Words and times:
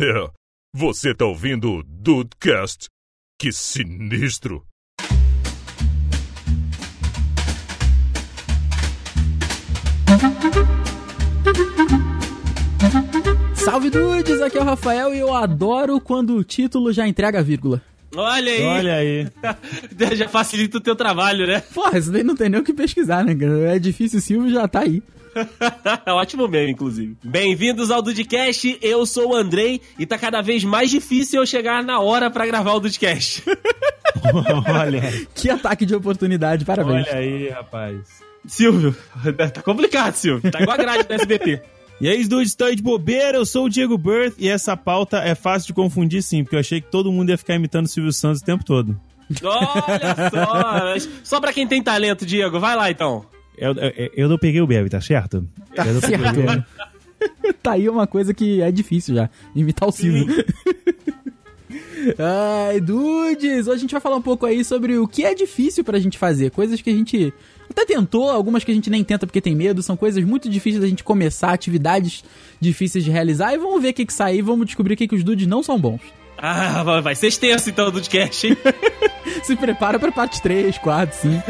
É, 0.00 0.30
você 0.74 1.14
tá 1.14 1.26
ouvindo 1.26 1.70
o 1.70 1.82
Dudecast? 1.82 2.86
Que 3.38 3.52
sinistro! 3.52 4.66
Salve 13.54 13.90
dudes, 13.90 14.40
aqui 14.40 14.56
é 14.56 14.62
o 14.62 14.64
Rafael 14.64 15.14
e 15.14 15.18
eu 15.18 15.34
adoro 15.34 16.00
quando 16.00 16.36
o 16.36 16.44
título 16.44 16.90
já 16.90 17.06
entrega 17.06 17.40
a 17.40 17.42
vírgula. 17.42 17.82
Olha 18.16 18.50
aí. 18.50 18.62
Olha 18.62 18.94
aí. 18.94 19.28
já 20.16 20.26
facilita 20.26 20.78
o 20.78 20.80
teu 20.80 20.96
trabalho, 20.96 21.46
né? 21.46 21.60
Porra, 21.74 21.98
isso 21.98 22.10
daí 22.10 22.22
não 22.22 22.34
tem 22.34 22.48
nem 22.48 22.60
o 22.60 22.64
que 22.64 22.72
pesquisar, 22.72 23.22
né? 23.22 23.36
É 23.74 23.78
difícil, 23.78 24.22
Silvio 24.22 24.50
já 24.50 24.66
tá 24.66 24.80
aí. 24.80 25.02
Ótimo 26.06 26.46
meme, 26.48 26.72
inclusive. 26.72 27.16
Bem-vindos 27.22 27.90
ao 27.90 28.02
Dudcast, 28.02 28.78
eu 28.82 29.04
sou 29.06 29.30
o 29.30 29.34
Andrei 29.36 29.80
e 29.98 30.06
tá 30.06 30.18
cada 30.18 30.40
vez 30.40 30.64
mais 30.64 30.90
difícil 30.90 31.40
eu 31.40 31.46
chegar 31.46 31.82
na 31.82 32.00
hora 32.00 32.30
pra 32.30 32.46
gravar 32.46 32.72
o 32.74 32.80
Dudcast. 32.80 33.42
Olha, 34.80 35.02
Que 35.34 35.50
ataque 35.50 35.84
de 35.86 35.94
oportunidade, 35.94 36.64
parabéns. 36.64 37.06
olha 37.08 37.16
aí, 37.16 37.48
rapaz. 37.48 38.22
Silvio, 38.46 38.94
tá 39.52 39.62
complicado, 39.62 40.14
Silvio. 40.14 40.50
Tá 40.50 40.60
igual 40.60 40.74
a 40.78 40.80
grade 40.82 41.04
do 41.04 41.12
SBT. 41.14 41.62
E 42.00 42.08
aí, 42.08 42.26
dudes, 42.26 42.48
estou 42.50 42.66
aí 42.66 42.74
de 42.74 42.82
bobeira, 42.82 43.38
eu 43.38 43.46
sou 43.46 43.66
o 43.66 43.68
Diego 43.68 43.96
Birth 43.96 44.34
e 44.38 44.48
essa 44.48 44.76
pauta 44.76 45.18
é 45.18 45.34
fácil 45.34 45.68
de 45.68 45.72
confundir 45.72 46.22
sim, 46.22 46.42
porque 46.42 46.56
eu 46.56 46.60
achei 46.60 46.80
que 46.80 46.90
todo 46.90 47.12
mundo 47.12 47.30
ia 47.30 47.38
ficar 47.38 47.54
imitando 47.54 47.86
o 47.86 47.88
Silvio 47.88 48.12
Santos 48.12 48.42
o 48.42 48.44
tempo 48.44 48.64
todo. 48.64 48.98
Olha 49.42 50.30
só. 50.30 51.08
Só 51.22 51.40
pra 51.40 51.52
quem 51.52 51.66
tem 51.66 51.82
talento, 51.82 52.26
Diego. 52.26 52.58
Vai 52.60 52.76
lá, 52.76 52.90
então. 52.90 53.24
Eu, 53.56 53.74
eu, 53.74 54.10
eu 54.16 54.28
não 54.28 54.38
peguei 54.38 54.60
o 54.60 54.66
Bebe, 54.66 54.88
tá 54.88 55.00
certo? 55.00 55.46
Eu 55.76 55.94
não 55.94 56.00
peguei 56.00 56.16
o. 56.16 56.34
Certo. 56.34 56.64
tá 57.62 57.72
aí 57.72 57.88
uma 57.88 58.06
coisa 58.06 58.34
que 58.34 58.60
é 58.60 58.70
difícil 58.72 59.14
já, 59.14 59.30
imitar 59.54 59.88
o 59.88 59.92
Silvio. 59.92 60.26
Ai, 62.18 62.80
dudes, 62.80 63.66
hoje 63.68 63.76
a 63.76 63.80
gente 63.80 63.92
vai 63.92 64.00
falar 64.00 64.16
um 64.16 64.22
pouco 64.22 64.44
aí 64.44 64.64
sobre 64.64 64.98
o 64.98 65.06
que 65.06 65.24
é 65.24 65.34
difícil 65.34 65.84
pra 65.84 66.00
gente 66.00 66.18
fazer, 66.18 66.50
coisas 66.50 66.80
que 66.80 66.90
a 66.90 66.92
gente 66.92 67.32
até 67.70 67.86
tentou, 67.86 68.28
algumas 68.28 68.64
que 68.64 68.72
a 68.72 68.74
gente 68.74 68.90
nem 68.90 69.04
tenta 69.04 69.26
porque 69.26 69.40
tem 69.40 69.54
medo, 69.54 69.82
são 69.82 69.96
coisas 69.96 70.22
muito 70.24 70.48
difíceis 70.50 70.82
da 70.82 70.88
gente 70.88 71.04
começar, 71.04 71.52
atividades 71.52 72.24
difíceis 72.60 73.04
de 73.04 73.10
realizar 73.10 73.54
e 73.54 73.58
vamos 73.58 73.80
ver 73.80 73.90
o 73.90 73.94
que 73.94 74.04
que 74.04 74.12
sai, 74.12 74.36
e 74.36 74.42
vamos 74.42 74.66
descobrir 74.66 74.94
o 74.94 74.96
que 74.96 75.06
que 75.08 75.14
os 75.14 75.22
dudes 75.22 75.46
não 75.46 75.62
são 75.62 75.78
bons. 75.78 76.00
Ah, 76.36 76.82
vai- 77.00 77.14
ser 77.14 77.28
extenso 77.28 77.70
então 77.70 77.86
o 77.86 77.90
Dudcast, 77.92 78.48
hein? 78.48 78.56
Se 79.44 79.54
prepara 79.54 79.98
pra 79.98 80.10
parte 80.10 80.42
3, 80.42 80.76
4, 80.78 81.16
5. 81.16 81.42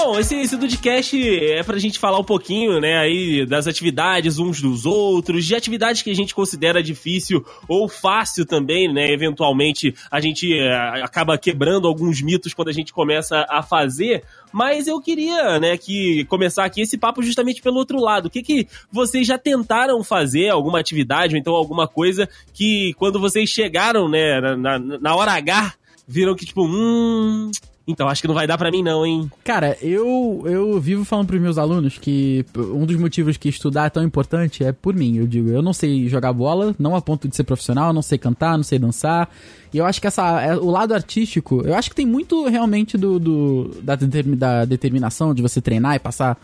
Bom, 0.00 0.16
esse, 0.16 0.36
esse 0.36 0.56
Dudcast 0.56 1.16
é 1.18 1.60
pra 1.64 1.76
gente 1.76 1.98
falar 1.98 2.20
um 2.20 2.24
pouquinho, 2.24 2.80
né, 2.80 2.98
aí 2.98 3.44
das 3.44 3.66
atividades 3.66 4.38
uns 4.38 4.62
dos 4.62 4.86
outros, 4.86 5.44
de 5.44 5.56
atividades 5.56 6.02
que 6.02 6.10
a 6.10 6.14
gente 6.14 6.36
considera 6.36 6.80
difícil 6.80 7.44
ou 7.66 7.88
fácil 7.88 8.46
também, 8.46 8.92
né, 8.92 9.10
eventualmente 9.10 9.92
a 10.08 10.20
gente 10.20 10.56
eh, 10.56 11.02
acaba 11.02 11.36
quebrando 11.36 11.88
alguns 11.88 12.22
mitos 12.22 12.54
quando 12.54 12.68
a 12.68 12.72
gente 12.72 12.92
começa 12.92 13.44
a 13.50 13.60
fazer, 13.60 14.22
mas 14.52 14.86
eu 14.86 15.00
queria, 15.00 15.58
né, 15.58 15.76
que 15.76 16.24
começar 16.26 16.64
aqui 16.64 16.82
esse 16.82 16.96
papo 16.96 17.20
justamente 17.20 17.60
pelo 17.60 17.78
outro 17.78 17.98
lado. 18.00 18.26
O 18.26 18.30
que 18.30 18.40
que 18.40 18.68
vocês 18.92 19.26
já 19.26 19.36
tentaram 19.36 20.04
fazer, 20.04 20.48
alguma 20.48 20.78
atividade 20.78 21.34
ou 21.34 21.40
então 21.40 21.54
alguma 21.56 21.88
coisa 21.88 22.28
que 22.54 22.94
quando 22.94 23.18
vocês 23.18 23.50
chegaram, 23.50 24.08
né, 24.08 24.40
na, 24.56 24.78
na 24.78 25.16
hora 25.16 25.32
H, 25.32 25.74
viram 26.06 26.36
que 26.36 26.46
tipo, 26.46 26.64
hum... 26.64 27.50
Então, 27.90 28.06
acho 28.06 28.20
que 28.20 28.28
não 28.28 28.34
vai 28.34 28.46
dar 28.46 28.58
pra 28.58 28.70
mim 28.70 28.82
não, 28.82 29.06
hein? 29.06 29.30
Cara, 29.42 29.74
eu, 29.80 30.42
eu 30.44 30.78
vivo 30.78 31.06
falando 31.06 31.26
pros 31.28 31.40
meus 31.40 31.56
alunos 31.56 31.96
que 31.96 32.44
um 32.54 32.84
dos 32.84 32.96
motivos 32.96 33.38
que 33.38 33.48
estudar 33.48 33.86
é 33.86 33.90
tão 33.90 34.02
importante 34.04 34.62
é 34.62 34.72
por 34.72 34.94
mim, 34.94 35.16
eu 35.16 35.26
digo. 35.26 35.48
Eu 35.48 35.62
não 35.62 35.72
sei 35.72 36.06
jogar 36.06 36.32
bola, 36.34 36.76
não 36.78 36.94
a 36.94 37.00
ponto 37.00 37.26
de 37.26 37.34
ser 37.34 37.44
profissional, 37.44 37.90
não 37.94 38.02
sei 38.02 38.18
cantar, 38.18 38.58
não 38.58 38.62
sei 38.62 38.78
dançar. 38.78 39.30
E 39.72 39.78
eu 39.78 39.86
acho 39.86 40.00
que 40.02 40.06
essa, 40.06 40.42
é- 40.42 40.54
o 40.56 40.70
lado 40.70 40.92
artístico, 40.92 41.62
eu 41.64 41.74
acho 41.74 41.88
que 41.88 41.96
tem 41.96 42.04
muito 42.06 42.46
realmente 42.46 42.98
do, 42.98 43.18
do- 43.18 43.70
da, 43.82 43.96
da 43.96 44.64
determinação 44.66 45.32
de 45.34 45.40
você 45.40 45.60
treinar 45.60 45.94
e 45.96 45.98
passar 45.98 46.36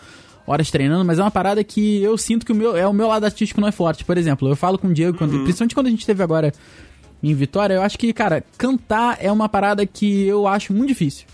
horas 0.47 0.71
treinando, 0.71 1.05
mas 1.05 1.19
é 1.19 1.23
uma 1.23 1.31
parada 1.31 1.63
que 1.63 2.03
eu 2.03 2.17
sinto 2.17 2.45
que 2.47 2.53
o 2.53 2.55
meu, 2.55 2.75
é, 2.77 2.87
o 2.87 2.93
meu 2.93 3.09
lado 3.09 3.25
artístico 3.25 3.61
não 3.61 3.69
é 3.69 3.73
forte. 3.73 4.03
Por 4.05 4.17
exemplo, 4.17 4.49
eu 4.49 4.57
falo 4.57 4.79
com 4.79 4.89
o 4.89 4.93
Diego, 4.95 5.17
quando- 5.19 5.41
principalmente 5.45 5.75
quando 5.75 5.87
a 5.89 5.91
gente 5.91 6.07
teve 6.07 6.23
agora 6.23 6.53
em 7.23 7.35
Vitória, 7.35 7.75
eu 7.75 7.83
acho 7.83 7.99
que, 7.99 8.13
cara, 8.13 8.45
cantar 8.59 9.17
é 9.21 9.33
uma 9.33 9.49
parada 9.49 9.87
que 9.87 10.25
eu 10.25 10.47
acho 10.47 10.75
muito 10.75 10.89
difícil. 10.89 11.27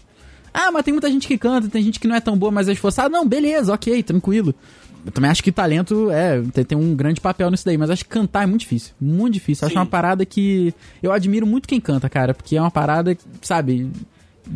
Ah, 0.53 0.71
mas 0.73 0.85
tem 0.85 0.93
muita 0.93 1.11
gente 1.11 1.27
que 1.27 1.39
canta, 1.39 1.69
tem 1.69 1.83
gente 1.83 2.01
que 2.01 2.09
não 2.09 2.15
é 2.17 2.21
tão 2.21 2.37
boa, 2.37 2.51
mas 2.51 2.69
é 2.69 2.73
esforçada. 2.73 3.09
Não, 3.09 3.27
beleza, 3.27 3.73
ok, 3.73 4.03
tranquilo. 4.03 4.55
Eu 5.05 5.13
também 5.13 5.31
acho 5.31 5.43
que 5.43 5.51
talento 5.51 6.11
é, 6.11 6.43
tem, 6.53 6.65
tem 6.65 6.79
um 6.79 6.95
grande 6.95 7.21
papel 7.21 7.51
nisso 7.51 7.65
daí, 7.65 7.79
mas 7.79 7.91
acho 7.91 8.05
que 8.05 8.11
cantar 8.11 8.43
é 8.43 8.47
muito 8.47 8.61
difícil. 8.61 8.93
Muito 9.01 9.35
difícil. 9.35 9.67
Acho 9.67 9.75
Sim. 9.75 9.79
uma 9.79 9.87
parada 9.87 10.27
que 10.27 10.75
eu 11.03 11.13
admiro 11.13 11.47
muito 11.47 11.69
quem 11.69 11.81
canta, 11.81 12.09
cara, 12.09 12.35
porque 12.35 12.57
é 12.57 12.61
uma 12.61 12.71
parada, 12.71 13.17
sabe, 13.41 13.91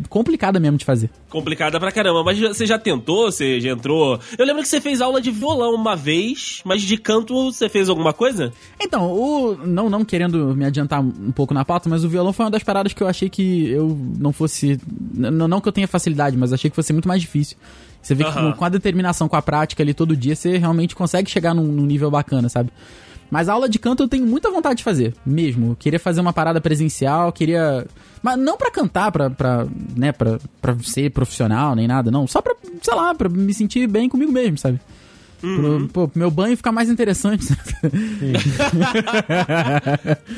complicada 0.09 0.59
mesmo 0.59 0.77
de 0.77 0.85
fazer. 0.85 1.09
Complicada 1.29 1.79
pra 1.79 1.91
caramba, 1.91 2.23
mas 2.23 2.39
você 2.39 2.65
já 2.65 2.77
tentou? 2.79 3.31
Você 3.31 3.59
já 3.59 3.71
entrou? 3.71 4.19
Eu 4.37 4.45
lembro 4.45 4.61
que 4.61 4.67
você 4.67 4.79
fez 4.81 5.01
aula 5.01 5.21
de 5.21 5.31
violão 5.31 5.73
uma 5.75 5.95
vez, 5.95 6.61
mas 6.65 6.81
de 6.81 6.97
canto 6.97 7.51
você 7.51 7.67
fez 7.69 7.89
alguma 7.89 8.13
coisa? 8.13 8.51
Então, 8.79 9.11
o 9.11 9.57
não 9.65 9.89
não 9.89 10.03
querendo 10.05 10.55
me 10.55 10.65
adiantar 10.65 11.01
um 11.01 11.31
pouco 11.31 11.53
na 11.53 11.63
pauta, 11.65 11.89
mas 11.89 12.03
o 12.03 12.09
violão 12.09 12.33
foi 12.33 12.45
uma 12.45 12.51
das 12.51 12.63
paradas 12.63 12.93
que 12.93 13.01
eu 13.03 13.07
achei 13.07 13.29
que 13.29 13.69
eu 13.69 13.97
não 14.19 14.31
fosse, 14.33 14.79
n- 15.13 15.31
não 15.31 15.61
que 15.61 15.67
eu 15.67 15.71
tenha 15.73 15.87
facilidade, 15.87 16.35
mas 16.37 16.51
achei 16.53 16.69
que 16.69 16.75
fosse 16.75 16.91
muito 16.93 17.07
mais 17.07 17.21
difícil. 17.21 17.57
Você 18.01 18.13
vê 18.13 18.23
que 18.23 18.29
Aham. 18.29 18.51
com, 18.51 18.57
com 18.59 18.65
a 18.65 18.69
determinação, 18.69 19.27
com 19.27 19.35
a 19.35 19.41
prática 19.41 19.81
ali 19.81 19.93
todo 19.93 20.15
dia, 20.15 20.35
você 20.35 20.57
realmente 20.57 20.95
consegue 20.95 21.29
chegar 21.29 21.53
num, 21.55 21.63
num 21.63 21.85
nível 21.85 22.11
bacana, 22.11 22.47
sabe? 22.49 22.69
Mas 23.29 23.49
a 23.49 23.53
aula 23.53 23.67
de 23.67 23.79
canto 23.79 24.03
eu 24.03 24.07
tenho 24.07 24.25
muita 24.25 24.49
vontade 24.51 24.77
de 24.77 24.83
fazer, 24.83 25.13
mesmo. 25.25 25.71
Eu 25.71 25.75
queria 25.75 25.99
fazer 25.99 26.21
uma 26.21 26.31
parada 26.33 26.61
presencial, 26.61 27.31
queria. 27.31 27.85
Mas 28.21 28.37
não 28.39 28.57
pra 28.57 28.71
cantar, 28.71 29.11
pra, 29.11 29.29
pra, 29.29 29.65
né, 29.95 30.11
pra, 30.11 30.39
pra 30.61 30.75
ser 30.83 31.09
profissional, 31.11 31.75
nem 31.75 31.87
nada, 31.87 32.11
não. 32.11 32.27
Só 32.27 32.41
pra, 32.41 32.55
sei 32.81 32.93
lá, 32.95 33.13
pra 33.15 33.27
me 33.27 33.53
sentir 33.53 33.87
bem 33.87 34.07
comigo 34.07 34.31
mesmo, 34.31 34.57
sabe? 34.57 34.79
Pro, 35.41 35.87
pô, 35.89 36.07
pro 36.07 36.19
meu 36.19 36.31
banho 36.31 36.55
ficar 36.57 36.71
mais 36.71 36.89
interessante. 36.89 37.45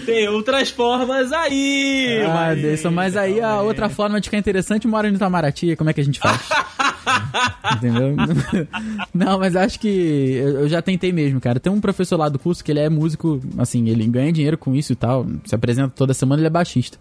Tem 0.05 0.27
outras 0.27 0.69
formas 0.69 1.31
aí! 1.31 2.23
Ah, 2.25 2.33
mas- 2.33 2.61
Deison, 2.61 2.91
mas 2.91 3.15
aí 3.15 3.39
a 3.41 3.61
outra 3.61 3.89
forma 3.89 4.19
de 4.19 4.27
ficar 4.27 4.37
interessante 4.37 4.87
mora 4.87 5.09
no 5.09 5.15
Itamaraty, 5.15 5.75
como 5.75 5.89
é 5.89 5.93
que 5.93 6.01
a 6.01 6.03
gente 6.03 6.19
faz? 6.19 6.41
Entendeu? 7.75 8.15
Não, 9.13 9.39
mas 9.39 9.55
acho 9.55 9.79
que 9.79 9.87
eu 9.87 10.67
já 10.67 10.81
tentei 10.81 11.11
mesmo, 11.11 11.39
cara. 11.39 11.59
Tem 11.59 11.71
um 11.71 11.81
professor 11.81 12.17
lá 12.17 12.29
do 12.29 12.39
curso 12.39 12.63
que 12.63 12.71
ele 12.71 12.79
é 12.79 12.89
músico, 12.89 13.41
assim, 13.57 13.87
ele 13.89 14.05
ganha 14.07 14.31
dinheiro 14.31 14.57
com 14.57 14.75
isso 14.75 14.93
e 14.93 14.95
tal, 14.95 15.25
se 15.45 15.53
apresenta 15.55 15.93
toda 15.95 16.13
semana, 16.13 16.41
ele 16.41 16.47
é 16.47 16.51
baixista. 16.51 16.97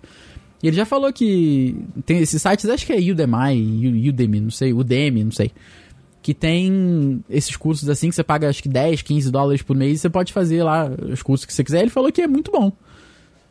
E 0.62 0.68
ele 0.68 0.76
já 0.76 0.84
falou 0.84 1.12
que 1.12 1.76
tem 2.04 2.18
esses 2.18 2.40
sites, 2.40 2.68
acho 2.68 2.86
que 2.86 2.92
é 2.92 2.96
Udemy, 2.96 4.08
Udemy, 4.08 4.40
não 4.40 4.50
sei, 4.50 4.72
Udemy, 4.72 5.24
não 5.24 5.30
sei. 5.30 5.50
Que 6.22 6.34
tem 6.34 7.22
esses 7.30 7.54
cursos 7.56 7.88
assim 7.88 8.08
que 8.08 8.14
você 8.14 8.24
paga 8.24 8.48
acho 8.48 8.62
que 8.62 8.68
10, 8.68 9.02
15 9.02 9.30
dólares 9.30 9.62
por 9.62 9.76
mês 9.76 9.98
e 9.98 10.02
você 10.02 10.10
pode 10.10 10.32
fazer 10.32 10.62
lá 10.62 10.90
os 11.12 11.22
cursos 11.22 11.46
que 11.46 11.52
você 11.52 11.62
quiser. 11.62 11.82
Ele 11.82 11.90
falou 11.90 12.10
que 12.10 12.22
é 12.22 12.26
muito 12.26 12.50
bom. 12.50 12.72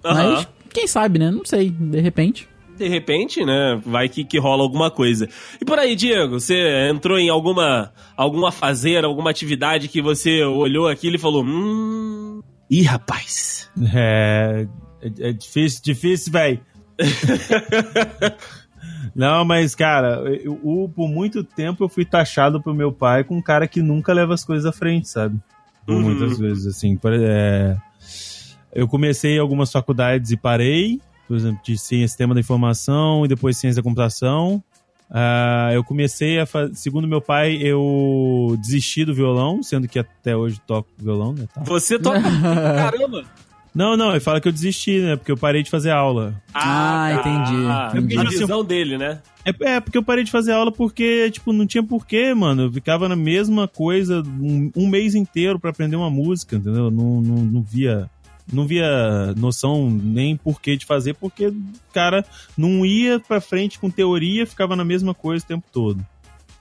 Aham. 0.03 0.33
Mas 0.33 0.47
quem 0.73 0.87
sabe, 0.87 1.19
né? 1.19 1.31
Não 1.31 1.45
sei, 1.45 1.69
de 1.69 2.01
repente. 2.01 2.49
De 2.77 2.87
repente, 2.87 3.45
né? 3.45 3.79
Vai 3.85 4.09
que, 4.09 4.23
que 4.23 4.39
rola 4.39 4.63
alguma 4.63 4.91
coisa. 4.91 5.27
E 5.61 5.65
por 5.65 5.79
aí, 5.79 5.95
Diego, 5.95 6.39
você 6.39 6.89
entrou 6.89 7.17
em 7.17 7.29
alguma 7.29 7.91
alguma 8.17 8.51
fazer, 8.51 9.05
alguma 9.05 9.29
atividade 9.29 9.87
que 9.87 10.01
você 10.01 10.43
olhou 10.43 10.87
aquilo 10.87 11.15
e 11.15 11.19
falou: 11.19 11.43
Hum. 11.43 12.41
Ih, 12.69 12.83
rapaz. 12.83 13.69
É, 13.93 14.67
é, 15.01 15.29
é 15.29 15.33
difícil, 15.33 15.81
difícil, 15.83 16.31
velho. 16.31 16.59
Não, 19.15 19.45
mas, 19.45 19.75
cara, 19.75 20.21
eu, 20.43 20.59
eu- 20.63 20.91
por 20.93 21.07
muito 21.07 21.43
tempo 21.43 21.83
eu 21.83 21.89
fui 21.89 22.05
taxado 22.05 22.61
pro 22.61 22.73
meu 22.73 22.91
pai 22.91 23.23
com 23.23 23.37
um 23.37 23.41
cara 23.41 23.67
que 23.67 23.81
nunca 23.81 24.13
leva 24.13 24.33
as 24.33 24.43
coisas 24.43 24.65
à 24.65 24.71
frente, 24.71 25.07
sabe? 25.07 25.39
Uhum. 25.87 26.01
muitas 26.01 26.39
vezes, 26.39 26.65
assim. 26.65 26.97
é, 27.21 27.77
eu 28.73 28.87
comecei 28.87 29.37
algumas 29.37 29.71
faculdades 29.71 30.31
e 30.31 30.37
parei, 30.37 30.99
por 31.27 31.35
exemplo, 31.35 31.59
de 31.63 31.77
ciência 31.77 32.07
sistema 32.09 32.33
da 32.33 32.39
informação 32.39 33.25
e 33.25 33.27
depois 33.27 33.57
ciência 33.57 33.81
da 33.81 33.83
computação. 33.83 34.63
Ah, 35.09 35.69
eu 35.73 35.83
comecei 35.83 36.39
a 36.39 36.45
fazer. 36.45 36.75
Segundo 36.75 37.07
meu 37.07 37.21
pai, 37.21 37.57
eu 37.61 38.55
desisti 38.59 39.05
do 39.05 39.13
violão, 39.13 39.61
sendo 39.61 39.87
que 39.87 39.99
até 39.99 40.35
hoje 40.35 40.59
toco 40.65 40.89
violão, 40.97 41.33
né? 41.33 41.47
Tá. 41.53 41.61
Você 41.63 41.99
toca. 41.99 42.21
Caramba! 42.41 43.23
Não, 43.73 43.97
não, 43.97 44.11
ele 44.11 44.21
fala 44.21 44.39
que 44.39 44.47
eu 44.47 44.53
desisti, 44.53 45.01
né? 45.01 45.17
Porque 45.17 45.31
eu 45.31 45.35
parei 45.35 45.61
de 45.61 45.69
fazer 45.69 45.91
aula. 45.91 46.41
Ah, 46.53 47.11
entendi, 47.19 47.99
entendi. 47.99 48.17
A 48.17 48.29
visão 48.29 48.63
dele, 48.63 48.97
né? 48.97 49.19
É, 49.43 49.75
é, 49.75 49.79
porque 49.81 49.97
eu 49.97 50.03
parei 50.03 50.23
de 50.23 50.31
fazer 50.31 50.53
aula 50.53 50.71
porque, 50.71 51.29
tipo, 51.29 51.51
não 51.51 51.67
tinha 51.67 51.83
porquê, 51.83 52.33
mano. 52.33 52.63
Eu 52.63 52.71
ficava 52.71 53.09
na 53.09 53.17
mesma 53.17 53.67
coisa 53.67 54.23
um, 54.41 54.71
um 54.77 54.87
mês 54.87 55.13
inteiro 55.13 55.59
pra 55.59 55.71
aprender 55.71 55.97
uma 55.97 56.09
música, 56.09 56.55
entendeu? 56.55 56.89
Não, 56.89 57.21
não, 57.21 57.35
não 57.35 57.61
via 57.61 58.09
não 58.51 58.67
via 58.67 59.33
noção 59.37 59.89
nem 59.89 60.35
porquê 60.37 60.77
de 60.77 60.85
fazer, 60.85 61.13
porque 61.15 61.47
o 61.47 61.55
cara 61.93 62.25
não 62.57 62.85
ia 62.85 63.19
pra 63.19 63.41
frente 63.41 63.79
com 63.79 63.89
teoria, 63.89 64.45
ficava 64.45 64.75
na 64.75 64.85
mesma 64.85 65.13
coisa 65.13 65.43
o 65.43 65.47
tempo 65.47 65.65
todo. 65.71 66.05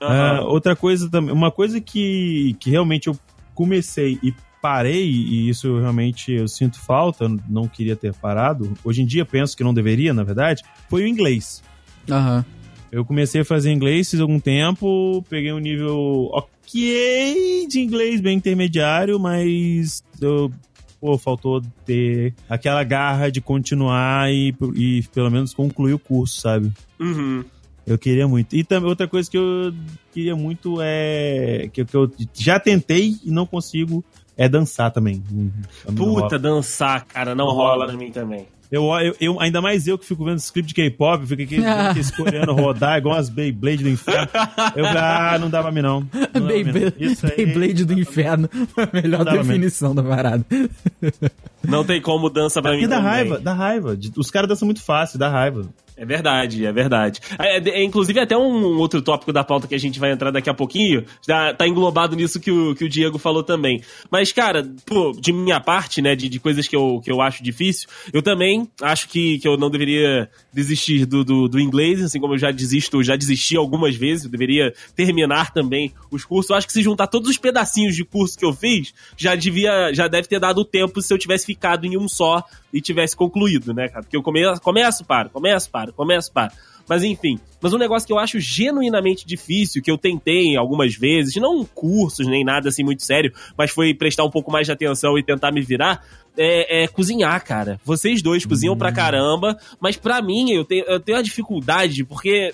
Aham. 0.00 0.38
Ah, 0.38 0.40
outra 0.42 0.74
coisa 0.74 1.08
também, 1.08 1.32
uma 1.34 1.50
coisa 1.50 1.80
que, 1.80 2.56
que 2.58 2.70
realmente 2.70 3.08
eu 3.08 3.18
comecei 3.54 4.18
e 4.22 4.34
parei, 4.60 5.04
e 5.04 5.48
isso 5.48 5.66
eu 5.66 5.80
realmente 5.80 6.32
eu 6.32 6.48
sinto 6.48 6.80
falta, 6.80 7.24
eu 7.24 7.38
não 7.48 7.68
queria 7.68 7.94
ter 7.94 8.14
parado. 8.14 8.72
Hoje 8.82 9.02
em 9.02 9.06
dia 9.06 9.24
penso 9.24 9.56
que 9.56 9.62
não 9.62 9.74
deveria, 9.74 10.14
na 10.14 10.24
verdade, 10.24 10.62
foi 10.88 11.04
o 11.04 11.06
inglês. 11.06 11.62
Aham. 12.10 12.44
Eu 12.90 13.04
comecei 13.04 13.40
a 13.40 13.44
fazer 13.44 13.72
inglês 13.72 14.10
fiz 14.10 14.20
algum 14.20 14.38
tempo, 14.38 15.22
peguei 15.28 15.52
um 15.52 15.58
nível 15.58 16.30
ok 16.32 17.66
de 17.66 17.80
inglês, 17.80 18.20
bem 18.20 18.36
intermediário, 18.36 19.18
mas 19.18 20.02
eu, 20.20 20.50
pô, 21.04 21.18
faltou 21.18 21.60
ter 21.84 22.32
aquela 22.48 22.82
garra 22.82 23.30
de 23.30 23.38
continuar 23.38 24.32
e, 24.32 24.54
e 24.74 25.02
pelo 25.12 25.30
menos 25.30 25.52
concluir 25.52 25.92
o 25.92 25.98
curso, 25.98 26.40
sabe? 26.40 26.72
Uhum. 26.98 27.44
Eu 27.86 27.98
queria 27.98 28.26
muito. 28.26 28.56
E 28.56 28.64
também 28.64 28.88
outra 28.88 29.06
coisa 29.06 29.30
que 29.30 29.36
eu 29.36 29.74
queria 30.10 30.34
muito 30.34 30.78
é. 30.80 31.68
que, 31.70 31.84
que 31.84 31.94
eu 31.94 32.10
já 32.32 32.58
tentei 32.58 33.16
e 33.22 33.30
não 33.30 33.44
consigo 33.44 34.02
é 34.34 34.48
dançar 34.48 34.90
também. 34.90 35.22
Não 35.30 35.94
Puta, 35.94 36.20
rola. 36.22 36.38
dançar, 36.38 37.04
cara, 37.04 37.34
não 37.34 37.48
Não 37.48 37.52
rola 37.54 37.72
rola. 37.74 37.86
pra 37.88 37.96
mim 37.98 38.10
também. 38.10 38.46
Eu, 38.70 38.84
eu, 39.00 39.16
eu- 39.20 39.40
ainda 39.40 39.60
mais 39.60 39.86
eu 39.86 39.96
que 39.98 40.04
fico 40.06 40.24
vendo 40.24 40.38
script 40.38 40.68
de 40.68 40.74
K-pop, 40.74 41.22
eu 41.22 41.26
fico 41.28 41.42
aqui 41.42 41.56
vendo 41.56 41.66
aqueles 41.68 42.10
coreanos 42.10 42.56
rodar 42.56 42.98
igual 42.98 43.16
as 43.16 43.28
Beyblade 43.28 43.82
do 43.84 43.88
inferno. 43.88 44.28
Eu 44.74 44.84
falei, 44.84 45.02
ah, 45.02 45.38
não 45.40 45.48
dá 45.50 45.62
pra 45.62 45.70
mim 45.70 45.82
não. 45.82 46.00
Não. 46.34 46.46
Beyblade, 46.46 47.84
do 47.84 47.92
inferno. 47.98 48.48
Foi 48.74 48.84
a 48.84 48.90
melhor 48.92 49.24
definição 49.24 49.94
da 49.94 50.02
parada. 50.02 50.44
Não 51.66 51.84
tem 51.84 52.00
como 52.00 52.28
dança 52.28 52.60
pra 52.60 52.72
mim 52.72 52.78
Porque 52.78 52.88
dá 52.88 52.96
também. 52.96 53.10
raiva, 53.10 53.38
dá 53.38 53.52
raiva. 53.52 53.96
De- 53.96 54.12
Os 54.16 54.30
caras 54.30 54.48
dançam 54.48 54.66
muito 54.66 54.82
fácil, 54.82 55.18
dá 55.18 55.28
raiva. 55.28 55.66
É 55.96 56.04
verdade, 56.04 56.66
é 56.66 56.72
verdade. 56.72 57.20
É, 57.38 57.58
é, 57.58 57.68
é, 57.68 57.84
inclusive, 57.84 58.18
até 58.18 58.36
um 58.36 58.78
outro 58.78 59.00
tópico 59.00 59.32
da 59.32 59.44
pauta 59.44 59.68
que 59.68 59.74
a 59.76 59.78
gente 59.78 60.00
vai 60.00 60.10
entrar 60.10 60.32
daqui 60.32 60.50
a 60.50 60.54
pouquinho, 60.54 61.04
já 61.26 61.54
tá 61.54 61.68
englobado 61.68 62.16
nisso 62.16 62.40
que 62.40 62.50
o, 62.50 62.74
que 62.74 62.84
o 62.84 62.88
Diego 62.88 63.16
falou 63.16 63.44
também. 63.44 63.80
Mas, 64.10 64.32
cara, 64.32 64.68
pô, 64.84 65.12
de 65.12 65.32
minha 65.32 65.60
parte, 65.60 66.02
né, 66.02 66.16
de, 66.16 66.28
de 66.28 66.40
coisas 66.40 66.66
que 66.66 66.74
eu, 66.74 67.00
que 67.02 67.12
eu 67.12 67.22
acho 67.22 67.44
difícil, 67.44 67.88
eu 68.12 68.22
também 68.22 68.68
acho 68.82 69.08
que, 69.08 69.38
que 69.38 69.46
eu 69.46 69.56
não 69.56 69.70
deveria 69.70 70.28
desistir 70.52 71.06
do, 71.06 71.22
do, 71.22 71.48
do 71.48 71.60
inglês, 71.60 72.02
assim 72.02 72.18
como 72.18 72.34
eu 72.34 72.38
já 72.38 72.50
desisto, 72.50 73.02
já 73.02 73.14
desisti 73.14 73.56
algumas 73.56 73.94
vezes, 73.94 74.24
eu 74.24 74.30
deveria 74.30 74.74
terminar 74.96 75.52
também 75.52 75.92
os 76.10 76.24
cursos. 76.24 76.50
Eu 76.50 76.56
acho 76.56 76.66
que 76.66 76.72
se 76.72 76.82
juntar 76.82 77.06
todos 77.06 77.30
os 77.30 77.38
pedacinhos 77.38 77.94
de 77.94 78.04
curso 78.04 78.36
que 78.36 78.44
eu 78.44 78.52
fiz, 78.52 78.92
já 79.16 79.36
devia, 79.36 79.92
já 79.92 80.08
deve 80.08 80.26
ter 80.26 80.40
dado 80.40 80.64
tempo 80.64 81.00
se 81.00 81.14
eu 81.14 81.18
tivesse 81.18 81.46
ficado 81.46 81.86
em 81.86 81.96
um 81.96 82.08
só 82.08 82.42
e 82.72 82.80
tivesse 82.80 83.16
concluído, 83.16 83.72
né, 83.72 83.88
cara? 83.88 84.02
Porque 84.02 84.16
eu 84.16 84.22
começo, 84.22 84.60
começo, 84.60 85.04
paro, 85.04 85.30
começo, 85.30 85.70
paro, 85.70 85.83
começo, 85.92 86.32
paro. 86.32 86.52
Mas 86.88 87.02
enfim, 87.02 87.38
mas 87.62 87.72
um 87.72 87.78
negócio 87.78 88.06
que 88.06 88.12
eu 88.12 88.18
acho 88.18 88.38
genuinamente 88.38 89.26
difícil, 89.26 89.82
que 89.82 89.90
eu 89.90 89.96
tentei 89.96 90.56
algumas 90.56 90.94
vezes, 90.94 91.34
não 91.36 91.64
cursos 91.64 92.26
nem 92.26 92.44
nada 92.44 92.68
assim 92.68 92.84
muito 92.84 93.02
sério, 93.02 93.32
mas 93.56 93.70
foi 93.70 93.94
prestar 93.94 94.24
um 94.24 94.30
pouco 94.30 94.52
mais 94.52 94.66
de 94.66 94.72
atenção 94.72 95.18
e 95.18 95.22
tentar 95.22 95.50
me 95.50 95.62
virar, 95.62 96.04
é, 96.36 96.84
é 96.84 96.88
cozinhar, 96.88 97.42
cara. 97.44 97.80
Vocês 97.84 98.20
dois 98.20 98.44
cozinham 98.44 98.76
pra 98.76 98.92
caramba, 98.92 99.56
mas 99.80 99.96
pra 99.96 100.20
mim 100.20 100.50
eu 100.50 100.64
tenho, 100.64 100.84
eu 100.84 101.00
tenho 101.00 101.16
uma 101.16 101.24
dificuldade, 101.24 102.04
porque 102.04 102.52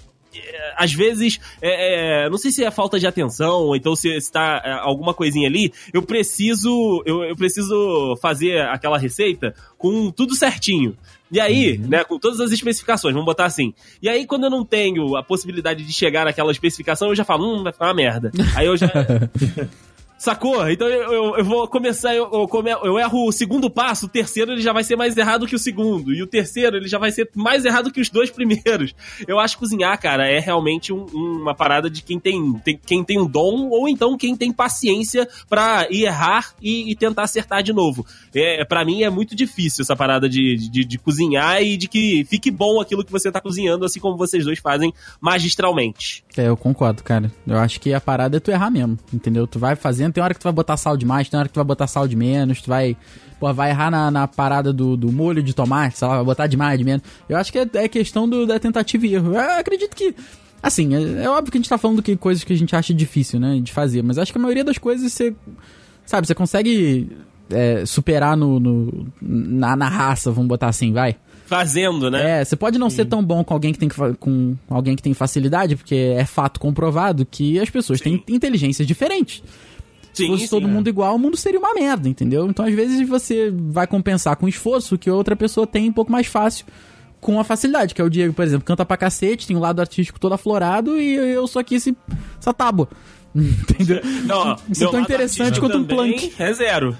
às 0.77 0.93
vezes, 0.93 1.39
é, 1.61 2.25
é, 2.25 2.31
não 2.31 2.39
sei 2.39 2.51
se 2.51 2.65
é 2.65 2.71
falta 2.71 2.99
de 2.99 3.07
atenção, 3.07 3.63
ou 3.63 3.77
então 3.77 3.95
se 3.97 4.09
está 4.09 4.63
é, 4.65 4.73
alguma 4.73 5.13
coisinha 5.13 5.49
ali, 5.49 5.73
eu 5.93 6.03
preciso, 6.03 7.03
eu, 7.05 7.25
eu 7.25 7.37
preciso 7.37 8.17
fazer 8.21 8.61
aquela 8.63 8.99
receita 8.99 9.55
com 9.77 10.11
tudo 10.11 10.35
certinho. 10.35 10.97
E 11.33 11.39
aí, 11.39 11.79
né, 11.79 12.03
com 12.03 12.19
todas 12.19 12.41
as 12.41 12.51
especificações, 12.51 13.15
vamos 13.15 13.27
botar 13.27 13.45
assim. 13.45 13.73
E 14.03 14.09
aí, 14.09 14.27
quando 14.27 14.45
eu 14.45 14.51
não 14.51 14.65
tenho 14.65 15.17
a 15.17 15.23
possibilidade 15.23 15.85
de 15.85 15.93
chegar 15.93 16.25
naquela 16.25 16.51
especificação, 16.51 17.09
eu 17.09 17.15
já 17.15 17.25
falo, 17.25 17.47
hum, 17.47 17.63
vai 17.63 17.73
ficar 17.73 17.87
uma 17.87 17.95
merda. 17.95 18.33
Aí 18.57 18.67
eu 18.67 18.77
já. 18.77 18.89
Sacou? 20.21 20.69
Então 20.71 20.87
eu, 20.87 21.11
eu, 21.13 21.37
eu 21.39 21.45
vou 21.47 21.67
começar, 21.67 22.15
eu, 22.15 22.29
eu, 22.31 22.47
come- 22.47 22.71
eu 22.71 22.99
erro 22.99 23.27
o 23.27 23.33
segundo 23.33 23.71
passo, 23.71 24.05
o 24.05 24.09
terceiro 24.09 24.53
ele 24.53 24.61
já 24.61 24.71
vai 24.71 24.85
ser 24.85 24.95
mais 24.95 25.17
errado 25.17 25.47
que 25.47 25.55
o 25.57 25.59
segundo, 25.59 26.13
e 26.13 26.23
o 26.23 26.27
terceiro 26.27 26.77
ele 26.77 26.87
já 26.89 26.99
vai 26.99 27.11
ser 27.11 27.31
mais 27.35 27.65
errado 27.65 27.91
que 27.91 28.03
os 28.03 28.11
dois 28.11 28.29
primeiros. 28.31 28.95
Eu 29.27 29.39
acho 29.39 29.57
que 29.57 29.61
cozinhar, 29.61 29.99
cara, 29.99 30.27
é 30.31 30.39
realmente 30.39 30.93
um- 30.93 31.07
uma 31.07 31.55
parada 31.55 31.89
de 31.89 32.03
quem 32.03 32.21
tem, 32.21 32.53
tem- 32.63 32.79
quem 32.85 33.03
tem 33.03 33.19
um 33.19 33.27
dom, 33.27 33.71
ou 33.71 33.89
então 33.89 34.15
quem 34.19 34.37
tem 34.37 34.53
paciência 34.53 35.27
pra 35.49 35.87
ir 35.91 36.05
errar 36.05 36.53
e, 36.61 36.93
e 36.93 36.95
tentar 36.95 37.23
acertar 37.23 37.63
de 37.63 37.73
novo. 37.73 38.05
É, 38.35 38.63
para 38.67 38.85
mim 38.85 39.03
é 39.03 39.09
muito 39.09 39.35
difícil 39.35 39.83
essa 39.83 39.97
parada 39.97 40.29
de, 40.29 40.55
de, 40.71 40.85
de 40.85 40.99
cozinhar 40.99 41.63
e 41.63 41.79
de 41.79 41.89
que 41.89 42.27
fique 42.27 42.51
bom 42.51 42.79
aquilo 42.79 43.03
que 43.05 43.11
você 43.11 43.33
tá 43.33 43.41
cozinhando, 43.41 43.87
assim 43.87 43.99
como 44.01 44.19
vocês 44.19 44.45
dois 44.45 44.59
fazem 44.59 44.93
magistralmente. 45.21 46.23
É, 46.37 46.47
eu 46.49 46.57
concordo, 46.57 47.03
cara. 47.03 47.31
Eu 47.47 47.59
acho 47.59 47.81
que 47.81 47.93
a 47.93 48.01
parada 48.01 48.37
é 48.37 48.41
tu 48.41 48.51
errar 48.51 48.71
mesmo, 48.71 48.99
entendeu? 49.13 49.47
Tu 49.47 49.59
vai 49.59 49.75
fazendo, 49.77 50.10
tem 50.13 50.23
hora 50.23 50.35
que 50.35 50.41
tu 50.41 50.45
vai 50.45 50.53
botar 50.53 50.77
sal 50.77 50.97
demais, 50.97 51.29
tem 51.29 51.39
hora 51.39 51.49
que 51.49 51.53
tu 51.55 51.59
vai 51.59 51.65
botar 51.65 51.87
sal 51.87 52.07
de 52.09 52.17
menos, 52.17 52.61
tu 52.63 52.69
vai. 52.69 52.97
Pô, 53.39 53.53
vai 53.55 53.71
errar 53.71 53.91
na, 53.91 54.11
na 54.11 54.29
parada 54.29 54.73
do, 54.73 54.97
do 54.97 55.11
molho 55.11 55.43
de 55.43 55.55
tomate, 55.55 55.99
sei 55.99 56.07
lá, 56.07 56.17
vai 56.17 56.25
botar 56.25 56.47
demais, 56.47 56.79
de 56.79 56.85
menos. 56.85 57.03
Eu 57.29 57.37
acho 57.39 57.51
que 57.51 57.59
é, 57.59 57.67
é 57.75 57.89
questão 57.89 58.29
do, 58.29 58.47
da 58.47 58.59
tentativa 58.59 59.07
e 59.07 59.15
erro. 59.15 59.33
Eu 59.35 59.41
acredito 59.59 59.95
que. 59.97 60.15
Assim, 60.63 60.95
é, 60.95 61.25
é 61.25 61.31
óbvio 61.31 61.51
que 61.53 61.57
a 61.57 61.61
gente 61.61 61.71
tá 61.71 61.79
falando 61.79 62.03
que 62.03 62.17
coisas 62.17 62.45
que 62.45 62.53
a 62.53 62.57
gente 62.57 62.77
acha 62.77 62.93
difícil, 62.93 63.41
né, 63.41 63.59
de 63.63 63.73
fazer, 63.73 64.03
mas 64.03 64.19
acho 64.19 64.31
que 64.31 64.37
a 64.39 64.41
maioria 64.43 64.65
das 64.65 64.77
coisas 64.79 65.11
você. 65.13 65.35
Sabe, 66.05 66.27
você 66.27 66.35
consegue 66.35 67.09
é, 67.49 67.87
superar 67.87 68.37
no, 68.37 68.59
no- 68.61 69.07
na, 69.23 69.75
na 69.77 69.89
raça, 69.89 70.31
vamos 70.31 70.49
botar 70.49 70.69
assim, 70.69 70.93
vai. 70.93 71.17
Fazendo, 71.47 72.11
né? 72.11 72.41
É, 72.41 72.45
você 72.45 72.55
pode 72.55 72.79
não 72.79 72.89
ser 72.91 73.07
tão 73.07 73.25
bom 73.25 73.43
com 73.43 73.55
alguém 73.55 73.73
que 73.73 73.79
tem 73.79 73.89
que 73.89 73.97
com 74.21 74.55
alguém 74.69 74.95
que 74.95 75.03
tem 75.03 75.13
facilidade, 75.15 75.75
porque 75.75 75.95
é 76.17 76.25
fato 76.25 76.61
comprovado 76.61 77.27
que 77.27 77.59
as 77.59 77.69
pessoas 77.71 78.01
têm 78.01 78.23
inteligências 78.29 78.87
diferentes. 78.87 79.43
Se 80.13 80.25
Sim, 80.25 80.29
fosse 80.29 80.45
sim, 80.45 80.51
todo 80.51 80.67
é. 80.67 80.71
mundo 80.71 80.89
igual, 80.89 81.15
o 81.15 81.19
mundo 81.19 81.37
seria 81.37 81.59
uma 81.59 81.73
merda, 81.73 82.09
entendeu? 82.09 82.47
Então, 82.49 82.65
às 82.65 82.75
vezes, 82.75 83.09
você 83.09 83.53
vai 83.53 83.87
compensar 83.87 84.37
com 84.37 84.49
esforço 84.49 84.99
que 84.99 85.11
outra 85.11 85.37
pessoa 85.37 85.67
tem 85.67 85.89
um 85.89 85.93
pouco 85.93 86.11
mais 86.11 86.27
fácil 86.27 86.67
com 87.21 87.39
a 87.39 87.45
facilidade, 87.45 87.95
que 87.95 88.01
é 88.01 88.05
o 88.05 88.11
Diego, 88.11 88.33
por 88.33 88.45
exemplo, 88.45 88.65
canta 88.65 88.85
pra 88.85 88.97
cacete, 88.97 89.47
tem 89.47 89.57
um 89.57 89.61
lado 89.61 89.81
artístico 89.81 90.19
todo 90.19 90.33
aflorado 90.33 90.99
e 90.99 91.15
eu 91.15 91.47
sou 91.47 91.61
aqui 91.61 91.75
esse, 91.77 91.97
essa 92.39 92.53
tábua. 92.53 92.89
Entendeu? 93.37 94.01
Não, 94.25 94.57
Isso 94.69 94.85
é 94.85 94.91
tão 94.91 95.01
interessante 95.01 95.61
quanto 95.61 95.79
um 95.79 95.85
plank. 95.85 96.33
É 96.39 96.53
zero. 96.53 96.97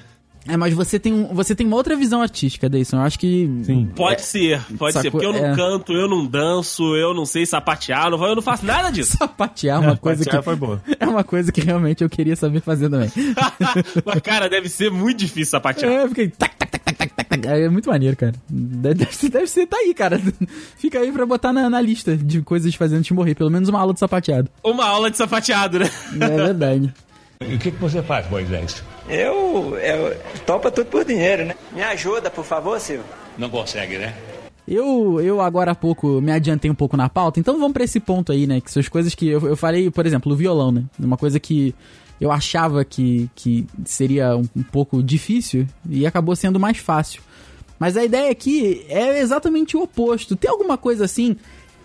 É, 0.53 0.57
mas 0.57 0.75
você 0.75 0.99
tem, 0.99 1.13
um, 1.13 1.35
você 1.35 1.55
tem 1.55 1.67
uma 1.67 1.77
outra 1.77 1.95
visão 1.97 2.21
artística, 2.23 2.69
Deison. 2.69 2.97
Eu 2.99 3.03
acho 3.03 3.19
que. 3.19 3.49
Sim. 3.65 3.91
Pode 3.95 4.23
ser, 4.23 4.61
pode 4.77 4.93
ser. 4.95 5.03
sacou? 5.05 5.13
Porque 5.21 5.27
eu 5.27 5.33
não 5.33 5.47
É. 5.53 5.55
canto, 5.57 5.93
eu 5.93 6.09
não 6.09 6.27
danço, 6.27 6.97
eu 6.97 7.15
não 7.15 7.25
sei 7.25 7.47
sapatear, 7.47 8.11
não, 8.11 8.23
eu 8.25 8.35
não 8.37 8.43
faço 8.43 8.65
nada 8.67 8.91
disso. 8.93 9.17
Sapatear 9.17 9.83
é 9.83 9.87
uma 9.87 9.97
coisa 9.97 10.25
que. 10.25 10.43
Foi 10.43 10.57
boa. 10.57 10.83
É 11.01 11.07
uma 11.07 11.25
coisa 11.25 11.51
que 11.53 11.61
realmente 11.61 12.03
eu 12.05 12.11
queria 12.11 12.37
saber 12.37 12.61
fazer 12.61 12.89
também. 12.91 13.11
Mas, 14.05 14.21
cara, 14.23 14.49
deve 14.49 14.69
ser 14.69 14.91
muito 14.91 15.19
difícil 15.19 15.51
sapatear. 15.51 15.91
É, 15.91 16.03
eu 16.05 16.09
fiquei. 16.09 16.29
Tac, 16.29 16.55
tac, 16.57 16.71
tac, 16.71 16.83
tac, 16.97 16.97
tac, 17.15 17.29
tac. 17.29 17.47
É 17.47 17.69
muito 17.69 17.89
maneiro, 17.89 18.17
cara. 18.17 18.33
Deve, 18.49 18.95
deve 19.07 19.13
ser, 19.15 19.47
ser, 19.49 19.67
tá 19.67 19.77
aí, 19.77 19.95
cara. 19.95 20.21
Fica 20.77 20.99
aí 20.99 21.11
pra 21.13 21.25
botar 21.27 21.53
na, 21.53 21.71
na 21.71 21.81
lista 21.81 22.17
de 22.17 22.43
coisas 22.43 22.75
fazendo 22.75 22.99
antes 22.99 23.09
de 23.09 23.15
morrer. 23.15 23.35
Pelo 23.35 23.51
menos 23.51 23.69
uma 23.69 23.81
aula 23.81 23.93
de 23.95 24.01
sapateado. 24.01 24.49
Uma 24.63 24.87
aula 24.87 25.11
de 25.11 25.17
sapateado, 25.17 25.79
né? 25.79 25.91
É 26.21 26.29
verdade. 26.29 26.93
E 27.43 27.55
o 27.55 27.59
que, 27.59 27.71
que 27.71 27.79
você 27.79 28.03
faz, 28.03 28.29
Moisés? 28.29 28.83
Eu, 29.09 29.75
eu 29.79 30.15
topa 30.45 30.71
tudo 30.71 30.91
por 30.91 31.07
dinheiro, 31.07 31.47
né? 31.47 31.55
Me 31.73 31.83
ajuda, 31.83 32.31
por 32.31 32.45
favor, 32.45 32.79
Silvio. 32.79 33.07
Não 33.39 33.49
consegue, 33.49 33.97
né? 33.97 34.15
Eu, 34.69 35.19
eu 35.23 35.41
agora 35.41 35.71
há 35.71 35.75
pouco 35.75 36.21
me 36.21 36.31
adiantei 36.31 36.71
um 36.71 36.75
pouco 36.75 36.99
na 36.99 37.09
pauta, 37.09 37.41
então 37.41 37.59
vamos 37.59 37.73
pra 37.73 37.83
esse 37.83 37.99
ponto 37.99 38.31
aí, 38.31 38.47
né? 38.47 38.61
Que 38.61 38.71
são 38.71 38.79
as 38.79 38.89
coisas 38.89 39.15
que 39.15 39.27
eu, 39.27 39.41
eu 39.49 39.57
falei, 39.57 39.91
por 39.91 40.05
exemplo, 40.05 40.31
o 40.31 40.37
violão, 40.37 40.71
né? 40.71 40.85
Uma 40.99 41.17
coisa 41.17 41.41
que 41.41 41.75
eu 42.21 42.31
achava 42.31 42.85
que, 42.85 43.31
que 43.35 43.67
seria 43.87 44.37
um, 44.37 44.47
um 44.55 44.63
pouco 44.63 45.03
difícil 45.03 45.67
e 45.89 46.07
acabou 46.07 46.37
sendo 46.37 46.61
mais 46.61 46.77
fácil. 46.77 47.23
Mas 47.79 47.97
a 47.97 48.05
ideia 48.05 48.31
aqui 48.31 48.85
é 48.87 49.19
exatamente 49.19 49.79
o 49.79 49.83
oposto. 49.83 50.37
Tem 50.37 50.51
alguma 50.51 50.77
coisa 50.77 51.07
assim 51.07 51.35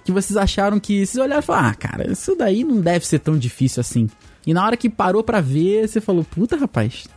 que 0.04 0.12
vocês 0.12 0.36
acharam 0.36 0.82
que 0.82 1.06
vocês 1.06 1.16
olharam 1.16 1.42
e 1.42 1.46
falaram, 1.46 1.70
ah, 1.70 1.76
cara, 1.76 2.12
isso 2.12 2.36
daí 2.36 2.66
não 2.66 2.82
deve 2.82 3.08
ser 3.08 3.20
tão 3.20 3.38
difícil 3.38 3.80
assim. 3.80 4.10
E 4.46 4.54
na 4.54 4.66
hora 4.66 4.78
que 4.78 4.90
parou 4.90 5.24
pra 5.24 5.42
ver, 5.42 5.88
você 5.88 6.00
falou, 6.00 6.24
puta, 6.24 6.56
rapaz. 6.56 7.08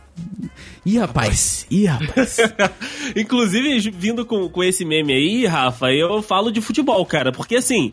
Ih, 0.85 0.97
rapaz. 0.97 1.65
Ih, 1.69 1.85
rapaz. 1.85 2.37
Inclusive, 3.15 3.91
vindo 3.91 4.25
com, 4.25 4.49
com 4.49 4.63
esse 4.63 4.83
meme 4.83 5.13
aí, 5.13 5.45
Rafa, 5.45 5.91
eu 5.91 6.21
falo 6.21 6.51
de 6.51 6.61
futebol, 6.61 7.05
cara. 7.05 7.31
Porque 7.31 7.55
assim, 7.55 7.91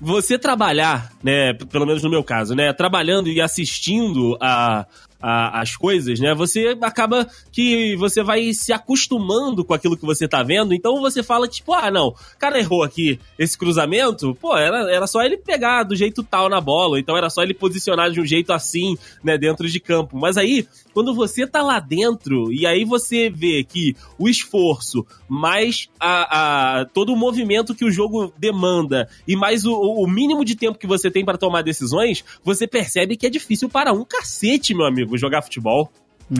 você 0.00 0.36
trabalhar, 0.38 1.12
né, 1.22 1.54
pelo 1.54 1.86
menos 1.86 2.02
no 2.02 2.10
meu 2.10 2.24
caso, 2.24 2.54
né, 2.54 2.72
trabalhando 2.72 3.28
e 3.28 3.40
assistindo 3.40 4.36
a, 4.40 4.84
a- 5.22 5.60
as 5.60 5.76
coisas, 5.76 6.18
né? 6.18 6.34
Você 6.34 6.76
acaba 6.82 7.26
que 7.52 7.94
você 7.96 8.22
vai 8.22 8.52
se 8.52 8.72
acostumando 8.72 9.64
com 9.64 9.72
aquilo 9.74 9.96
que 9.96 10.04
você 10.04 10.26
tá 10.26 10.42
vendo. 10.42 10.74
Então 10.74 11.00
você 11.00 11.22
fala, 11.22 11.46
tipo, 11.48 11.72
ah, 11.72 11.90
não, 11.90 12.08
o 12.08 12.14
cara 12.38 12.58
errou 12.58 12.82
aqui 12.82 13.18
esse 13.38 13.56
cruzamento, 13.56 14.34
pô, 14.40 14.56
era, 14.56 14.90
era 14.92 15.06
só 15.06 15.22
ele 15.22 15.36
pegar 15.36 15.84
do 15.84 15.94
jeito 15.94 16.22
tal 16.22 16.48
na 16.48 16.60
bola, 16.60 16.98
então 16.98 17.16
era 17.16 17.30
só 17.30 17.42
ele 17.42 17.54
posicionar 17.54 18.10
de 18.10 18.20
um 18.20 18.26
jeito 18.26 18.52
assim, 18.52 18.96
né, 19.22 19.38
dentro 19.38 19.68
de 19.68 19.78
campo. 19.80 20.18
Mas 20.18 20.36
aí, 20.36 20.66
quando 20.92 21.14
você 21.14 21.46
tá 21.46 21.62
lá 21.62 21.78
dentro, 21.80 22.52
e 22.52 22.66
aí 22.66 22.84
você 22.84 23.30
vê 23.30 23.64
que 23.64 23.94
o 24.18 24.28
esforço, 24.28 25.06
mais 25.28 25.88
a, 25.98 26.80
a- 26.80 26.84
todo 26.86 27.12
o 27.12 27.16
movimento 27.16 27.74
que 27.74 27.84
o 27.84 27.90
jogo 27.90 28.32
demanda, 28.38 29.08
e 29.26 29.36
mais 29.36 29.64
o, 29.64 29.72
o 29.74 30.06
mínimo 30.06 30.44
de 30.44 30.54
tempo 30.56 30.78
que 30.78 30.86
você 30.86 31.10
tem 31.10 31.24
para 31.24 31.38
tomar 31.38 31.62
decisões, 31.62 32.24
você 32.44 32.66
percebe 32.66 33.16
que 33.16 33.26
é 33.26 33.30
difícil 33.30 33.68
para 33.68 33.92
um 33.92 34.04
cacete, 34.04 34.74
meu 34.74 34.86
amigo, 34.86 35.11
jogar 35.18 35.42
futebol. 35.42 35.90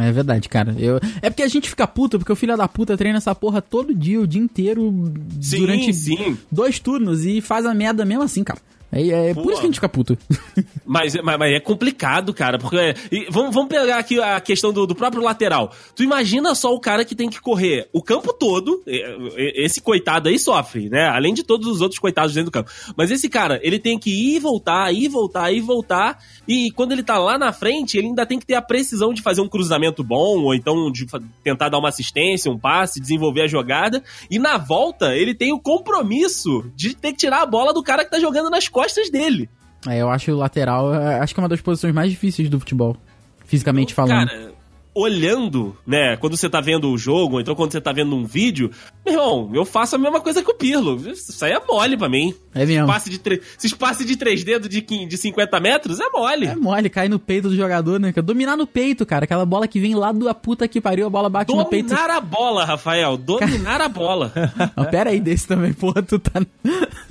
É 0.01 0.11
verdade, 0.11 0.49
cara. 0.49 0.75
Eu... 0.79 0.99
É 1.21 1.29
porque 1.29 1.43
a 1.43 1.49
gente 1.49 1.69
fica 1.69 1.87
puto, 1.87 2.19
porque 2.19 2.33
o 2.33 2.37
filho 2.37 2.57
da 2.57 2.67
puta 2.69 2.97
treina 2.97 3.19
essa 3.19 3.35
porra 3.35 3.61
todo 3.61 3.95
dia, 3.95 4.21
o 4.21 4.27
dia 4.27 4.41
inteiro, 4.41 5.13
Sim, 5.41 5.59
durante 5.59 5.93
sim. 5.93 6.39
dois 6.51 6.79
turnos 6.79 7.25
e 7.25 7.41
faz 7.41 7.67
a 7.67 7.75
merda 7.75 8.05
mesmo 8.05 8.23
assim, 8.23 8.43
cara. 8.43 8.61
É, 8.93 9.31
é 9.31 9.35
por 9.35 9.51
isso 9.51 9.61
que 9.61 9.67
a 9.67 9.69
gente 9.69 9.77
fica 9.77 9.89
puto. 9.89 10.19
Mas, 10.85 11.15
mas, 11.23 11.39
mas 11.39 11.53
é 11.55 11.61
complicado, 11.61 12.35
cara, 12.35 12.59
porque 12.59 12.77
é- 12.77 12.95
vamos, 13.31 13.55
vamos 13.55 13.69
pegar 13.69 13.99
aqui 13.99 14.21
a 14.21 14.39
questão 14.41 14.73
do, 14.73 14.87
do 14.87 14.95
próprio 14.95 15.23
lateral. 15.23 15.73
Tu 15.97 16.03
imagina 16.03 16.55
só 16.55 16.75
o 16.75 16.81
cara 16.81 17.05
que 17.05 17.15
tem 17.15 17.31
que 17.31 17.41
correr 17.41 17.89
o 17.93 18.03
campo 18.03 18.33
todo, 18.35 18.83
esse 18.87 19.81
coitado 19.81 20.29
aí 20.29 20.39
sofre, 20.39 20.91
né? 20.91 21.07
Além 21.09 21.33
de 21.33 21.43
todos 21.43 21.67
os 21.67 21.81
outros 21.81 21.99
coitados 21.99 22.35
dentro 22.35 22.51
do 22.51 22.53
campo. 22.53 22.71
Mas 22.95 23.11
esse 23.11 23.29
cara, 23.31 23.59
ele 23.63 23.79
tem 23.79 23.99
que 23.99 24.11
ir 24.11 24.37
e 24.37 24.39
voltar, 24.39 24.93
ir 24.93 25.05
e 25.05 25.09
voltar, 25.09 25.51
ir 25.53 25.59
e 25.59 25.61
voltar, 25.61 26.19
e 26.47 26.71
quando 26.73 26.93
ele 26.93 27.03
tá 27.03 27.17
lá 27.17 27.39
na 27.39 27.53
frente, 27.53 27.97
ele 27.97 28.09
ainda 28.09 28.27
tem 28.27 28.39
que 28.39 28.45
ter 28.45 28.55
a 28.57 28.63
precisão 28.63 29.15
de 29.15 29.23
fazer 29.23 29.41
um 29.41 29.49
cruzamento 29.49 30.05
bom, 30.05 30.43
ou 30.43 30.55
então 30.55 30.91
de 30.93 31.07
tentar 31.43 31.71
dar 31.71 31.79
uma 31.79 31.89
assistência, 31.89 32.51
um 32.51 32.59
passe, 32.59 33.01
desenvolver 33.01 33.43
a 33.43 33.47
jogada, 33.47 34.03
e 34.31 34.39
na 34.39 34.59
volta, 34.59 35.17
ele 35.17 35.35
tem 35.35 35.53
o 35.53 35.61
compromisso 35.61 36.71
de 36.77 36.95
ter 36.95 37.13
que 37.13 37.19
tirar 37.19 37.41
a 37.43 37.47
bola 37.47 37.73
do 37.73 37.83
cara 37.83 38.05
que 38.05 38.11
tá 38.11 38.19
jogando 38.21 38.51
nas 38.51 38.69
costas 38.69 38.82
dele. 39.11 39.49
É, 39.89 39.99
eu 39.99 40.11
acho 40.11 40.31
o 40.31 40.37
lateral, 40.37 40.95
é, 40.95 41.19
acho 41.19 41.35
que 41.35 41.41
é 41.41 41.43
uma 41.43 41.49
das 41.49 41.61
posições 41.61 41.93
mais 41.93 42.11
difíceis 42.11 42.49
do 42.49 42.59
futebol. 42.59 42.97
Fisicamente 43.45 43.93
falando. 43.93 44.29
Cara, 44.29 44.52
olhando, 44.95 45.77
né, 45.87 46.17
quando 46.17 46.37
você 46.37 46.49
tá 46.49 46.61
vendo 46.61 46.91
o 46.91 46.99
jogo, 46.99 47.35
ou 47.35 47.41
então 47.41 47.55
quando 47.55 47.73
você 47.73 47.81
tá 47.81 47.93
vendo 47.93 48.15
um 48.15 48.25
vídeo, 48.25 48.71
meu 49.05 49.15
irmão, 49.15 49.51
eu 49.55 49.65
faço 49.65 49.97
a 49.97 49.99
mesma 49.99 50.21
coisa 50.21 50.43
que 50.43 50.51
o 50.51 50.55
Pirlo. 50.55 51.01
Isso 51.11 51.45
aí 51.45 51.53
é 51.53 51.61
mole 51.67 51.97
pra 51.97 52.09
mim. 52.09 52.35
é 52.55 52.67
mesmo. 52.67 52.87
Passe 52.87 53.09
de 53.09 53.19
tre... 53.19 53.41
Esses 53.59 53.73
passes 53.73 54.07
de 54.07 54.17
três 54.17 54.45
dedos 54.45 54.69
de, 54.69 54.81
de 54.81 55.17
50 55.17 55.61
metros 55.61 55.99
é 55.99 56.09
mole. 56.11 56.47
É 56.47 56.55
mole, 56.55 56.91
cai 56.91 57.09
no 57.09 57.19
peito 57.19 57.49
do 57.49 57.57
jogador, 57.57 57.99
né? 57.99 58.13
Dominar 58.13 58.57
no 58.57 58.67
peito, 58.67 59.07
cara. 59.07 59.25
Aquela 59.25 59.47
bola 59.47 59.67
que 59.67 59.81
vem 59.81 59.95
lá 59.95 60.13
da 60.13 60.35
puta 60.35 60.69
que 60.69 60.81
pariu, 60.81 61.07
a 61.07 61.11
bola 61.11 61.29
bate 61.29 61.55
no 61.55 61.65
peito. 61.65 61.89
Dominar 61.89 62.11
a 62.11 62.21
bola, 62.21 62.65
Rafael. 62.65 63.17
Dominar 63.17 63.81
a 63.81 63.89
bola. 63.89 64.33
Não, 64.77 64.85
pera 64.85 65.11
aí, 65.11 65.21
desse 65.21 65.47
também, 65.47 65.73
porra, 65.73 66.03
tu 66.03 66.19
tá. 66.19 66.41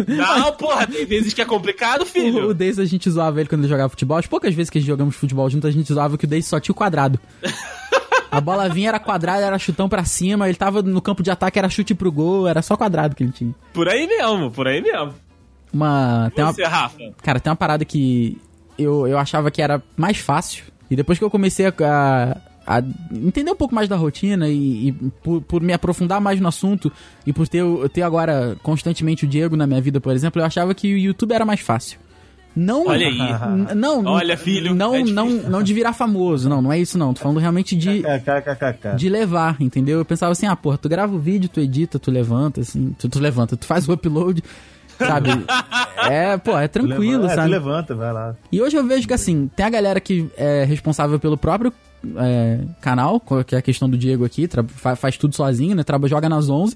Não, 0.08 0.52
porra, 0.54 0.88
tem 0.88 1.06
vezes 1.06 1.34
que 1.34 1.42
é 1.42 1.46
complicado, 1.46 2.02
O, 2.02 2.04
o 2.04 2.06
filho. 2.06 2.54
Deis 2.54 2.80
a 2.80 2.86
gente 2.86 3.10
zoava 3.10 3.40
ele 3.40 3.50
quando 3.50 3.62
ele 3.62 3.70
jogava 3.70 3.90
futebol. 3.90 4.18
As 4.18 4.28
poucas 4.28 4.54
vezes 4.54 4.70
que 4.70 4.80
jogamos 4.80 5.16
futebol 5.16 5.50
junto, 5.50 5.68
a 5.68 5.72
gente 5.72 5.92
zoava 5.92 6.18
que 6.18 6.26
o 6.26 6.28
Deis 6.28 6.46
só 6.46 6.60
tinha 6.60 6.74
o 6.74 6.76
quadrado. 6.76 7.20
A 8.32 8.40
bola 8.40 8.70
vinha, 8.70 8.88
era 8.90 9.00
quadrada, 9.00 9.46
era 9.46 9.60
chutão 9.60 9.90
pra 9.90 10.06
cima. 10.06 10.48
Ele 10.48 10.58
tava 10.58 10.82
no 10.82 11.02
campo 11.02 11.22
de 11.22 11.30
ataque, 11.30 11.60
era 11.60 11.68
chute 11.70 11.94
pro 11.94 12.12
gol, 12.12 12.48
era 12.48 12.62
só 12.62 12.78
quadrado 12.78 13.14
que 13.16 13.24
ele 13.24 13.32
tinha. 13.34 13.54
Por 13.74 13.90
aí 13.90 14.08
mesmo, 14.08 14.50
por 14.50 14.68
aí 14.68 14.82
mesmo. 14.82 15.14
Uma. 15.74 16.32
Tem 16.36 16.44
uma, 16.44 16.54
Você, 16.54 16.64
Rafa. 16.64 16.98
Cara, 17.22 17.40
tem 17.40 17.50
uma 17.50 17.56
parada 17.56 17.84
que 17.86 18.38
eu, 18.80 19.08
eu 19.08 19.18
achava 19.18 19.52
que 19.52 19.62
era 19.62 19.82
mais 19.98 20.18
fácil. 20.18 20.64
E 20.90 20.96
depois 20.96 21.18
que 21.18 21.24
eu 21.24 21.30
comecei 21.30 21.66
a, 21.68 22.38
a- 22.68 22.84
entender 23.14 23.52
um 23.52 23.56
pouco 23.56 23.74
mais 23.76 23.88
da 23.88 23.96
rotina 23.96 24.48
e, 24.50 24.90
e 24.90 24.92
por, 25.24 25.42
por 25.42 25.62
me 25.62 25.72
aprofundar 25.74 26.20
mais 26.20 26.40
no 26.40 26.48
assunto 26.48 26.92
e 27.26 27.32
por 27.32 27.48
ter, 27.48 27.60
eu 27.60 27.88
ter 27.88 28.02
agora 28.02 28.58
constantemente 28.62 29.24
o 29.26 29.28
Diego 29.28 29.56
na 29.56 29.66
minha 29.66 29.82
vida, 29.82 30.02
por 30.02 30.14
exemplo, 30.14 30.42
eu 30.42 30.46
achava 30.46 30.74
que 30.76 30.94
o 30.94 30.98
YouTube 30.98 31.32
era 31.34 31.46
mais 31.46 31.62
fácil. 31.62 31.98
Não, 32.56 32.88
Olha 32.88 33.08
aí. 33.08 33.76
Não, 33.76 34.04
Olha, 34.06 34.38
filho, 34.38 34.76
Não, 34.76 34.94
é 34.94 35.04
não, 35.04 35.30
não 35.30 35.64
de 35.64 35.74
virar 35.74 35.94
famoso, 35.94 36.50
não, 36.50 36.62
não 36.62 36.72
é 36.72 36.80
isso 36.80 36.98
não. 36.98 37.14
Tô 37.14 37.22
falando 37.22 37.40
realmente 37.40 37.76
de 37.76 38.04
de 38.98 39.10
levar, 39.10 39.56
entendeu? 39.60 40.00
Eu 40.00 40.06
pensava 40.06 40.32
assim, 40.32 40.46
ah, 40.46 40.56
porra, 40.56 40.78
tu 40.78 40.90
grava 40.90 41.16
o 41.16 41.20
vídeo, 41.20 41.50
tu 41.50 41.60
edita, 41.60 41.98
tu 41.98 42.12
levanta, 42.12 42.62
assim, 42.62 42.96
tu, 43.00 43.08
tu 43.08 43.20
levanta, 43.20 43.56
tu 43.56 43.66
faz 43.66 43.88
o 43.88 43.94
upload, 43.94 44.44
sabe? 44.98 45.30
é, 46.10 46.38
pô, 46.38 46.58
é 46.58 46.68
tranquilo, 46.68 47.26
é, 47.26 47.30
tu 47.30 47.36
sabe? 47.36 47.50
levanta, 47.50 47.96
vai 47.96 48.12
lá. 48.12 48.36
E 48.52 48.62
hoje 48.62 48.76
eu 48.76 48.86
vejo 48.86 49.08
que, 49.08 49.14
assim, 49.14 49.50
tem 49.56 49.66
a 49.66 49.70
galera 49.70 50.00
que 50.00 50.30
é 50.36 50.64
responsável 50.64 51.20
pelo 51.20 51.38
próprio 51.38 51.74
é, 52.18 52.60
canal, 52.82 53.22
que 53.46 53.56
é 53.56 53.60
a 53.60 53.62
questão 53.62 53.90
do 53.90 53.98
Diego 53.98 54.26
aqui, 54.26 54.50
faz 54.98 55.18
tudo 55.18 55.36
sozinho, 55.36 55.76
né? 55.76 55.84
Traba, 55.84 56.08
joga 56.08 56.28
nas 56.28 56.50
11. 56.50 56.76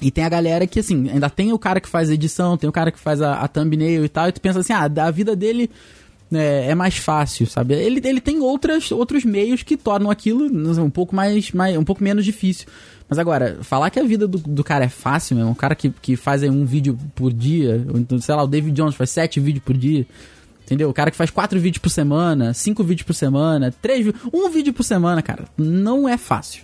E 0.00 0.10
tem 0.10 0.24
a 0.24 0.28
galera 0.28 0.66
que, 0.66 0.80
assim, 0.80 1.10
ainda 1.10 1.28
tem 1.28 1.52
o 1.52 1.58
cara 1.58 1.80
que 1.80 1.88
faz 1.88 2.08
a 2.08 2.14
edição, 2.14 2.56
tem 2.56 2.68
o 2.68 2.72
cara 2.72 2.90
que 2.90 2.98
faz 2.98 3.20
a, 3.20 3.34
a 3.34 3.48
thumbnail 3.48 4.04
e 4.04 4.08
tal, 4.08 4.28
e 4.28 4.32
tu 4.32 4.40
pensa 4.40 4.60
assim, 4.60 4.72
ah, 4.72 4.90
a 5.06 5.10
vida 5.10 5.36
dele 5.36 5.70
é, 6.32 6.70
é 6.70 6.74
mais 6.74 6.96
fácil, 6.96 7.46
sabe? 7.46 7.74
Ele, 7.74 8.00
ele 8.04 8.20
tem 8.20 8.40
outras, 8.40 8.90
outros 8.90 9.24
meios 9.24 9.62
que 9.62 9.76
tornam 9.76 10.10
aquilo 10.10 10.48
sei, 10.48 10.78
um 10.78 10.90
pouco 10.90 11.14
mais, 11.14 11.52
mais 11.52 11.76
um 11.76 11.84
pouco 11.84 12.02
menos 12.02 12.24
difícil. 12.24 12.66
Mas 13.08 13.18
agora, 13.18 13.58
falar 13.62 13.90
que 13.90 13.98
a 13.98 14.04
vida 14.04 14.26
do, 14.28 14.38
do 14.38 14.62
cara 14.62 14.84
é 14.84 14.88
fácil 14.88 15.36
mesmo, 15.36 15.50
um 15.50 15.54
cara 15.54 15.74
que, 15.74 15.90
que 15.90 16.16
faz 16.16 16.42
um 16.44 16.64
vídeo 16.64 16.96
por 17.14 17.32
dia, 17.32 17.84
então, 17.94 18.18
sei 18.20 18.34
lá, 18.34 18.44
o 18.44 18.46
David 18.46 18.74
Jones 18.74 18.94
faz 18.94 19.10
sete 19.10 19.40
vídeos 19.40 19.64
por 19.64 19.76
dia, 19.76 20.06
entendeu? 20.62 20.88
O 20.88 20.94
cara 20.94 21.10
que 21.10 21.16
faz 21.16 21.28
quatro 21.28 21.58
vídeos 21.58 21.82
por 21.82 21.90
semana, 21.90 22.54
cinco 22.54 22.84
vídeos 22.84 23.04
por 23.04 23.14
semana, 23.14 23.74
três 23.82 24.06
um 24.32 24.48
vídeo 24.48 24.72
por 24.72 24.84
semana, 24.84 25.20
cara, 25.20 25.44
não 25.58 26.08
é 26.08 26.16
fácil. 26.16 26.62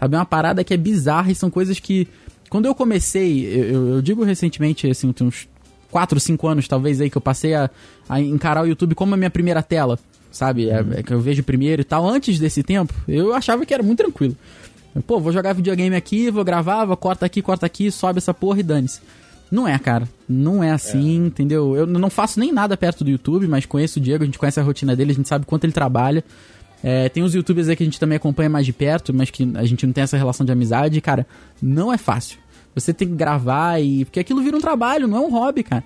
Sabe, 0.00 0.16
é 0.16 0.18
uma 0.18 0.24
parada 0.24 0.64
que 0.64 0.74
é 0.74 0.76
bizarra 0.76 1.30
e 1.30 1.34
são 1.34 1.48
coisas 1.50 1.78
que. 1.78 2.08
Quando 2.52 2.66
eu 2.66 2.74
comecei, 2.74 3.46
eu, 3.46 3.94
eu- 3.94 4.02
digo 4.02 4.22
recentemente, 4.24 4.86
assim, 4.86 5.10
tem 5.10 5.26
uns 5.26 5.48
4, 5.90 6.20
5 6.20 6.46
anos 6.46 6.68
talvez 6.68 7.00
aí 7.00 7.08
que 7.08 7.16
eu 7.16 7.20
passei 7.22 7.54
a, 7.54 7.70
a 8.06 8.20
encarar 8.20 8.62
o 8.62 8.66
YouTube 8.66 8.94
como 8.94 9.14
a 9.14 9.16
minha 9.16 9.30
primeira 9.30 9.62
tela, 9.62 9.98
sabe? 10.30 10.68
É, 10.68 10.84
é 10.98 11.02
que 11.02 11.14
eu 11.14 11.18
vejo 11.18 11.42
primeiro 11.42 11.80
e 11.80 11.84
tal. 11.84 12.06
Antes 12.06 12.38
desse 12.38 12.62
tempo, 12.62 12.92
eu 13.08 13.32
achava 13.32 13.64
que 13.64 13.72
era 13.72 13.82
muito 13.82 14.00
tranquilo. 14.02 14.36
Pô, 15.06 15.18
vou 15.18 15.32
jogar 15.32 15.54
videogame 15.54 15.96
aqui, 15.96 16.30
vou 16.30 16.44
gravar, 16.44 16.84
vou 16.84 16.94
corta 16.94 17.24
aqui, 17.24 17.40
corta 17.40 17.64
aqui, 17.64 17.90
sobe 17.90 18.18
essa 18.18 18.34
porra 18.34 18.60
e 18.60 18.62
dane-se. 18.62 19.00
Não 19.50 19.66
é, 19.66 19.78
cara. 19.78 20.06
Não 20.28 20.62
é 20.62 20.70
assim, 20.72 21.16
entendeu? 21.26 21.74
Eu 21.74 21.86
não 21.86 22.10
faço 22.10 22.38
nem 22.38 22.52
nada 22.52 22.76
perto 22.76 23.02
do 23.02 23.10
YouTube, 23.10 23.48
mas 23.48 23.64
conheço 23.64 23.98
o 23.98 24.02
Diego, 24.02 24.24
a 24.24 24.26
gente 24.26 24.38
conhece 24.38 24.60
a 24.60 24.62
rotina 24.62 24.94
dele, 24.94 25.12
a 25.12 25.14
gente 25.14 25.28
sabe 25.28 25.46
quanto 25.46 25.64
ele 25.64 25.72
trabalha. 25.72 26.22
É, 26.84 27.08
tem 27.08 27.22
os 27.22 27.32
youtubers 27.34 27.68
aí 27.68 27.76
que 27.76 27.82
a 27.82 27.86
gente 27.86 28.00
também 28.00 28.16
acompanha 28.16 28.50
mais 28.50 28.66
de 28.66 28.72
perto, 28.72 29.14
mas 29.14 29.30
que 29.30 29.50
a 29.54 29.64
gente 29.64 29.86
não 29.86 29.92
tem 29.92 30.02
essa 30.04 30.16
relação 30.16 30.44
de 30.44 30.50
amizade. 30.52 31.00
Cara, 31.00 31.26
não 31.62 31.92
é 31.92 31.96
fácil. 31.96 32.38
Você 32.74 32.92
tem 32.92 33.08
que 33.08 33.14
gravar 33.14 33.80
e. 33.80 34.04
Porque 34.04 34.20
aquilo 34.20 34.42
vira 34.42 34.56
um 34.56 34.60
trabalho, 34.60 35.06
não 35.06 35.18
é 35.18 35.20
um 35.20 35.30
hobby, 35.30 35.62
cara. 35.62 35.84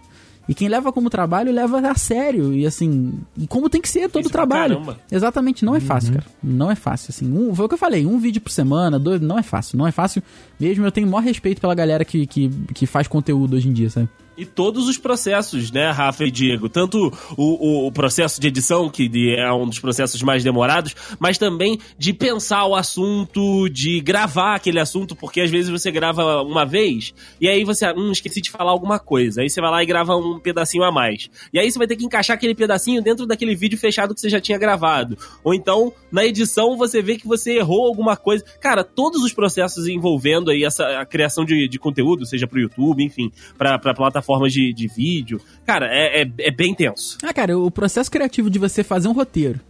E 0.49 0.55
quem 0.55 0.69
leva 0.69 0.93
como 0.93 1.11
trabalho, 1.11 1.52
leva 1.52 1.81
a 1.90 1.95
sério. 1.97 2.52
E 2.55 2.64
assim. 2.64 3.14
E 3.37 3.47
como 3.49 3.69
tem 3.69 3.81
que 3.81 3.88
ser 3.88 4.09
todo 4.09 4.23
Isso 4.23 4.31
pra 4.31 4.47
trabalho. 4.47 4.75
caramba. 4.76 4.99
Exatamente, 5.11 5.64
não 5.64 5.75
é 5.75 5.81
fácil, 5.81 6.12
cara. 6.12 6.26
Não 6.43 6.71
é 6.71 6.76
fácil, 6.76 7.11
assim. 7.11 7.33
Um, 7.37 7.52
foi 7.55 7.64
o 7.66 7.69
que 7.69 7.75
eu 7.75 7.78
falei, 7.78 8.07
um 8.07 8.19
vídeo 8.19 8.40
por 8.40 8.50
semana, 8.50 8.99
dois, 8.99 9.21
não 9.21 9.38
é 9.38 9.43
fácil. 9.43 9.76
Não 9.76 9.87
é 9.87 9.90
fácil 9.90 10.23
mesmo. 10.61 10.87
Eu 10.87 10.93
tenho 10.93 11.09
o 11.09 11.11
maior 11.11 11.25
respeito 11.25 11.61
pela 11.61 11.75
galera 11.75 12.05
que, 12.05 12.26
que, 12.26 12.49
que 12.73 12.87
faz 12.87 13.09
conteúdo 13.09 13.57
hoje 13.57 13.69
em 13.69 13.73
dia, 13.73 13.90
sabe? 13.90 14.09
E 14.37 14.45
todos 14.45 14.88
os 14.88 14.99
processos, 14.99 15.71
né, 15.71 15.90
Rafa 15.90 16.25
e 16.25 16.31
Diego? 16.31 16.69
Tanto 16.69 17.12
o, 17.37 17.85
o, 17.85 17.87
o 17.87 17.93
processo 17.93 18.40
de 18.40 18.49
edição, 18.49 18.90
que 18.90 19.35
é 19.35 19.50
um 19.52 19.66
dos 19.66 19.78
processos 19.78 20.21
mais 20.23 20.45
demorados, 20.45 20.95
mas 21.19 21.38
também 21.38 21.78
de 21.99 22.12
pensar 22.12 22.66
o 22.66 22.75
assunto, 22.75 23.69
de 23.69 24.00
gravar 24.00 24.57
aquele 24.57 24.78
assunto, 24.78 25.16
porque 25.16 25.40
às 25.40 25.50
vezes 25.50 25.71
você 25.71 25.90
grava 25.90 26.43
uma 26.43 26.66
vez 26.66 27.14
e 27.40 27.49
aí 27.49 27.64
você, 27.64 27.90
hum, 27.93 28.12
esqueci 28.12 28.40
de 28.40 28.50
falar 28.50 28.71
alguma 28.71 28.99
coisa. 28.99 29.40
Aí 29.40 29.49
você 29.49 29.61
vai 29.61 29.71
lá 29.71 29.83
e 29.83 29.87
grava 29.87 30.16
um 30.16 30.38
pedacinho 30.38 30.85
a 30.85 30.93
mais. 30.93 31.31
E 31.52 31.59
aí 31.59 31.71
você 31.71 31.78
vai 31.78 31.87
ter 31.87 31.97
que 31.97 32.05
encaixar 32.05 32.37
aquele 32.37 32.55
pedacinho 32.55 33.02
dentro 33.02 33.26
daquele 33.26 33.55
vídeo 33.55 33.78
fechado 33.78 34.14
que 34.14 34.21
você 34.21 34.28
já 34.28 34.40
tinha 34.40 34.59
gravado. 34.59 35.16
Ou 35.43 35.55
então, 35.55 35.93
na 36.12 36.25
edição, 36.25 36.76
você 36.76 37.00
vê 37.00 37.16
que 37.16 37.26
você 37.26 37.57
errou 37.59 37.87
alguma 37.87 38.16
coisa. 38.16 38.45
Cara, 38.61 38.85
todos 38.85 39.23
os 39.23 39.33
processos 39.33 39.87
envolvendo 39.88 40.50
aí 40.50 40.64
essa 40.64 41.00
a 41.00 41.07
criação 41.07 41.45
de, 41.45 41.69
de 41.69 41.78
conteúdo, 41.78 42.26
seja 42.26 42.47
pro 42.47 42.61
YouTube, 42.61 43.02
enfim, 43.02 43.33
pra, 43.57 43.78
pra 43.78 43.95
plataformas 44.26 44.52
de, 44.52 44.73
de 44.73 44.88
vídeo. 44.88 45.40
Cara, 45.64 45.87
é, 45.87 46.23
é, 46.23 46.30
é 46.38 46.50
bem 46.50 46.75
tenso. 46.75 47.16
Ah, 47.23 47.33
cara, 47.33 47.56
o 47.56 47.71
processo 47.71 48.11
criativo 48.11 48.50
de 48.50 48.59
você 48.59 48.83
fazer 48.83 49.09
um 49.09 49.12
roteiro. 49.12 49.61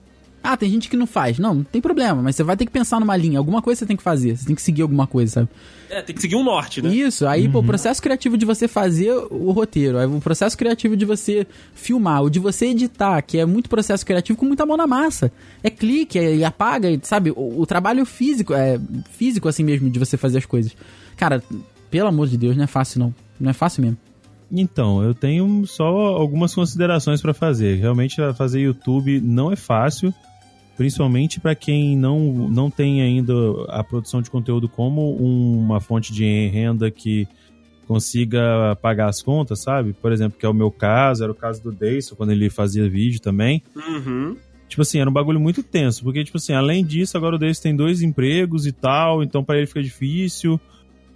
Ah, 0.43 0.57
tem 0.57 0.71
gente 0.71 0.89
que 0.89 0.97
não 0.97 1.09
faz. 1.09 1.39
Não, 1.39 1.55
não 1.55 1.65
tem 1.65 1.81
problema, 1.81 2.23
mas 2.23 2.37
você 2.37 2.45
vai 2.45 2.57
ter 2.57 2.67
que 2.67 2.71
pensar 2.71 3.01
numa 3.01 3.17
linha. 3.17 3.37
Alguma 3.37 3.61
coisa 3.61 3.81
você 3.81 3.87
tem 3.87 3.97
que 3.97 4.03
fazer. 4.03 4.37
Você 4.37 4.47
tem 4.47 4.55
que 4.55 4.63
seguir 4.63 4.83
alguma 4.83 5.05
coisa, 5.07 5.33
sabe? 5.33 5.49
É, 5.91 6.03
tem 6.03 6.15
que 6.15 6.23
seguir 6.23 6.37
um 6.37 6.45
norte, 6.45 6.81
né? 6.81 6.95
Isso, 6.95 7.27
aí, 7.27 7.49
pô, 7.49 7.61
o 7.61 7.65
processo 7.65 8.01
criativo 8.01 8.37
de 8.37 8.45
você 8.45 8.69
fazer 8.69 9.13
o 9.13 9.51
roteiro, 9.51 9.99
aí 9.99 10.07
o 10.07 10.21
processo 10.21 10.57
criativo 10.57 10.97
de 10.97 11.05
você 11.05 11.47
filmar, 11.75 12.23
o 12.23 12.31
de 12.31 12.39
você 12.39 12.67
editar, 12.67 13.21
que 13.23 13.39
é 13.39 13.47
muito 13.47 13.69
processo 13.69 14.07
criativo 14.07 14.39
com 14.39 14.47
muita 14.47 14.65
mão 14.65 14.77
na 14.77 14.87
massa. 14.87 15.33
É 15.65 15.71
clique, 15.71 16.19
é, 16.19 16.37
e 16.37 16.45
apaga, 16.45 16.91
e, 16.91 17.01
sabe? 17.03 17.33
O, 17.33 17.61
o 17.61 17.67
trabalho 17.67 18.07
físico, 18.07 18.55
é 18.55 18.81
físico 19.13 19.49
assim 19.49 19.65
mesmo, 19.65 19.91
de 19.91 19.99
você 19.99 20.17
fazer 20.17 20.39
as 20.39 20.47
coisas. 20.47 20.77
Cara, 21.17 21.43
pelo 21.91 22.09
amor 22.09 22.29
de 22.29 22.37
Deus, 22.37 22.57
não 22.57 22.65
é 22.65 22.69
fácil 22.69 23.01
não. 23.01 23.15
Não 23.39 23.51
é 23.51 23.53
fácil 23.53 23.83
mesmo. 23.83 23.99
Então, 24.51 25.03
eu 25.03 25.13
tenho 25.15 25.67
só 25.67 25.87
algumas 25.87 26.55
considerações 26.55 27.21
pra 27.21 27.35
fazer. 27.35 27.79
Realmente, 27.79 28.17
fazer 28.35 28.61
YouTube 28.61 29.21
não 29.21 29.51
é 29.51 29.57
fácil. 29.57 30.15
principalmente 30.77 31.41
para 31.41 31.55
quem 31.55 31.97
não, 31.97 32.21
não 32.49 32.71
tem 32.71 33.01
ainda 33.01 33.33
a 33.69 33.83
produção 33.83 34.21
de 34.21 34.31
conteúdo 34.31 34.69
como 34.69 35.17
uma 35.17 35.81
fonte 35.81 36.13
de 36.13 36.49
renda 36.49 36.91
que 36.91 37.27
consiga 37.89 38.77
pagar 38.83 39.09
as 39.09 39.23
contas, 39.23 39.63
sabe? 39.63 39.95
Por 39.95 40.13
exemplo, 40.13 40.39
que 40.39 40.45
é 40.45 40.49
o 40.49 40.55
meu 40.55 40.71
caso, 40.71 41.23
era 41.23 41.33
o 41.33 41.35
caso 41.35 41.63
do 41.63 41.73
Deison, 41.73 42.15
quando 42.15 42.33
ele 42.33 42.51
fazia 42.51 42.89
vídeo 42.89 43.21
também. 43.21 43.63
Uhum. 43.75 44.37
Tipo 44.69 44.83
assim, 44.83 44.99
era 44.99 45.09
um 45.09 45.13
bagulho 45.13 45.41
muito 45.41 45.63
tenso, 45.63 46.03
porque, 46.03 46.25
tipo 46.25 46.37
assim, 46.37 46.53
além 46.53 46.85
disso, 46.85 47.17
agora 47.17 47.37
o 47.37 47.39
Deison 47.39 47.63
tem 47.63 47.77
dois 47.77 48.03
empregos 48.03 48.67
e 48.67 48.73
tal, 48.73 49.23
então 49.23 49.43
para 49.43 49.57
ele 49.57 49.67
fica 49.67 49.83
difícil, 49.83 50.61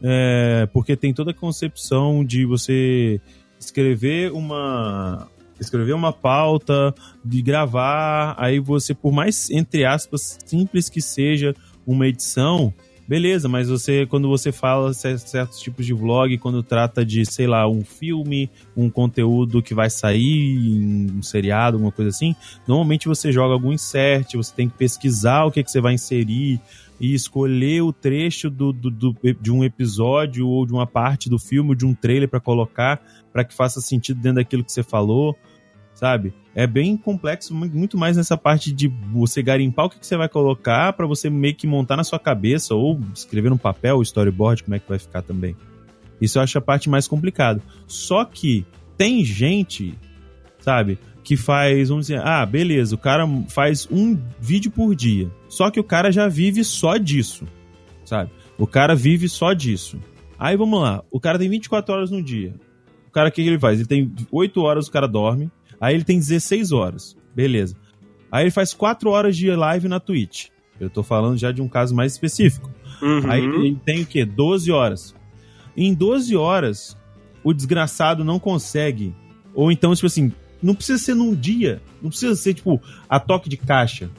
é, 0.02 0.68
porque 0.72 0.96
tem 0.96 1.12
toda 1.12 1.30
a 1.30 1.34
concepção 1.34 2.24
de 2.24 2.44
você 2.44 3.20
escrever 3.58 4.32
uma, 4.32 5.28
escrever 5.60 5.92
uma 5.92 6.12
pauta, 6.12 6.94
de 7.24 7.42
gravar, 7.42 8.34
aí 8.38 8.58
você, 8.58 8.94
por 8.94 9.12
mais, 9.12 9.50
entre 9.50 9.84
aspas, 9.84 10.38
simples 10.44 10.88
que 10.88 11.02
seja 11.02 11.54
uma 11.86 12.06
edição, 12.06 12.72
beleza, 13.06 13.48
mas 13.48 13.68
você, 13.68 14.06
quando 14.06 14.28
você 14.28 14.52
fala 14.52 14.94
certos 14.94 15.60
tipos 15.60 15.84
de 15.84 15.92
vlog, 15.92 16.38
quando 16.38 16.62
trata 16.62 17.04
de, 17.04 17.26
sei 17.26 17.46
lá, 17.46 17.68
um 17.68 17.84
filme, 17.84 18.48
um 18.76 18.88
conteúdo 18.88 19.60
que 19.60 19.74
vai 19.74 19.90
sair 19.90 21.10
um 21.12 21.22
seriado, 21.22 21.76
alguma 21.76 21.92
coisa 21.92 22.08
assim, 22.08 22.34
normalmente 22.66 23.08
você 23.08 23.32
joga 23.32 23.52
algum 23.52 23.72
insert, 23.72 24.34
você 24.34 24.54
tem 24.54 24.68
que 24.68 24.78
pesquisar 24.78 25.44
o 25.44 25.50
que, 25.50 25.62
que 25.62 25.70
você 25.70 25.80
vai 25.80 25.94
inserir 25.94 26.60
e 27.00 27.14
escolher 27.14 27.80
o 27.80 27.92
trecho 27.92 28.50
do, 28.50 28.72
do, 28.72 28.90
do 28.90 29.16
de 29.40 29.50
um 29.50 29.64
episódio 29.64 30.46
ou 30.46 30.66
de 30.66 30.72
uma 30.72 30.86
parte 30.86 31.30
do 31.30 31.38
filme, 31.38 31.74
de 31.74 31.86
um 31.86 31.94
trailer 31.94 32.28
para 32.28 32.40
colocar, 32.40 33.02
para 33.32 33.42
que 33.42 33.54
faça 33.54 33.80
sentido 33.80 34.20
dentro 34.20 34.36
daquilo 34.36 34.62
que 34.62 34.70
você 34.70 34.82
falou 34.82 35.36
sabe? 36.00 36.32
É 36.54 36.66
bem 36.66 36.96
complexo, 36.96 37.54
muito 37.54 37.98
mais 37.98 38.16
nessa 38.16 38.34
parte 38.34 38.72
de 38.72 38.88
você 38.88 39.42
garimpar 39.42 39.84
o 39.84 39.90
que, 39.90 39.98
você 40.00 40.16
vai 40.16 40.30
colocar 40.30 40.94
para 40.94 41.06
você 41.06 41.28
meio 41.28 41.54
que 41.54 41.66
montar 41.66 41.94
na 41.94 42.04
sua 42.04 42.18
cabeça 42.18 42.74
ou 42.74 42.98
escrever 43.14 43.50
no 43.50 43.58
papel 43.58 43.98
o 43.98 44.02
storyboard, 44.02 44.64
como 44.64 44.74
é 44.74 44.78
que 44.78 44.88
vai 44.88 44.98
ficar 44.98 45.20
também. 45.20 45.54
Isso 46.18 46.38
eu 46.38 46.42
acho 46.42 46.56
a 46.56 46.60
parte 46.62 46.88
mais 46.88 47.06
complicada. 47.06 47.62
Só 47.86 48.24
que 48.24 48.64
tem 48.96 49.22
gente, 49.22 49.94
sabe, 50.58 50.98
que 51.30 51.36
faz, 51.36 51.90
vamos 51.90 52.08
dizer, 52.08 52.20
ah, 52.26 52.44
beleza, 52.44 52.96
o 52.96 52.98
cara 52.98 53.24
faz 53.46 53.86
um 53.88 54.18
vídeo 54.40 54.68
por 54.68 54.96
dia. 54.96 55.30
Só 55.48 55.70
que 55.70 55.78
o 55.78 55.84
cara 55.84 56.10
já 56.10 56.26
vive 56.26 56.64
só 56.64 56.96
disso, 56.96 57.46
sabe? 58.04 58.32
O 58.58 58.66
cara 58.66 58.96
vive 58.96 59.28
só 59.28 59.52
disso. 59.52 60.00
Aí 60.36 60.56
vamos 60.56 60.82
lá, 60.82 61.04
o 61.08 61.20
cara 61.20 61.38
tem 61.38 61.48
24 61.48 61.94
horas 61.94 62.10
no 62.10 62.20
dia. 62.20 62.52
O 63.06 63.12
cara, 63.12 63.28
o 63.28 63.32
que 63.32 63.42
ele 63.42 63.60
faz? 63.60 63.78
Ele 63.78 63.86
tem 63.86 64.12
8 64.28 64.60
horas, 64.60 64.88
o 64.88 64.90
cara 64.90 65.06
dorme. 65.06 65.48
Aí 65.80 65.94
ele 65.94 66.02
tem 66.02 66.18
16 66.18 66.72
horas. 66.72 67.16
Beleza. 67.32 67.76
Aí 68.32 68.42
ele 68.42 68.50
faz 68.50 68.74
4 68.74 69.08
horas 69.08 69.36
de 69.36 69.48
live 69.52 69.86
na 69.86 70.00
Twitch. 70.00 70.48
Eu 70.80 70.90
tô 70.90 71.04
falando 71.04 71.38
já 71.38 71.52
de 71.52 71.62
um 71.62 71.68
caso 71.68 71.94
mais 71.94 72.10
específico. 72.10 72.68
Uhum. 73.00 73.30
Aí 73.30 73.44
ele 73.44 73.78
tem 73.84 74.02
o 74.02 74.06
quê? 74.06 74.24
12 74.24 74.72
horas. 74.72 75.14
Em 75.76 75.94
12 75.94 76.36
horas, 76.36 76.96
o 77.44 77.52
desgraçado 77.52 78.24
não 78.24 78.40
consegue. 78.40 79.14
Ou 79.54 79.70
então, 79.70 79.94
tipo 79.94 80.08
assim, 80.08 80.32
não 80.62 80.74
precisa 80.74 80.98
ser 80.98 81.14
num 81.14 81.34
dia. 81.34 81.80
Não 82.02 82.10
precisa 82.10 82.34
ser, 82.34 82.54
tipo, 82.54 82.80
a 83.08 83.18
toque 83.18 83.48
de 83.48 83.56
caixa. 83.56 84.10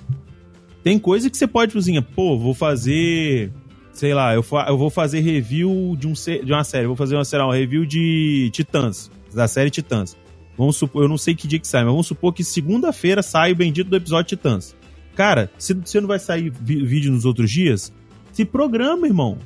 Tem 0.84 0.98
coisa 0.98 1.30
que 1.30 1.38
você 1.38 1.48
pode, 1.48 1.70
tipo 1.70 1.80
assim, 1.80 2.02
pô, 2.02 2.38
vou 2.38 2.54
fazer. 2.54 3.52
Sei 3.94 4.14
lá, 4.14 4.34
eu, 4.34 4.44
eu 4.68 4.78
vou 4.78 4.90
fazer 4.90 5.20
review 5.20 5.96
de, 5.98 6.08
um, 6.08 6.14
de 6.14 6.52
uma 6.52 6.64
série. 6.64 6.88
Vou 6.88 6.96
fazer 6.96 7.16
uma, 7.16 7.24
lá, 7.34 7.48
um 7.48 7.52
review 7.52 7.86
de 7.86 8.50
Titãs. 8.52 9.12
Da 9.34 9.48
série 9.48 9.70
Titãs. 9.70 10.18
Vamos 10.58 10.76
supor, 10.76 11.04
eu 11.04 11.10
não 11.10 11.18
sei 11.18 11.34
que 11.34 11.48
dia 11.48 11.60
que 11.60 11.68
sai, 11.68 11.84
mas 11.84 11.92
vamos 11.92 12.08
supor 12.08 12.34
que 12.34 12.44
segunda-feira 12.44 13.24
sai 13.24 13.52
o 13.52 13.56
bendito 13.56 13.90
do 13.90 13.96
episódio 13.96 14.30
Titãs. 14.30 14.76
Cara, 15.16 15.50
se 15.58 15.74
você 15.74 16.00
não 16.00 16.08
vai 16.08 16.20
sair 16.20 16.50
vídeo 16.50 17.12
nos 17.12 17.26
outros 17.26 17.50
dias, 17.50 17.92
se 18.32 18.46
programa, 18.46 19.08
irmão. 19.08 19.38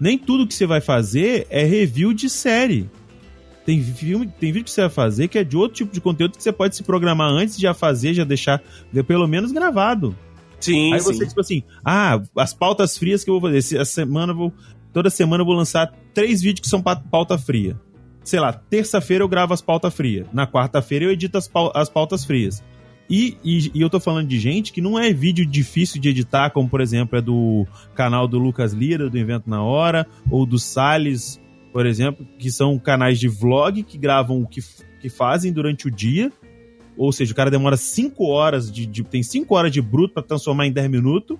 Nem 0.00 0.18
tudo 0.18 0.46
que 0.46 0.54
você 0.54 0.66
vai 0.66 0.80
fazer 0.80 1.46
é 1.48 1.64
review 1.64 2.12
de 2.12 2.28
série. 2.28 2.88
Tem 3.64 3.80
filme, 3.82 4.26
tem 4.26 4.52
vídeo 4.52 4.64
que 4.64 4.70
você 4.70 4.82
vai 4.82 4.90
fazer 4.90 5.28
que 5.28 5.38
é 5.38 5.44
de 5.44 5.56
outro 5.56 5.76
tipo 5.76 5.92
de 5.92 6.00
conteúdo 6.00 6.36
que 6.36 6.42
você 6.42 6.52
pode 6.52 6.74
se 6.74 6.82
programar 6.82 7.30
antes 7.30 7.56
de 7.56 7.62
já 7.62 7.72
fazer, 7.72 8.14
já 8.14 8.24
deixar 8.24 8.62
pelo 9.06 9.26
menos 9.26 9.52
gravado. 9.52 10.16
Sim, 10.60 10.92
Aí 10.92 11.00
você, 11.00 11.20
sim. 11.20 11.28
tipo 11.28 11.40
assim, 11.40 11.62
ah, 11.84 12.20
as 12.36 12.52
pautas 12.52 12.96
frias 12.96 13.22
que 13.24 13.30
eu 13.30 13.38
vou 13.38 13.50
fazer. 13.50 13.78
Essa 13.80 13.84
semana 13.84 14.32
vou. 14.32 14.52
Toda 14.92 15.08
semana 15.10 15.42
eu 15.42 15.46
vou 15.46 15.54
lançar 15.54 15.92
três 16.12 16.42
vídeos 16.42 16.60
que 16.60 16.68
são 16.68 16.82
pauta 16.82 17.38
fria 17.38 17.76
sei 18.24 18.40
lá, 18.40 18.52
terça-feira 18.52 19.24
eu 19.24 19.28
gravo 19.28 19.52
as 19.52 19.60
pautas 19.60 19.92
frias, 19.94 20.26
na 20.32 20.46
quarta-feira 20.46 21.04
eu 21.04 21.10
edito 21.10 21.36
as, 21.38 21.50
as 21.74 21.88
pautas 21.88 22.24
frias. 22.24 22.62
E, 23.10 23.36
e, 23.44 23.70
e, 23.74 23.80
eu 23.80 23.90
tô 23.90 24.00
falando 24.00 24.28
de 24.28 24.38
gente 24.38 24.72
que 24.72 24.80
não 24.80 24.98
é 24.98 25.12
vídeo 25.12 25.44
difícil 25.44 26.00
de 26.00 26.08
editar, 26.08 26.50
como 26.50 26.68
por 26.68 26.80
exemplo 26.80 27.18
é 27.18 27.20
do 27.20 27.66
canal 27.94 28.26
do 28.26 28.38
Lucas 28.38 28.72
Lira, 28.72 29.10
do 29.10 29.18
Invento 29.18 29.50
na 29.50 29.62
Hora, 29.62 30.06
ou 30.30 30.46
do 30.46 30.58
Salles, 30.58 31.40
por 31.72 31.86
exemplo, 31.86 32.26
que 32.38 32.50
são 32.50 32.78
canais 32.78 33.18
de 33.18 33.28
vlog 33.28 33.82
que 33.82 33.96
gravam 33.96 34.42
o 34.42 34.46
que, 34.46 34.60
que 35.00 35.08
fazem 35.08 35.52
durante 35.52 35.86
o 35.86 35.90
dia. 35.90 36.30
Ou 36.96 37.10
seja, 37.10 37.32
o 37.32 37.34
cara 37.34 37.50
demora 37.50 37.76
5 37.76 38.24
horas 38.24 38.70
de, 38.70 38.84
de, 38.84 39.02
tem 39.02 39.22
5 39.22 39.54
horas 39.54 39.72
de 39.72 39.80
bruto 39.80 40.14
para 40.14 40.22
transformar 40.22 40.66
em 40.66 40.72
10 40.72 40.90
minutos. 40.90 41.38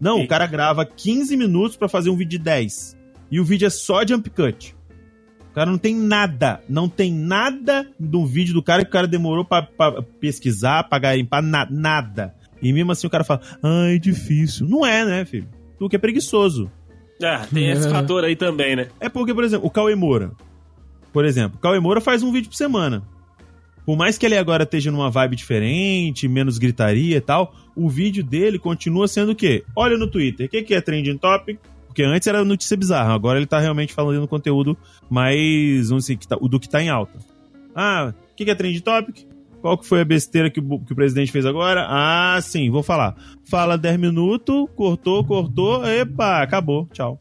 Não, 0.00 0.18
Sim. 0.18 0.24
o 0.24 0.28
cara 0.28 0.46
grava 0.46 0.84
15 0.86 1.36
minutos 1.36 1.76
para 1.76 1.88
fazer 1.88 2.10
um 2.10 2.16
vídeo 2.16 2.38
de 2.38 2.44
10. 2.44 2.96
E 3.30 3.40
o 3.40 3.44
vídeo 3.44 3.66
é 3.66 3.70
só 3.70 4.06
jump 4.06 4.30
cut. 4.30 4.76
O 5.50 5.54
cara 5.54 5.70
não 5.70 5.78
tem 5.78 5.94
nada, 5.94 6.62
não 6.66 6.88
tem 6.88 7.12
nada 7.12 7.86
do 8.00 8.24
vídeo 8.24 8.54
do 8.54 8.62
cara 8.62 8.84
que 8.84 8.88
o 8.88 8.92
cara 8.92 9.06
demorou 9.06 9.44
pra, 9.44 9.62
pra 9.62 10.00
pesquisar, 10.02 10.84
pra 10.84 10.98
garimpar, 10.98 11.42
na, 11.42 11.66
nada. 11.70 12.34
E 12.62 12.72
mesmo 12.72 12.92
assim 12.92 13.06
o 13.06 13.10
cara 13.10 13.22
fala, 13.22 13.42
ai, 13.62 13.98
difícil. 13.98 14.66
Não 14.66 14.86
é, 14.86 15.04
né, 15.04 15.24
filho? 15.24 15.48
Tu 15.78 15.88
que 15.88 15.96
é 15.96 15.98
preguiçoso. 15.98 16.70
Ah, 17.22 17.46
tem 17.52 17.70
esse 17.70 17.88
fator 17.88 18.24
aí 18.24 18.36
também, 18.36 18.76
né? 18.76 18.88
É 19.00 19.08
porque, 19.08 19.34
por 19.34 19.44
exemplo, 19.44 19.66
o 19.66 19.70
Cauê 19.70 19.94
Moura. 19.94 20.32
Por 21.12 21.24
exemplo, 21.24 21.58
o 21.58 21.60
Cauê 21.60 21.78
Moura 21.78 22.00
faz 22.00 22.22
um 22.22 22.32
vídeo 22.32 22.48
por 22.48 22.56
semana. 22.56 23.02
Por 23.84 23.96
mais 23.96 24.16
que 24.16 24.24
ele 24.24 24.36
agora 24.36 24.62
esteja 24.62 24.90
numa 24.90 25.10
vibe 25.10 25.36
diferente, 25.36 26.28
menos 26.28 26.56
gritaria 26.56 27.16
e 27.16 27.20
tal, 27.20 27.54
o 27.74 27.88
vídeo 27.88 28.22
dele 28.22 28.58
continua 28.58 29.08
sendo 29.08 29.32
o 29.32 29.34
quê? 29.34 29.64
Olha 29.74 29.98
no 29.98 30.06
Twitter, 30.06 30.46
o 30.46 30.48
que, 30.48 30.62
que 30.62 30.74
é 30.74 30.80
trending 30.80 31.18
topic? 31.18 31.58
Porque 31.86 32.02
antes 32.04 32.26
era 32.26 32.44
notícia 32.44 32.76
bizarra, 32.76 33.12
agora 33.12 33.38
ele 33.38 33.46
tá 33.46 33.58
realmente 33.58 33.92
falando 33.92 34.20
no 34.20 34.28
conteúdo 34.28 34.76
mais, 35.10 35.88
vamos 35.88 36.04
dizer, 36.04 36.16
que 36.16 36.26
tá, 36.26 36.36
do 36.36 36.60
que 36.60 36.68
tá 36.68 36.80
em 36.80 36.88
alta. 36.88 37.18
Ah, 37.74 38.14
o 38.32 38.34
que, 38.34 38.44
que 38.44 38.50
é 38.50 38.54
trend 38.54 38.80
topic? 38.80 39.26
Qual 39.62 39.78
que 39.78 39.86
foi 39.86 40.02
a 40.02 40.04
besteira 40.04 40.50
que 40.50 40.60
o, 40.60 40.80
que 40.80 40.92
o 40.92 40.96
presidente 40.96 41.32
fez 41.32 41.46
agora? 41.46 41.86
Ah, 41.88 42.38
sim, 42.42 42.68
vou 42.68 42.82
falar. 42.82 43.16
Fala 43.48 43.78
10 43.78 43.98
minutos, 43.98 44.68
cortou, 44.76 45.24
cortou, 45.24 45.86
epa, 45.86 46.42
acabou, 46.42 46.86
tchau. 46.92 47.18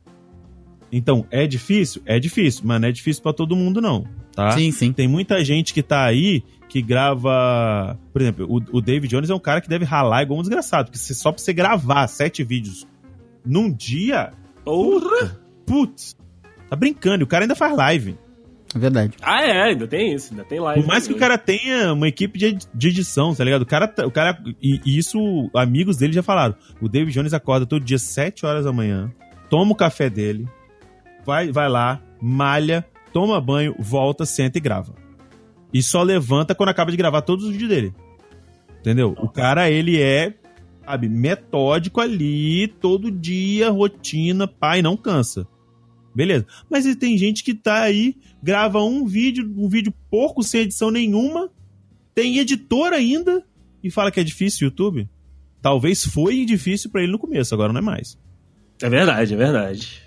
Então, 0.92 1.26
é 1.32 1.48
difícil? 1.48 2.02
É 2.06 2.20
difícil, 2.20 2.64
mas 2.66 2.82
não 2.82 2.90
é 2.90 2.92
difícil 2.92 3.24
para 3.24 3.32
todo 3.32 3.56
mundo, 3.56 3.80
não. 3.80 4.06
Tá? 4.34 4.52
Sim, 4.52 4.72
sim. 4.72 4.92
Tem 4.92 5.08
muita 5.08 5.46
gente 5.46 5.74
que 5.74 5.82
tá 5.82 6.04
aí 6.04 6.44
que 6.68 6.82
grava. 6.82 7.98
Por 8.12 8.22
exemplo, 8.22 8.46
o, 8.50 8.78
o 8.78 8.82
David 8.82 9.10
Jones 9.10 9.30
é 9.30 9.36
um 9.36 9.40
cara 9.40 9.62
que 9.62 9.70
deve 9.70 9.86
ralar 9.86 10.24
igual 10.24 10.40
um 10.40 10.42
desgraçado. 10.42 10.92
Porque 10.92 10.98
só 10.98 11.32
pra 11.32 11.42
você 11.42 11.54
gravar 11.54 12.08
sete 12.08 12.44
vídeos 12.44 12.86
num 13.46 13.72
dia, 13.72 14.34
Porra! 14.64 15.40
Putz, 15.66 16.16
tá 16.70 16.76
brincando, 16.76 17.24
o 17.24 17.28
cara 17.28 17.46
ainda 17.46 17.56
faz 17.56 17.76
live. 17.76 18.18
É 18.74 18.80
verdade. 18.80 19.18
Ah, 19.22 19.44
é, 19.44 19.70
ainda 19.70 19.86
tem 19.86 20.14
isso, 20.14 20.32
ainda 20.32 20.46
tem 20.46 20.60
live. 20.60 20.82
Por 20.82 20.88
mais 20.88 21.06
que 21.06 21.14
o 21.14 21.18
cara 21.18 21.38
tenha 21.38 21.94
uma 21.94 22.08
equipe 22.08 22.40
de, 22.40 22.58
de 22.74 22.88
edição, 22.88 23.36
tá 23.36 23.44
ligado? 23.44 23.64
O 23.64 23.66
cara, 23.66 23.88
tá, 23.88 24.06
o 24.06 24.12
cara 24.12 24.42
e, 24.62 24.80
e, 24.86 24.98
isso, 24.98 25.20
amigos 25.54 25.98
dele 25.98 26.14
já 26.14 26.24
falaram. 26.24 26.56
O 26.80 26.88
David 26.88 27.14
Jones 27.14 27.34
acorda 27.34 27.66
todo 27.66 27.84
dia 27.84 28.00
7 28.00 28.46
horas 28.46 28.64
da 28.64 28.72
manhã, 28.72 29.12
toma 29.50 29.74
o 29.74 29.76
café 29.76 30.10
dele, 30.10 30.48
vai, 31.26 31.52
vai 31.52 31.68
lá, 31.68 32.02
malha, 32.22 32.86
toma 33.12 33.42
banho, 33.42 33.76
volta, 33.78 34.26
senta 34.26 34.58
e 34.58 34.62
grava. 34.62 34.96
E 35.74 35.84
só 35.84 36.02
levanta 36.02 36.56
quando 36.56 36.70
acaba 36.70 36.92
de 36.92 36.98
gravar 36.98 37.22
todos 37.22 37.46
os 37.46 37.52
vídeos 37.52 37.70
dele. 37.70 37.94
Entendeu? 38.80 39.16
O 39.20 39.30
cara, 39.30 39.70
ele 39.70 40.02
é 40.02 40.34
sabe, 40.86 41.08
metódico 41.08 42.02
ali, 42.02 42.68
todo 42.68 43.12
dia, 43.12 43.70
rotina, 43.70 44.48
pai, 44.48 44.82
não 44.82 44.98
cansa. 44.98 45.48
Beleza. 46.14 46.46
Mas 46.70 46.96
tem 46.96 47.18
gente 47.18 47.44
que 47.44 47.54
tá 47.54 47.82
aí, 47.82 48.16
grava 48.42 48.84
um 48.84 49.06
vídeo, 49.06 49.52
um 49.58 49.70
vídeo 49.70 49.94
pouco, 50.10 50.44
sem 50.44 50.62
edição 50.62 50.92
nenhuma, 50.92 51.50
tem 52.14 52.38
editor 52.38 52.94
ainda 52.94 53.44
e 53.84 53.90
fala 53.90 54.12
que 54.12 54.20
é 54.20 54.24
difícil 54.24 54.68
o 54.68 54.70
YouTube. 54.70 55.10
Talvez 55.62 56.06
foi 56.06 56.46
difícil 56.46 56.90
para 56.90 57.04
ele 57.04 57.12
no 57.12 57.20
começo, 57.20 57.54
agora 57.54 57.72
não 57.72 57.80
é 57.80 57.84
mais. 57.84 58.18
É 58.82 58.90
verdade, 58.90 59.34
é 59.34 59.38
verdade. 59.38 60.02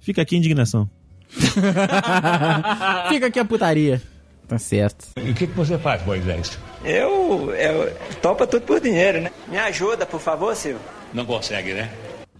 Fica 0.00 0.22
aqui 0.22 0.34
a 0.34 0.38
indignação. 0.38 0.90
Fica 3.08 3.26
aqui 3.26 3.38
a 3.38 3.44
putaria. 3.44 4.02
Tá 4.48 4.58
certo. 4.58 5.10
E 5.16 5.30
o 5.30 5.34
que, 5.34 5.46
que 5.46 5.54
você 5.54 5.78
faz, 5.78 6.04
Moisés? 6.04 6.58
Eu, 6.84 7.54
eu 7.54 7.94
topa 8.20 8.46
tudo 8.46 8.62
por 8.62 8.80
dinheiro, 8.80 9.20
né? 9.20 9.30
Me 9.46 9.56
ajuda, 9.58 10.04
por 10.04 10.20
favor, 10.20 10.56
Silvio. 10.56 10.80
Não 11.12 11.24
consegue, 11.24 11.72
né? 11.72 11.92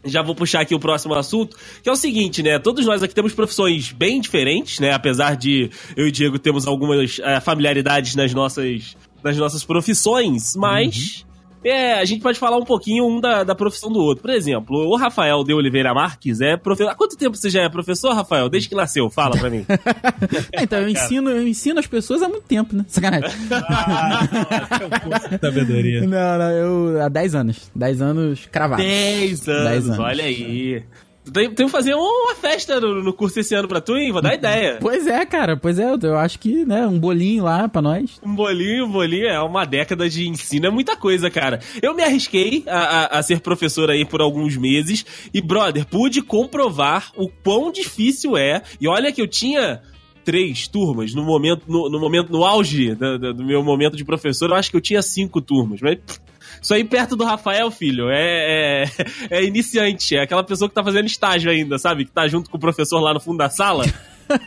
Já 0.05 0.23
vou 0.23 0.35
puxar 0.35 0.61
aqui 0.61 0.75
o 0.75 0.81
próximo 0.81 1.15
assunto, 1.15 1.57
que 1.83 1.89
é 1.89 1.93
o 1.93 1.97
seguinte, 1.97 2.43
né? 2.43 2.59
Todos 2.59 2.87
nós 2.87 3.03
aqui 3.03 3.15
temos 3.15 3.35
profissões 3.35 3.93
bem 3.93 4.21
diferentes, 4.21 4.79
né? 4.79 4.93
Apesar 4.93 5.37
de 5.37 5.71
eu 5.97 6.07
e 6.07 6.11
Diego 6.11 6.39
temos 6.39 6.67
algumas 6.67 7.19
é, 7.19 7.39
familiaridades 7.41 8.15
nas 8.15 8.33
nossas, 8.33 8.97
nas 9.23 9.37
nossas 9.37 9.63
profissões, 9.63 10.57
mas 10.57 11.25
é, 11.65 11.95
a 11.95 12.05
gente 12.05 12.23
pode 12.23 12.39
falar 12.39 12.57
um 12.57 12.65
pouquinho 12.65 13.07
um 13.07 13.21
da, 13.21 13.45
da 13.45 13.55
profissão 13.55 13.93
do 13.93 13.99
outro. 14.01 14.23
Por 14.23 14.31
exemplo, 14.31 14.77
o 14.79 14.97
Rafael 14.97 15.45
de 15.45 15.53
Oliveira 15.53 15.93
Marques 15.93 16.41
é 16.41 16.57
professor. 16.57 16.91
Há 16.91 16.95
quanto 16.95 17.17
tempo 17.17 17.37
você 17.37 17.51
já 17.51 17.63
é 17.63 17.69
professor, 17.69 18.15
Rafael? 18.15 18.49
Desde 18.49 18.69
que 18.69 18.75
nasceu? 18.75 19.11
Fala 19.11 19.37
pra 19.37 19.51
mim. 19.51 19.67
É, 20.53 20.63
então, 20.65 20.81
eu 20.81 20.89
ensino, 20.89 21.31
eu 21.31 21.47
ensino 21.47 21.79
as 21.79 21.87
pessoas 21.87 22.23
há 22.23 22.29
muito 22.29 22.45
tempo, 22.45 22.75
né? 22.75 22.85
Sacanagem. 22.89 23.31
Sabedoria. 25.41 26.01
não, 26.03 26.39
não, 26.39 26.51
eu 26.51 27.03
há 27.03 27.09
10 27.09 27.35
anos. 27.35 27.71
10 27.75 28.03
anos 28.03 28.49
cravados. 28.51 28.85
10 28.85 29.49
anos, 29.49 29.71
Dez 29.71 29.87
anos. 29.87 29.99
olha 29.99 30.25
aí. 30.25 30.83
Tem, 31.33 31.51
tem 31.55 31.67
que 31.67 31.73
fazer 31.73 31.95
uma 31.95 32.35
festa 32.35 32.81
no, 32.81 33.03
no 33.03 33.13
curso 33.13 33.39
esse 33.41 33.55
ano 33.55 33.69
pra 33.69 33.81
tu, 33.81 33.97
hein? 33.97 34.13
Vou 34.13 34.21
dar 34.23 34.35
ideia. 34.35 34.79
Pois 34.81 35.07
é, 35.07 35.25
cara, 35.27 35.57
pois 35.57 35.79
é, 35.79 35.85
eu 36.03 36.17
acho 36.19 36.39
que, 36.39 36.65
né, 36.65 36.87
um 36.87 36.99
bolinho 36.99 37.45
lá 37.45 37.69
pra 37.69 37.81
nós. 37.83 38.21
Um 38.25 38.35
bolinho, 38.35 38.87
um 38.87 38.91
bolinho 38.91 39.27
é 39.29 39.41
uma 39.41 39.65
década 39.65 40.09
de 40.09 40.29
ensino, 40.29 40.67
é 40.67 40.71
muita 40.71 40.97
coisa, 40.97 41.31
cara. 41.31 41.61
Eu 41.83 41.95
me 41.95 42.03
arrisquei 42.03 42.65
a, 42.67 42.79
a- 42.79 43.19
a 43.19 43.23
ser 43.23 43.41
professor 43.41 43.91
aí 43.91 44.05
por 44.05 44.21
alguns 44.21 44.57
meses 44.57 45.05
e, 45.33 45.41
brother, 45.41 45.87
pude 45.87 46.23
comprovar 46.23 47.13
o 47.17 47.29
quão 47.29 47.71
difícil 47.71 48.37
é. 48.37 48.63
E 48.81 48.89
olha 48.89 49.13
que 49.13 49.21
eu 49.23 49.29
tinha 49.29 49.81
três 50.25 50.69
turmas 50.69 51.15
no 51.15 51.23
momento, 51.25 51.63
no, 51.67 51.89
no 51.89 51.99
momento, 51.99 52.31
no 52.31 52.45
auge 52.45 52.95
da- 52.95 53.17
do 53.17 53.45
meu 53.45 53.63
momento 53.63 53.97
de 53.97 54.05
professor, 54.05 54.51
eu 54.51 54.57
acho 54.57 54.71
que 54.71 54.77
eu 54.77 54.81
tinha 54.81 55.01
cinco 55.03 55.41
turmas, 55.41 55.81
mas. 55.81 55.97
pff, 55.99 56.21
Isso 56.61 56.75
aí 56.75 56.85
perto 56.85 57.17
do 57.17 57.25
Rafael, 57.25 57.71
filho, 57.71 58.11
é, 58.11 58.85
é, 58.85 58.85
é 59.31 59.45
iniciante, 59.45 60.17
é 60.17 60.23
aquela 60.23 60.45
pessoa 60.45 60.69
que 60.69 60.75
tá 60.75 60.85
fazendo 60.85 61.07
estágio 61.07 61.51
ainda, 61.51 61.79
sabe? 61.79 62.05
Que 62.05 62.11
tá 62.11 62.29
junto 62.29 62.51
com 62.51 62.57
o 62.57 62.61
professor 62.61 63.01
lá 63.01 63.15
no 63.15 63.21
fundo 63.21 63.39
da 63.39 63.49
sala. 63.49 63.85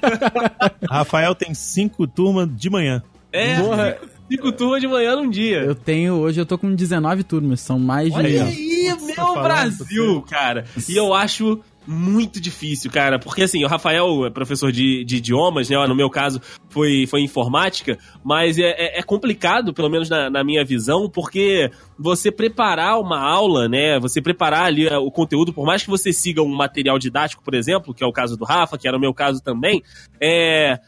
Rafael 0.89 1.35
tem 1.35 1.53
cinco 1.53 2.07
turmas 2.07 2.47
de 2.55 2.69
manhã. 2.69 3.03
É, 3.31 3.59
Porra. 3.59 3.97
cinco, 4.29 4.51
turmas 4.51 4.79
de 4.79 4.87
manhã 4.87 5.15
num 5.15 5.29
dia. 5.29 5.61
Eu 5.61 5.73
tenho, 5.73 6.13
hoje 6.15 6.39
eu 6.39 6.45
tô 6.45 6.57
com 6.57 6.73
19 6.73 7.23
turmas, 7.23 7.61
são 7.61 7.79
mais 7.79 8.09
de... 8.09 8.15
Olha 8.15 8.45
aí, 8.45 8.95
meu 9.01 9.15
falando, 9.15 9.43
Brasil, 9.43 10.21
cara. 10.29 10.65
E 10.87 10.95
eu 10.95 11.13
acho 11.13 11.59
muito 11.85 12.39
difícil, 12.39 12.89
cara, 12.91 13.19
porque 13.19 13.43
assim, 13.43 13.63
o 13.63 13.67
Rafael 13.67 14.25
é 14.25 14.29
professor 14.29 14.71
de, 14.71 15.03
de 15.03 15.17
idiomas, 15.17 15.69
né? 15.69 15.75
No 15.87 15.95
meu 15.95 16.09
caso, 16.09 16.41
foi, 16.69 17.05
foi 17.07 17.21
informática, 17.21 17.97
mas 18.23 18.57
é, 18.57 18.69
é- 18.71 18.99
é 18.99 19.03
complicado, 19.03 19.73
pelo 19.73 19.89
menos 19.89 20.09
na, 20.09 20.29
na 20.29 20.43
minha 20.43 20.63
visão, 20.63 21.09
porque 21.09 21.69
você 21.97 22.31
preparar 22.31 22.99
uma 22.99 23.19
aula, 23.19 23.67
né? 23.67 23.99
Você 23.99 24.21
preparar 24.21 24.65
ali 24.65 24.87
eh, 24.87 24.97
o 24.97 25.11
conteúdo, 25.11 25.53
por 25.53 25.65
mais 25.65 25.83
que 25.83 25.89
você 25.89 26.11
siga 26.13 26.41
um 26.41 26.55
material 26.55 26.97
didático, 26.97 27.43
por 27.43 27.53
exemplo, 27.53 27.93
que 27.93 28.03
é 28.03 28.07
o 28.07 28.13
caso 28.13 28.37
do 28.37 28.45
Rafa, 28.45 28.77
que 28.77 28.87
era 28.87 28.97
o 28.97 28.99
meu 29.01 29.13
caso 29.13 29.41
também, 29.43 29.81
é. 30.21 30.79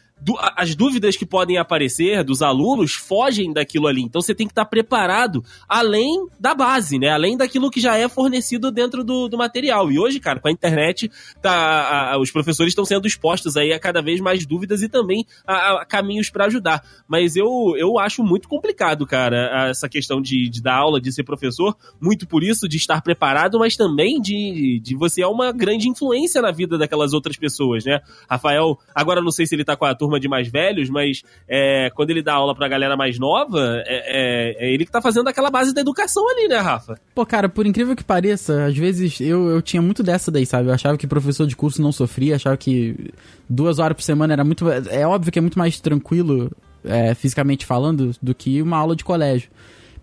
As 0.56 0.74
dúvidas 0.76 1.18
que 1.18 1.26
podem 1.26 1.58
aparecer 1.58 2.24
dos 2.24 2.42
alunos 2.42 2.94
fogem 2.94 3.52
daquilo 3.52 3.86
ali. 3.86 4.02
Então 4.02 4.22
você 4.22 4.34
tem 4.34 4.48
que 4.48 4.52
estar 4.52 4.66
preparado 4.66 5.44
além 5.68 6.26
da 6.40 6.56
base, 6.56 6.98
né? 6.98 7.10
Além 7.10 7.36
daquilo 7.38 7.70
que 7.70 7.80
já 7.82 7.98
é 7.98 8.08
fornecido 8.08 8.72
dentro 8.72 9.04
do, 9.04 9.28
do 9.28 9.38
material. 9.38 9.92
E 9.92 10.00
hoje, 10.00 10.20
cara, 10.20 10.40
com 10.40 10.48
a 10.48 10.52
internet, 10.52 11.12
tá, 11.42 11.52
a- 11.54 12.14
a- 12.14 12.18
os 12.20 12.32
professores 12.32 12.72
estão 12.72 12.86
sendo 12.86 13.06
expostos 13.06 13.58
aí 13.58 13.74
a 13.74 13.80
cada 13.80 14.02
vez 14.02 14.20
mais 14.22 14.46
dúvidas 14.46 14.82
e 14.82 14.90
também 14.90 15.26
a, 15.46 15.82
a 15.82 15.86
caminhos 15.86 16.30
para 16.30 16.46
ajudar. 16.46 16.82
Mas 17.08 17.36
eu, 17.36 17.76
eu 17.78 18.00
acho 18.00 18.24
muito 18.24 18.48
complicado, 18.48 19.06
cara, 19.06 19.70
essa 19.70 19.88
questão 19.90 20.22
de, 20.22 20.50
de 20.50 20.62
dar 20.62 20.76
aula, 20.78 21.00
de 21.00 21.12
ser 21.12 21.24
professor, 21.24 21.76
muito 22.02 22.26
por 22.26 22.42
isso, 22.42 22.68
de 22.70 22.78
estar 22.78 23.02
preparado, 23.02 23.60
mas 23.60 23.76
também 23.76 24.20
de, 24.22 24.80
de 24.82 24.96
você 24.96 25.22
é 25.22 25.28
uma 25.28 25.52
grande 25.52 25.88
influência 25.90 26.42
na 26.42 26.52
vida 26.52 26.78
daquelas 26.78 27.14
outras 27.14 27.36
pessoas, 27.38 27.84
né? 27.86 28.00
Rafael, 28.30 28.80
agora 28.96 29.22
não 29.22 29.32
sei 29.32 29.46
se 29.46 29.54
ele 29.54 29.64
tá 29.66 29.76
com 29.76 29.86
a 29.86 29.94
turma 30.06 30.20
de 30.20 30.28
mais 30.28 30.48
velhos, 30.48 30.90
mas 30.90 31.22
é, 31.48 31.90
quando 31.96 32.12
ele 32.12 32.22
dá 32.22 32.34
aula 32.34 32.56
pra 32.56 32.68
galera 32.68 32.96
mais 32.96 33.18
nova, 33.20 33.82
é, 33.86 34.56
é- 34.60 34.68
é 34.68 34.74
ele 34.74 34.86
que 34.86 34.92
tá 34.92 35.02
fazendo 35.02 35.28
aquela 35.28 35.50
base 35.50 35.74
da 35.74 35.82
educação 35.82 36.28
ali, 36.30 36.48
né, 36.48 36.58
Rafa? 36.58 37.00
Pô, 37.14 37.26
cara, 37.26 37.50
por 37.50 37.66
incrível 37.66 37.96
que 37.96 38.04
pareça, 38.04 38.66
às 38.66 38.78
vezes 38.78 39.20
eu, 39.20 39.50
eu 39.50 39.62
tinha 39.62 39.82
muito 39.82 40.02
dessa 40.04 40.32
daí, 40.32 40.46
sabe? 40.46 40.70
Eu 40.70 40.74
achava 40.74 40.98
que 40.98 41.08
professor 41.08 41.48
de 41.48 41.56
curso 41.56 41.82
não 41.82 41.92
sofria, 41.92 42.36
achava 42.36 42.56
que 42.58 43.12
duas 43.50 43.80
horas 43.80 43.96
por 43.96 44.04
semana 44.04 44.34
era 44.34 44.44
muito. 44.44 44.66
É 44.70 45.06
óbvio 45.08 45.32
que 45.32 45.40
é 45.40 45.42
muito 45.42 45.58
mais 45.60 45.80
tranquilo, 45.80 46.52
é, 46.84 47.14
fisicamente 47.16 47.66
falando, 47.66 48.12
do 48.22 48.34
que 48.36 48.62
uma 48.62 48.78
aula 48.78 48.96
de 48.96 49.04
colégio. 49.04 49.50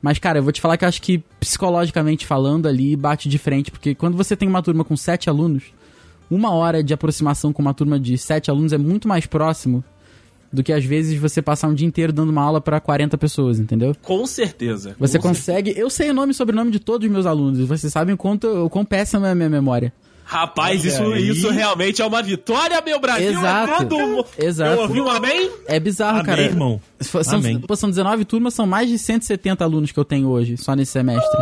Mas, 0.00 0.18
cara, 0.18 0.40
eu 0.40 0.42
vou 0.42 0.50
te 0.52 0.60
falar 0.60 0.76
que 0.76 0.84
eu 0.84 0.88
acho 0.88 1.00
que 1.00 1.22
psicologicamente 1.38 2.26
falando 2.26 2.66
ali 2.66 2.96
bate 2.96 3.28
de 3.28 3.38
frente, 3.38 3.70
porque 3.70 3.94
quando 3.94 4.16
você 4.16 4.34
tem 4.34 4.48
uma 4.48 4.60
turma 4.62 4.82
com 4.84 4.96
sete 4.96 5.30
alunos, 5.30 5.62
uma 6.34 6.52
hora 6.52 6.82
de 6.82 6.94
aproximação 6.94 7.52
com 7.52 7.60
uma 7.60 7.74
turma 7.74 7.98
de 8.00 8.16
sete 8.16 8.50
alunos 8.50 8.72
é 8.72 8.78
muito 8.78 9.06
mais 9.06 9.26
próximo 9.26 9.84
do 10.52 10.62
que 10.62 10.72
às 10.72 10.84
vezes 10.84 11.18
você 11.18 11.40
passar 11.40 11.68
um 11.68 11.74
dia 11.74 11.86
inteiro 11.86 12.12
dando 12.12 12.30
uma 12.30 12.42
aula 12.42 12.60
pra 12.60 12.78
40 12.78 13.16
pessoas, 13.16 13.58
entendeu? 13.58 13.96
Com 14.02 14.26
certeza. 14.26 14.94
Você 14.98 15.18
Com 15.18 15.28
consegue. 15.28 15.72
Eu 15.76 15.88
sei 15.88 16.10
o 16.10 16.14
nome 16.14 16.32
e 16.32 16.34
sobrenome 16.34 16.70
de 16.70 16.78
todos 16.78 17.06
os 17.06 17.12
meus 17.12 17.24
alunos. 17.24 17.58
e 17.58 17.64
Vocês 17.64 17.92
sabem 17.92 18.14
o 18.14 18.18
quanto, 18.18 18.46
o 18.46 18.68
quão 18.70 18.84
péssima 18.84 19.28
é 19.28 19.32
a 19.32 19.34
minha 19.34 19.48
memória. 19.48 19.92
Rapaz, 20.24 20.84
isso, 20.84 21.02
aí. 21.02 21.28
isso 21.28 21.50
realmente 21.50 22.00
é 22.00 22.06
uma 22.06 22.22
vitória, 22.22 22.80
meu 22.80 22.98
Brasil. 23.00 23.30
Exato. 23.30 23.82
É 23.82 23.84
todo... 23.84 24.26
Exato. 24.38 24.72
Eu 24.72 24.80
ouvi 24.82 25.00
um 25.00 25.10
amém? 25.10 25.50
É 25.66 25.78
bizarro, 25.80 26.20
Amém, 26.20 26.26
cara. 26.26 26.42
irmão. 26.42 26.80
São, 27.00 27.38
Amém. 27.38 27.58
pô, 27.60 27.74
são 27.76 27.90
19 27.90 28.24
turmas, 28.24 28.54
são 28.54 28.66
mais 28.66 28.88
de 28.88 28.98
170 28.98 29.62
alunos 29.64 29.92
que 29.92 29.98
eu 29.98 30.04
tenho 30.04 30.28
hoje, 30.28 30.56
só 30.56 30.74
nesse 30.74 30.92
semestre. 30.92 31.38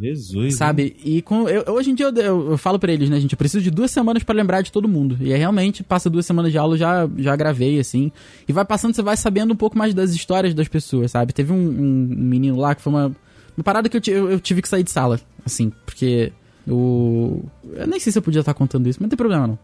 Jesus. 0.00 0.54
Sabe? 0.54 0.96
E 1.04 1.22
com, 1.22 1.48
eu, 1.48 1.64
hoje 1.74 1.90
em 1.90 1.94
dia 1.94 2.06
eu, 2.06 2.14
eu, 2.14 2.50
eu 2.52 2.58
falo 2.58 2.78
pra 2.78 2.92
eles, 2.92 3.08
né, 3.10 3.18
gente? 3.20 3.32
Eu 3.32 3.38
preciso 3.38 3.62
de 3.62 3.70
duas 3.70 3.90
semanas 3.90 4.22
pra 4.22 4.34
lembrar 4.34 4.62
de 4.62 4.72
todo 4.72 4.88
mundo. 4.88 5.16
E 5.20 5.32
é 5.32 5.36
realmente, 5.36 5.82
passa 5.82 6.10
duas 6.10 6.26
semanas 6.26 6.52
de 6.52 6.58
aula, 6.58 6.74
eu 6.74 6.78
já, 6.78 7.08
já 7.16 7.36
gravei, 7.36 7.78
assim. 7.78 8.10
E 8.48 8.52
vai 8.52 8.64
passando, 8.64 8.94
você 8.94 9.02
vai 9.02 9.16
sabendo 9.16 9.52
um 9.52 9.56
pouco 9.56 9.76
mais 9.76 9.94
das 9.94 10.12
histórias 10.12 10.54
das 10.54 10.68
pessoas, 10.68 11.10
sabe? 11.10 11.32
Teve 11.32 11.52
um, 11.52 11.56
um 11.56 12.06
menino 12.08 12.56
lá 12.58 12.74
que 12.74 12.82
foi 12.82 12.92
uma, 12.92 13.16
uma 13.56 13.64
parada 13.64 13.88
que 13.88 14.10
eu, 14.10 14.30
eu 14.30 14.40
tive 14.40 14.62
que 14.62 14.68
sair 14.68 14.82
de 14.82 14.90
sala, 14.90 15.20
assim, 15.44 15.72
porque 15.84 16.32
o. 16.68 17.44
Eu 17.74 17.86
nem 17.86 18.00
sei 18.00 18.12
se 18.12 18.18
eu 18.18 18.22
podia 18.22 18.40
estar 18.40 18.54
contando 18.54 18.88
isso, 18.88 18.98
mas 19.00 19.06
não 19.06 19.10
tem 19.10 19.16
problema 19.16 19.46
não. 19.46 19.58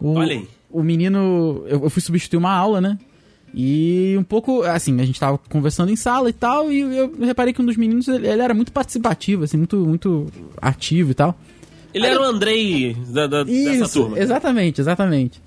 O, 0.00 0.14
Olha 0.14 0.34
aí. 0.34 0.48
O 0.70 0.82
menino. 0.82 1.64
Eu, 1.66 1.84
eu 1.84 1.90
fui 1.90 2.02
substituir 2.02 2.38
uma 2.38 2.52
aula, 2.52 2.80
né? 2.80 2.98
E 3.58 4.14
um 4.18 4.22
pouco, 4.22 4.62
assim, 4.64 5.00
a 5.00 5.04
gente 5.06 5.18
tava 5.18 5.38
conversando 5.48 5.90
em 5.90 5.96
sala 5.96 6.28
e 6.28 6.32
tal, 6.34 6.70
e 6.70 6.80
eu 6.80 7.10
reparei 7.22 7.54
que 7.54 7.62
um 7.62 7.64
dos 7.64 7.76
meninos, 7.78 8.06
ele, 8.06 8.28
ele 8.28 8.42
era 8.42 8.52
muito 8.52 8.70
participativo, 8.70 9.44
assim, 9.44 9.56
muito, 9.56 9.78
muito 9.78 10.26
ativo 10.60 11.12
e 11.12 11.14
tal. 11.14 11.34
Ele 11.94 12.06
era 12.06 12.20
o 12.20 12.24
Andrei 12.24 12.94
da, 13.08 13.26
da- 13.26 13.44
dessa 13.44 13.84
Isso, 13.84 14.00
turma. 14.00 14.18
exatamente, 14.18 14.78
exatamente. 14.82 15.40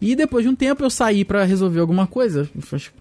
E 0.00 0.16
depois 0.16 0.44
de 0.44 0.48
um 0.50 0.54
tempo 0.54 0.82
eu 0.82 0.88
saí 0.88 1.26
pra 1.26 1.44
resolver 1.44 1.78
alguma 1.78 2.06
coisa, 2.06 2.48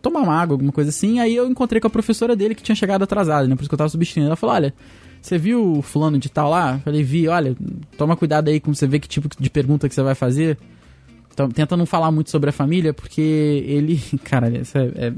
tomar 0.01 0.19
uma 0.19 0.35
água, 0.35 0.55
alguma 0.55 0.73
coisa 0.73 0.89
assim, 0.89 1.21
aí 1.21 1.33
eu 1.33 1.47
encontrei 1.47 1.79
com 1.79 1.87
a 1.87 1.89
professora 1.89 2.35
dele 2.35 2.53
que 2.53 2.61
tinha 2.61 2.75
chegado 2.75 3.03
atrasada, 3.03 3.47
né? 3.47 3.55
Por 3.55 3.61
isso 3.61 3.69
que 3.69 3.73
eu 3.73 3.77
tava 3.77 3.89
substituindo. 3.89 4.27
Ela 4.27 4.35
falou: 4.35 4.53
olha, 4.55 4.73
você 5.21 5.37
viu 5.37 5.77
o 5.77 5.81
fulano 5.81 6.19
de 6.19 6.29
tal 6.29 6.49
lá? 6.49 6.73
Eu 6.75 6.79
falei, 6.81 7.01
vi, 7.03 7.27
olha, 7.27 7.55
toma 7.97 8.15
cuidado 8.17 8.49
aí 8.49 8.59
com 8.59 8.71
você 8.73 8.85
ver 8.85 8.99
que 8.99 9.07
tipo 9.07 9.29
de 9.39 9.49
pergunta 9.49 9.87
que 9.87 9.95
você 9.95 10.03
vai 10.03 10.13
fazer. 10.13 10.57
Então, 11.33 11.49
tenta 11.49 11.77
não 11.77 11.85
falar 11.85 12.11
muito 12.11 12.29
sobre 12.29 12.49
a 12.49 12.53
família, 12.53 12.93
porque 12.93 13.21
ele. 13.21 14.01
Cara, 14.23 14.49
isso 14.49 14.77
é, 14.77 14.91
é- 14.95 15.13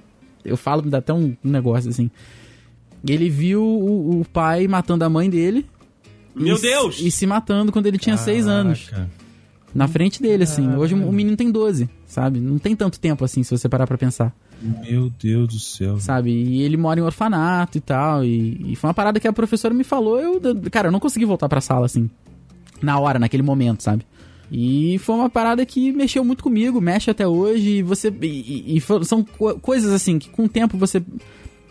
eu 0.45 0.57
falo, 0.57 0.83
me 0.83 0.89
dá 0.89 0.97
até 0.97 1.13
um, 1.13 1.35
um 1.43 1.49
negócio 1.49 1.89
assim. 1.89 2.11
Ele 3.07 3.29
viu 3.29 3.63
o, 3.63 4.21
o 4.21 4.25
pai 4.25 4.67
matando 4.67 5.03
a 5.03 5.09
mãe 5.09 5.29
dele. 5.29 5.65
Meu 6.35 6.57
e, 6.57 6.61
Deus! 6.61 6.99
E 6.99 7.11
se 7.11 7.25
matando 7.25 7.71
quando 7.71 7.87
ele 7.87 7.97
tinha 7.97 8.17
seis 8.17 8.47
anos. 8.47 8.89
Caraca. 8.89 9.09
Na 9.73 9.87
frente 9.87 10.21
dele, 10.21 10.43
assim. 10.43 10.75
Hoje 10.75 10.93
o 10.93 11.11
menino 11.11 11.35
tem 11.35 11.49
12, 11.51 11.89
sabe? 12.05 12.39
Não 12.39 12.59
tem 12.59 12.75
tanto 12.75 12.99
tempo 12.99 13.25
assim, 13.25 13.41
se 13.41 13.57
você 13.57 13.67
parar 13.67 13.87
pra 13.87 13.97
pensar, 13.97 14.31
Meu 14.61 15.11
Deus 15.19 15.47
do 15.47 15.59
céu. 15.59 15.99
sabe? 15.99 16.29
E 16.31 16.61
ele 16.61 16.77
mora 16.77 16.99
em 16.99 17.03
orfanato 17.03 17.77
e 17.77 17.81
tal. 17.81 18.23
E, 18.23 18.71
e 18.71 18.75
foi 18.75 18.89
uma 18.89 18.93
parada 18.93 19.19
que 19.19 19.27
a 19.27 19.33
professora 19.33 19.73
me 19.73 19.83
falou. 19.83 20.19
Eu, 20.19 20.39
cara, 20.71 20.89
eu 20.89 20.91
não 20.91 20.99
consegui 20.99 21.25
voltar 21.25 21.49
pra 21.49 21.59
sala, 21.59 21.87
assim. 21.87 22.09
Na 22.81 22.99
hora, 22.99 23.17
naquele 23.17 23.41
momento, 23.43 23.81
sabe? 23.81 24.05
E 24.55 24.99
foi 24.99 25.15
uma 25.15 25.29
parada 25.31 25.65
que 25.65 25.91
mexeu 25.91 26.23
muito 26.23 26.43
comigo, 26.43 26.79
mexe 26.79 27.09
até 27.09 27.27
hoje. 27.27 27.77
E 27.77 27.81
você. 27.81 28.13
E, 28.21 28.75
e- 28.75 28.77
e 28.77 28.81
são 29.03 29.23
co- 29.23 29.55
coisas 29.59 29.91
assim 29.91 30.19
que 30.19 30.29
com 30.29 30.43
o 30.45 30.49
tempo 30.49 30.77
você. 30.77 31.01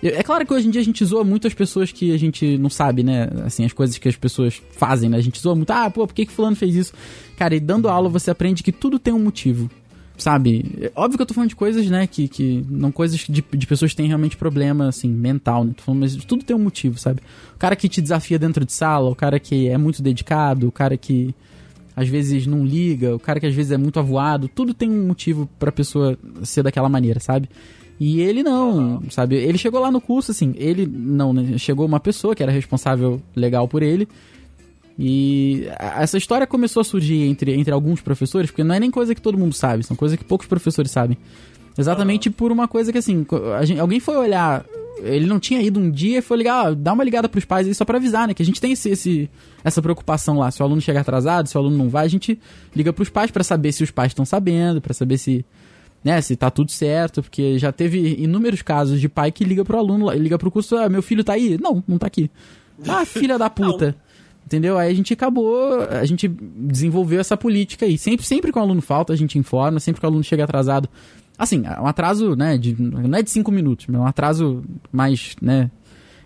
É 0.03 0.21
claro 0.25 0.45
que 0.45 0.53
hoje 0.53 0.67
em 0.67 0.71
dia 0.73 0.81
a 0.81 0.85
gente 0.85 1.05
zoa 1.05 1.23
muito 1.23 1.47
as 1.47 1.55
pessoas 1.55 1.93
que 1.93 2.13
a 2.13 2.17
gente 2.19 2.59
não 2.59 2.69
sabe, 2.69 3.05
né? 3.05 3.29
Assim, 3.47 3.65
as 3.65 3.73
coisas 3.73 3.97
que 3.99 4.09
as 4.09 4.17
pessoas 4.17 4.61
fazem, 4.73 5.09
né? 5.09 5.17
A 5.17 5.21
gente 5.21 5.39
zoa 5.41 5.55
muito, 5.55 5.71
ah, 5.71 5.89
pô, 5.89 6.05
por 6.09 6.13
que, 6.13 6.27
que 6.27 6.33
fulano 6.33 6.57
fez 6.57 6.75
isso? 6.75 6.93
Cara, 7.37 7.55
e 7.55 7.61
dando 7.61 7.89
aula 7.89 8.09
você 8.09 8.29
aprende 8.29 8.65
que 8.65 8.73
tudo 8.73 8.99
tem 8.99 9.15
um 9.15 9.21
motivo. 9.23 9.71
Sabe? 10.19 10.65
É 10.81 10.93
Óbvio 10.95 11.17
que 11.19 11.23
eu 11.23 11.27
tô 11.27 11.35
falando 11.35 11.49
de 11.51 11.57
coisas, 11.57 11.89
né? 11.89 12.07
Que, 12.09 12.27
que 12.27 12.65
não 12.69 12.91
coisas 12.91 13.17
de, 13.21 13.43
de 13.53 13.67
pessoas 13.67 13.93
que 13.93 13.97
têm 13.97 14.07
realmente 14.09 14.37
problema, 14.37 14.89
assim, 14.89 15.09
mental, 15.09 15.63
né? 15.65 15.73
Tô 15.77 15.85
falando, 15.85 16.01
mas 16.01 16.17
tudo 16.17 16.45
tem 16.45 16.55
um 16.55 16.59
motivo, 16.61 16.99
sabe? 16.99 17.21
O 17.55 17.59
cara 17.59 17.77
que 17.77 17.89
te 17.89 18.01
desafia 18.03 18.39
dentro 18.41 18.65
de 18.65 18.73
sala, 18.73 19.09
o 19.09 19.15
cara 19.15 19.39
que 19.39 19.69
é 19.69 19.79
muito 19.79 20.03
dedicado, 20.03 20.67
o 20.67 20.73
cara 20.73 20.97
que 20.97 21.33
às 21.95 22.09
vezes 22.09 22.47
não 22.47 22.65
liga, 22.65 23.15
o 23.15 23.19
cara 23.19 23.39
que 23.41 23.47
às 23.47 23.55
vezes 23.55 23.73
é 23.73 23.77
muito 23.77 23.99
avoado, 23.99 24.49
tudo 24.49 24.73
tem 24.75 24.91
um 24.91 25.07
motivo 25.07 25.49
pra 25.59 25.71
pessoa 25.73 26.17
ser 26.43 26.63
daquela 26.63 26.89
maneira, 26.89 27.21
sabe? 27.21 27.49
E 28.01 28.21
ele 28.21 28.43
não, 28.43 29.03
sabe? 29.11 29.37
Ele 29.37 29.57
chegou 29.59 29.81
lá 29.81 29.91
no 29.91 30.01
curso, 30.01 30.33
assim, 30.33 30.53
ele 30.57 30.87
não, 30.87 31.33
né? 31.33 31.57
Chegou 31.59 31.87
uma 31.87 32.01
pessoa 32.01 32.35
que 32.35 32.43
era 32.43 32.51
responsável 32.51 33.23
legal 33.37 33.69
por 33.69 33.83
ele. 33.83 34.09
E 34.99 35.67
essa 35.79 36.19
história 36.19 36.47
começou 36.47 36.81
a 36.81 36.85
surgir 36.85 37.23
entre, 37.23 37.55
entre 37.55 37.73
alguns 37.73 38.01
professores, 38.01 38.51
porque 38.51 38.65
não 38.65 38.75
é 38.75 38.81
nem 38.81 38.91
coisa 38.91 39.15
que 39.15 39.23
todo 39.23 39.39
mundo 39.39 39.55
sabe, 39.55 39.85
são 39.85 39.97
coisas 39.97 40.19
que 40.19 40.25
poucos 40.25 40.47
professores 40.47 40.91
sabem. 40.91 41.17
Exatamente 41.79 42.29
por 42.29 42.53
uma 42.53 42.69
coisa 42.69 42.93
que, 42.93 42.99
assim, 42.99 43.25
gente- 43.63 43.81
alguém 43.81 44.01
foi 44.01 44.17
olhar 44.17 44.65
ele 44.99 45.27
não 45.27 45.41
tinha 45.41 45.61
ido 45.63 45.81
um 45.81 45.91
dia 45.91 46.19
e 46.19 46.23
foi 46.23 46.37
ligar, 46.39 46.67
ó, 46.71 46.75
dá 46.75 46.93
uma 46.93 47.03
ligada 47.05 47.29
pros 47.29 47.45
pais 47.45 47.67
aí 47.67 47.75
só 47.75 47.85
pra 47.85 47.99
avisar, 47.99 48.29
né? 48.29 48.35
Que 48.35 48.43
a 48.43 48.47
gente 48.47 48.61
tem 48.61 48.73
esse, 48.73 48.91
esse- 48.91 49.31
essa 49.65 49.81
preocupação 49.83 50.39
lá. 50.39 50.51
Se 50.51 50.63
o 50.63 50.65
aluno 50.65 50.81
chega 50.81 51.01
atrasado, 51.01 51.49
se 51.49 51.57
o 51.57 51.61
aluno 51.61 51.77
não 51.77 51.89
vai, 51.89 52.05
a 52.07 52.09
gente 52.09 52.39
liga 52.75 52.93
pros 52.93 53.09
pais 53.09 53.31
pra 53.31 53.43
saber 53.43 53.73
se 53.73 53.83
os 53.83 53.91
pais 53.91 54.11
estão 54.11 54.25
sabendo, 54.25 54.81
pra 54.81 54.93
saber 54.95 55.19
se, 55.19 55.45
né, 56.05 56.21
se 56.21 56.37
tá 56.37 56.51
tudo 56.51 56.71
certo, 56.71 57.23
porque 57.23 57.59
já 57.59 57.73
teve 57.73 58.17
inúmeros 58.23 58.63
casos 58.63 59.01
de 59.01 59.09
pai 59.09 59.33
que 59.33 59.45
liga 59.45 59.65
pro 59.65 59.79
aluno, 59.79 60.11
liga 60.13 60.39
pro 60.39 60.51
curso, 60.51 60.77
ah, 60.77 60.89
meu 60.89 61.03
filho 61.03 61.25
tá 61.25 61.33
aí? 61.35 61.59
Não, 61.61 61.83
não 61.89 61.99
tá 61.99 62.07
aqui. 62.07 62.31
Ah, 62.87 63.05
filha 63.07 63.39
da 63.39 63.49
puta. 63.51 63.97
Entendeu? 64.45 64.77
Aí 64.77 64.91
a 64.91 64.95
gente 64.95 65.13
acabou, 65.13 65.81
a 65.83 66.05
gente 66.05 66.27
desenvolveu 66.29 67.21
essa 67.21 67.37
política 67.37 67.87
aí. 67.87 67.97
Sempre, 67.97 68.27
sempre 68.27 68.53
que 68.53 68.59
o 68.59 68.61
aluno 68.61 68.83
falta, 68.83 69.13
a 69.13 69.17
gente 69.17 69.39
informa, 69.39 69.79
sempre 69.81 70.01
que 70.01 70.07
o 70.07 70.09
aluno 70.09 70.23
chega 70.25 70.43
atrasado. 70.45 70.89
Assim, 71.39 71.63
um 71.63 71.87
atraso, 71.87 72.37
né, 72.37 72.57
de, 72.57 72.81
não 72.81 73.19
é 73.19 73.23
de 73.23 73.31
cinco 73.31 73.51
minutos, 73.51 73.87
mas 73.89 73.97
é 73.97 74.01
um 74.01 74.07
atraso 74.07 74.63
mais, 74.93 75.35
né. 75.41 75.71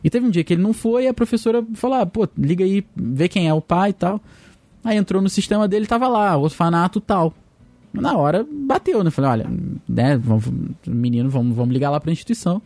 E 0.03 0.11
teve 0.11 0.27
um 0.27 0.31
dia 0.31 0.45
que 0.45 0.55
ele 0.55 0.62
não 0.62 0.73
foi 0.73 1.05
e 1.05 1.09
a 1.09 1.14
professora 1.14 1.64
falou, 1.75 1.99
ah, 1.99 2.07
pô, 2.07 2.29
liga 2.37 2.64
aí, 2.64 2.85
vê 2.95 3.29
quem 3.29 3.49
é 3.49 3.55
o 3.55 3.61
pai 3.61 3.90
e 3.90 3.92
tal. 3.92 4.21
Aí 4.85 4.97
entrou 4.97 5.21
no 5.21 5.29
sistema 5.29 5.66
dele, 5.66 5.87
tava 5.87 6.07
lá, 6.07 6.37
orfanato 6.37 7.01
tal. 7.01 7.35
Na 7.92 8.16
hora 8.16 8.47
bateu, 8.49 9.03
né? 9.03 9.11
Falei, 9.11 9.31
olha, 9.31 9.51
né, 9.88 10.16
vamos, 10.16 10.45
menino, 10.87 11.29
vamos, 11.31 11.57
vamos 11.57 11.73
ligar 11.73 11.90
lá 11.90 11.99
pra 11.99 12.12
instituição. 12.12 12.61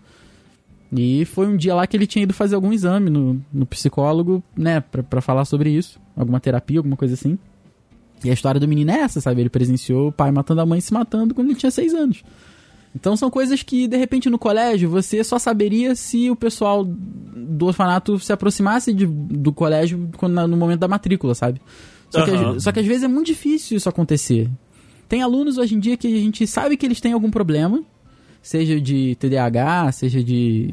E 0.93 1.25
foi 1.25 1.47
um 1.47 1.57
dia 1.57 1.75
lá 1.75 1.87
que 1.87 1.97
ele 1.97 2.07
tinha 2.07 2.25
ido 2.25 2.35
fazer 2.35 2.57
algum 2.57 2.73
exame 2.73 3.09
no, 3.09 3.41
no 3.53 3.65
psicólogo, 3.65 4.43
né, 4.57 4.81
pra, 4.81 5.03
pra 5.03 5.21
falar 5.21 5.45
sobre 5.45 5.71
isso. 5.71 6.01
Alguma 6.17 6.41
terapia, 6.41 6.81
alguma 6.81 6.97
coisa 6.97 7.15
assim. 7.15 7.39
E 8.25 8.31
a 8.31 8.33
história 8.35 8.61
do 8.61 8.69
menino 8.69 8.91
é 8.91 9.01
essa, 9.01 9.21
sabe? 9.21 9.41
Ele 9.41 9.49
presenciou 9.49 10.09
o 10.09 10.13
pai 10.13 10.31
matando 10.31 10.61
a 10.61 10.67
mãe 10.67 10.79
e 10.79 10.83
se 10.83 10.93
matando 10.93 11.35
quando 11.35 11.49
ele 11.49 11.59
tinha 11.59 11.71
seis 11.71 11.95
anos. 11.95 12.23
Então 12.95 13.17
são 13.17 13.31
coisas 13.31 13.63
que, 13.63 13.87
de 13.87 13.97
repente, 13.97 14.29
no 14.29 14.39
colégio, 14.39 14.91
você 14.91 15.23
só 15.23 15.39
saberia 15.39 15.95
se 15.95 16.29
o 16.29 16.35
pessoal 16.37 16.85
do 16.85 17.67
orfanato 17.67 18.19
se 18.19 18.33
aproximasse 18.33 18.93
de- 18.93 19.07
do 19.07 19.53
colégio 19.53 20.11
quando, 20.17 20.47
no 20.49 20.57
momento 20.57 20.81
da 20.81 20.89
matrícula, 20.89 21.35
sabe? 21.35 21.61
Só, 22.11 22.25
que, 22.25 22.31
Aham. 22.33 22.57
às- 22.57 22.65
só 22.65 22.73
que 22.73 22.81
às 22.81 22.87
vezes 22.87 23.05
é 23.05 23.09
muito 23.09 23.27
difícil 23.29 23.77
isso 23.77 23.89
acontecer. 23.89 24.51
Tem 25.09 25.23
alunos 25.23 25.57
hoje 25.57 25.75
em 25.77 25.79
dia 25.81 25.97
que 25.97 26.07
a 26.09 26.11
gente 26.21 26.47
sabe 26.47 26.77
que 26.77 26.85
eles 26.85 27.01
têm 27.01 27.13
algum 27.13 27.31
problema, 27.31 27.83
seja 28.43 28.81
de 28.81 29.15
TDAH, 29.21 29.93
seja 29.93 30.23
de 30.23 30.71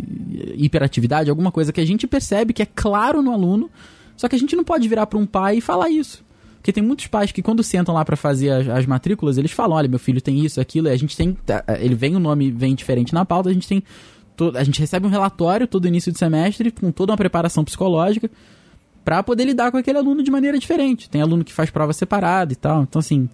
hiperatividade, 0.55 1.29
alguma 1.29 1.51
coisa 1.51 1.71
que 1.71 1.81
a 1.81 1.85
gente 1.85 2.07
percebe 2.07 2.53
que 2.53 2.61
é 2.61 2.65
claro 2.67 3.21
no 3.21 3.31
aluno, 3.31 3.69
só 4.15 4.27
que 4.27 4.35
a 4.35 4.39
gente 4.39 4.55
não 4.55 4.63
pode 4.63 4.87
virar 4.87 5.05
para 5.05 5.19
um 5.19 5.25
pai 5.25 5.57
e 5.57 5.61
falar 5.61 5.89
isso. 5.89 6.25
Porque 6.67 6.73
tem 6.73 6.83
muitos 6.83 7.07
pais 7.07 7.31
que 7.31 7.41
quando 7.41 7.63
sentam 7.63 7.95
lá 7.95 8.03
para 8.03 8.17
fazer 8.17 8.49
as, 8.49 8.67
as 8.67 8.85
matrículas, 8.85 9.37
eles 9.37 9.53
falam, 9.53 9.77
olha, 9.77 9.87
meu 9.87 9.97
filho 9.97 10.19
tem 10.19 10.43
isso, 10.43 10.59
aquilo, 10.59 10.89
e 10.89 10.91
a 10.91 10.97
gente 10.97 11.15
tem, 11.15 11.31
tá, 11.31 11.63
ele 11.79 11.95
vem 11.95 12.13
o 12.13 12.19
nome 12.19 12.51
vem 12.51 12.75
diferente 12.75 13.13
na 13.13 13.23
pauta, 13.23 13.49
a 13.49 13.53
gente 13.53 13.65
tem 13.65 13.81
a 14.53 14.63
gente 14.65 14.77
recebe 14.77 15.07
um 15.07 15.09
relatório 15.09 15.65
todo 15.65 15.87
início 15.87 16.11
de 16.11 16.19
semestre 16.19 16.69
com 16.69 16.91
toda 16.91 17.13
uma 17.13 17.17
preparação 17.17 17.63
psicológica 17.63 18.29
para 19.05 19.23
poder 19.23 19.45
lidar 19.45 19.71
com 19.71 19.77
aquele 19.77 19.97
aluno 19.97 20.21
de 20.21 20.29
maneira 20.29 20.59
diferente. 20.59 21.09
Tem 21.09 21.21
aluno 21.21 21.45
que 21.45 21.53
faz 21.53 21.69
prova 21.69 21.93
separada 21.93 22.51
e 22.51 22.55
tal. 22.57 22.83
Então 22.83 22.99
assim, 22.99 23.29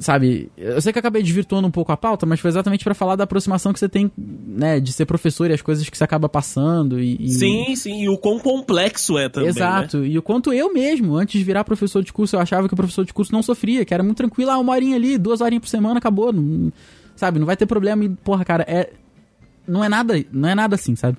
sabe, 0.00 0.50
eu 0.56 0.80
sei 0.80 0.92
que 0.92 0.98
eu 0.98 1.00
acabei 1.00 1.22
desvirtuando 1.22 1.68
um 1.68 1.70
pouco 1.70 1.92
a 1.92 1.96
pauta, 1.96 2.24
mas 2.26 2.40
foi 2.40 2.48
exatamente 2.48 2.82
para 2.82 2.94
falar 2.94 3.14
da 3.16 3.24
aproximação 3.24 3.72
que 3.72 3.78
você 3.78 3.88
tem, 3.88 4.10
né, 4.16 4.80
de 4.80 4.92
ser 4.92 5.04
professor 5.06 5.48
e 5.50 5.52
as 5.52 5.62
coisas 5.62 5.88
que 5.88 5.96
você 5.96 6.02
acaba 6.02 6.28
passando 6.28 6.98
e, 6.98 7.16
e- 7.20 7.28
Sim, 7.28 7.76
sim, 7.76 8.02
e 8.02 8.08
o 8.08 8.16
quão 8.18 8.38
complexo 8.38 9.16
é 9.18 9.28
também, 9.28 9.48
né? 9.48 9.50
Exato. 9.50 10.04
E 10.04 10.18
o 10.18 10.22
quanto 10.22 10.52
eu 10.52 10.72
mesmo, 10.72 11.14
antes 11.14 11.38
de 11.38 11.44
virar 11.44 11.62
professor 11.64 12.02
de 12.02 12.12
curso, 12.12 12.34
eu 12.34 12.40
achava 12.40 12.66
que 12.66 12.74
o 12.74 12.76
professor 12.76 13.04
de 13.04 13.12
curso 13.12 13.30
não 13.32 13.42
sofria, 13.42 13.84
que 13.84 13.92
era 13.94 14.02
muito 14.02 14.16
tranquilo, 14.16 14.50
ah, 14.50 14.58
uma 14.58 14.72
horinha 14.72 14.96
ali, 14.96 15.18
duas 15.18 15.40
horinhas 15.40 15.60
por 15.62 15.68
semana, 15.68 15.98
acabou. 15.98 16.32
Não, 16.32 16.72
sabe, 17.14 17.38
não 17.38 17.46
vai 17.46 17.56
ter 17.56 17.66
problema. 17.66 18.02
E, 18.04 18.08
porra, 18.08 18.44
cara, 18.44 18.64
é. 18.66 18.90
Não 19.68 19.84
é 19.84 19.88
nada, 19.88 20.14
não 20.32 20.48
é 20.48 20.54
nada 20.54 20.74
assim, 20.74 20.96
sabe? 20.96 21.18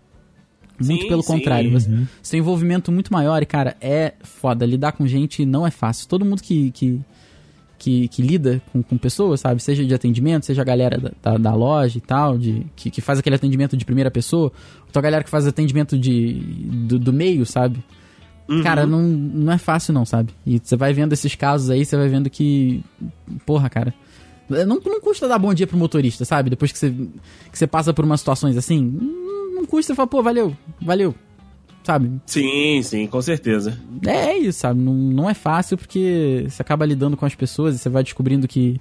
Muito 0.80 1.04
Sim, 1.04 1.08
pelo 1.08 1.22
sim. 1.22 1.28
contrário. 1.34 1.72
Você, 1.72 1.88
você 2.22 2.32
tem 2.32 2.40
envolvimento 2.40 2.92
muito 2.92 3.14
maior 3.14 3.42
e, 3.44 3.46
cara, 3.46 3.78
é 3.80 4.14
foda. 4.24 4.66
Lidar 4.66 4.94
com 4.94 5.06
gente 5.06 5.46
não 5.46 5.66
é 5.66 5.70
fácil. 5.70 6.08
Todo 6.08 6.26
mundo 6.26 6.42
que, 6.42 6.72
que, 6.72 7.00
que, 7.82 8.08
que 8.10 8.22
lida 8.22 8.62
com, 8.72 8.84
com 8.84 8.96
pessoas, 8.96 9.40
sabe? 9.40 9.62
Seja 9.62 9.84
de 9.84 9.92
atendimento, 9.92 10.46
seja 10.46 10.62
a 10.62 10.66
galera 10.66 11.00
da, 11.00 11.12
da, 11.22 11.38
da 11.38 11.56
loja 11.56 11.98
e 11.98 12.02
tal, 12.02 12.38
de, 12.38 12.68
que, 12.76 12.92
que 12.92 13.02
faz 13.02 13.18
aquele 13.18 13.36
atendimento 13.36 13.76
de 13.76 13.84
primeira 13.84 14.12
pessoa, 14.12 14.52
ou 14.86 15.00
a 15.00 15.02
galera 15.02 15.24
que 15.24 15.30
faz 15.32 15.48
atendimento 15.48 15.98
de, 15.98 16.34
do, 16.88 17.00
do 17.00 17.12
meio, 17.12 17.44
sabe? 17.44 17.84
Uhum. 18.48 18.62
Cara, 18.62 18.86
não, 18.86 19.02
não 19.02 19.52
é 19.52 19.58
fácil 19.58 19.96
não, 19.96 20.06
sabe? 20.06 20.32
E 20.46 20.60
você 20.64 20.76
vai 20.76 20.94
vendo 20.94 21.14
esses 21.14 21.34
casos 21.34 21.72
aí, 21.72 21.84
você 21.84 21.98
vai 21.98 22.08
vendo 22.08 22.30
que. 22.30 22.84
Porra, 23.48 23.68
cara. 23.68 23.94
Não, 24.48 24.80
não 24.84 25.02
custa 25.02 25.28
dar 25.28 25.40
bom 25.40 25.54
dia 25.54 25.66
pro 25.66 25.78
motorista, 25.78 26.24
sabe? 26.24 26.50
Depois 26.50 26.72
que 26.72 26.78
você, 26.78 26.92
que 26.92 27.58
você 27.58 27.66
passa 27.66 27.94
por 27.94 28.06
umas 28.06 28.20
situações 28.20 28.58
assim. 28.58 28.80
Não, 28.82 29.56
não 29.56 29.66
custa 29.66 29.96
falar, 29.96 30.08
pô, 30.08 30.22
valeu, 30.22 30.56
valeu. 30.82 31.16
Sabe? 31.84 32.12
Sim, 32.26 32.82
sim, 32.84 33.08
com 33.08 33.22
certeza. 33.22 33.80
É 34.06 34.38
isso, 34.38 34.60
sabe? 34.60 34.80
Não, 34.80 34.94
não 34.94 35.30
é 35.30 35.34
fácil 35.34 35.78
porque 35.78 36.46
você 36.48 36.62
acaba 36.62 36.86
lidando 36.86 37.18
com 37.18 37.26
as 37.26 37.36
pessoas 37.36 37.76
e 37.76 37.80
você 37.80 37.90
vai 37.90 38.04
descobrindo 38.04 38.48
que 38.48 38.80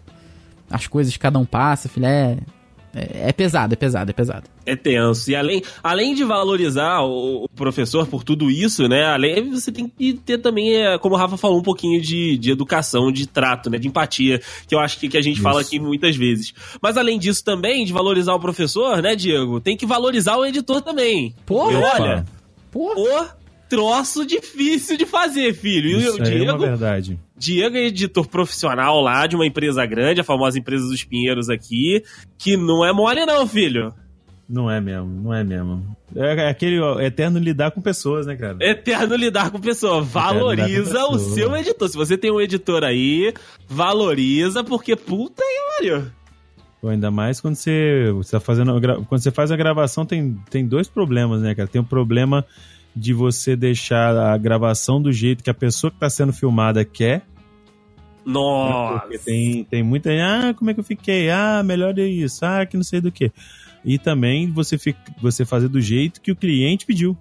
as 0.70 0.86
coisas 0.86 1.12
que 1.12 1.18
cada 1.18 1.38
um 1.38 1.44
passa, 1.44 1.88
filho, 1.88 2.06
é. 2.06 2.38
É, 2.92 3.28
é 3.28 3.32
pesado, 3.32 3.72
é 3.72 3.76
pesado, 3.76 4.10
é 4.10 4.12
pesado. 4.12 4.48
É 4.66 4.74
tenso. 4.74 5.30
E 5.30 5.36
além, 5.36 5.62
além 5.80 6.12
de 6.12 6.24
valorizar 6.24 7.02
o, 7.02 7.44
o 7.44 7.48
professor 7.48 8.04
por 8.08 8.24
tudo 8.24 8.50
isso, 8.50 8.88
né? 8.88 9.04
Além, 9.04 9.48
você 9.48 9.70
tem 9.70 9.86
que 9.86 10.14
ter 10.14 10.38
também, 10.38 10.74
é, 10.74 10.98
como 10.98 11.14
o 11.14 11.18
Rafa 11.18 11.36
falou, 11.36 11.60
um 11.60 11.62
pouquinho 11.62 12.00
de, 12.02 12.36
de 12.36 12.50
educação, 12.50 13.12
de 13.12 13.28
trato, 13.28 13.70
né? 13.70 13.78
De 13.78 13.86
empatia, 13.86 14.40
que 14.66 14.74
eu 14.74 14.80
acho 14.80 14.98
que, 14.98 15.08
que 15.08 15.16
a 15.16 15.22
gente 15.22 15.40
fala 15.40 15.60
aqui 15.60 15.78
muitas 15.78 16.16
vezes. 16.16 16.52
Mas 16.82 16.96
além 16.96 17.16
disso 17.16 17.44
também, 17.44 17.84
de 17.84 17.92
valorizar 17.92 18.34
o 18.34 18.40
professor, 18.40 19.00
né, 19.00 19.14
Diego? 19.14 19.60
Tem 19.60 19.76
que 19.76 19.86
valorizar 19.86 20.36
o 20.36 20.44
editor 20.44 20.82
também. 20.82 21.32
Porra! 21.46 21.78
Olha, 21.94 22.24
Porra! 22.70 23.36
o 23.36 23.40
troço 23.70 24.26
difícil 24.26 24.96
de 24.96 25.06
fazer, 25.06 25.54
filho. 25.54 25.90
E 25.90 26.02
Isso 26.02 26.18
o 26.18 26.22
aí 26.22 26.28
é 26.28 26.38
Diego, 26.38 26.58
verdade. 26.58 27.18
Diego 27.36 27.76
é 27.76 27.86
editor 27.86 28.26
profissional 28.26 29.00
lá 29.00 29.26
de 29.26 29.36
uma 29.36 29.46
empresa 29.46 29.86
grande, 29.86 30.20
a 30.20 30.24
famosa 30.24 30.58
empresa 30.58 30.86
dos 30.86 31.04
Pinheiros 31.04 31.48
aqui, 31.48 32.02
que 32.36 32.56
não 32.56 32.84
é 32.84 32.92
mole 32.92 33.24
não, 33.24 33.46
filho. 33.46 33.94
Não 34.48 34.68
é 34.68 34.80
mesmo, 34.80 35.06
não 35.06 35.32
é 35.32 35.44
mesmo. 35.44 35.96
É 36.16 36.48
aquele 36.48 36.80
ó, 36.80 36.98
eterno 37.00 37.38
lidar 37.38 37.70
com 37.70 37.80
pessoas, 37.80 38.26
né, 38.26 38.34
cara? 38.34 38.56
Eterno 38.60 39.14
lidar 39.14 39.52
com 39.52 39.60
pessoa. 39.60 40.02
Valoriza 40.02 40.98
com 41.04 41.14
o 41.14 41.18
pessoa. 41.18 41.34
seu 41.34 41.56
editor. 41.56 41.88
Se 41.88 41.96
você 41.96 42.18
tem 42.18 42.32
um 42.32 42.40
editor 42.40 42.82
aí, 42.82 43.32
valoriza, 43.68 44.64
porque 44.64 44.96
puta 44.96 45.44
que 45.44 45.76
pariu. 45.76 46.10
Ainda 46.82 47.10
mais 47.10 47.40
quando 47.40 47.56
você, 47.56 48.10
você 48.14 48.30
tá 48.32 48.40
fazendo. 48.40 48.80
Quando 49.06 49.20
você 49.20 49.30
faz 49.30 49.50
a 49.50 49.56
gravação, 49.56 50.06
tem, 50.06 50.34
tem 50.48 50.66
dois 50.66 50.88
problemas, 50.88 51.42
né, 51.42 51.54
cara? 51.54 51.68
Tem 51.68 51.80
o 51.80 51.84
problema 51.84 52.44
de 52.96 53.12
você 53.12 53.54
deixar 53.54 54.16
a 54.16 54.36
gravação 54.38 55.00
do 55.00 55.12
jeito 55.12 55.44
que 55.44 55.50
a 55.50 55.54
pessoa 55.54 55.90
que 55.90 55.98
tá 55.98 56.08
sendo 56.08 56.32
filmada 56.32 56.84
quer. 56.84 57.22
Nossa. 58.24 59.00
Porque 59.00 59.18
tem, 59.18 59.64
tem 59.64 59.82
muita. 59.82 60.10
Ah, 60.10 60.54
como 60.54 60.70
é 60.70 60.74
que 60.74 60.80
eu 60.80 60.84
fiquei? 60.84 61.30
Ah, 61.30 61.62
melhor 61.62 61.98
é 61.98 62.06
isso. 62.06 62.44
Ah, 62.44 62.64
que 62.64 62.76
não 62.76 62.84
sei 62.84 63.00
do 63.00 63.12
que. 63.12 63.30
E 63.84 63.98
também 63.98 64.50
você, 64.50 64.78
fica, 64.78 65.00
você 65.20 65.44
fazer 65.44 65.68
do 65.68 65.80
jeito 65.80 66.20
que 66.20 66.32
o 66.32 66.36
cliente 66.36 66.86
pediu. 66.86 67.16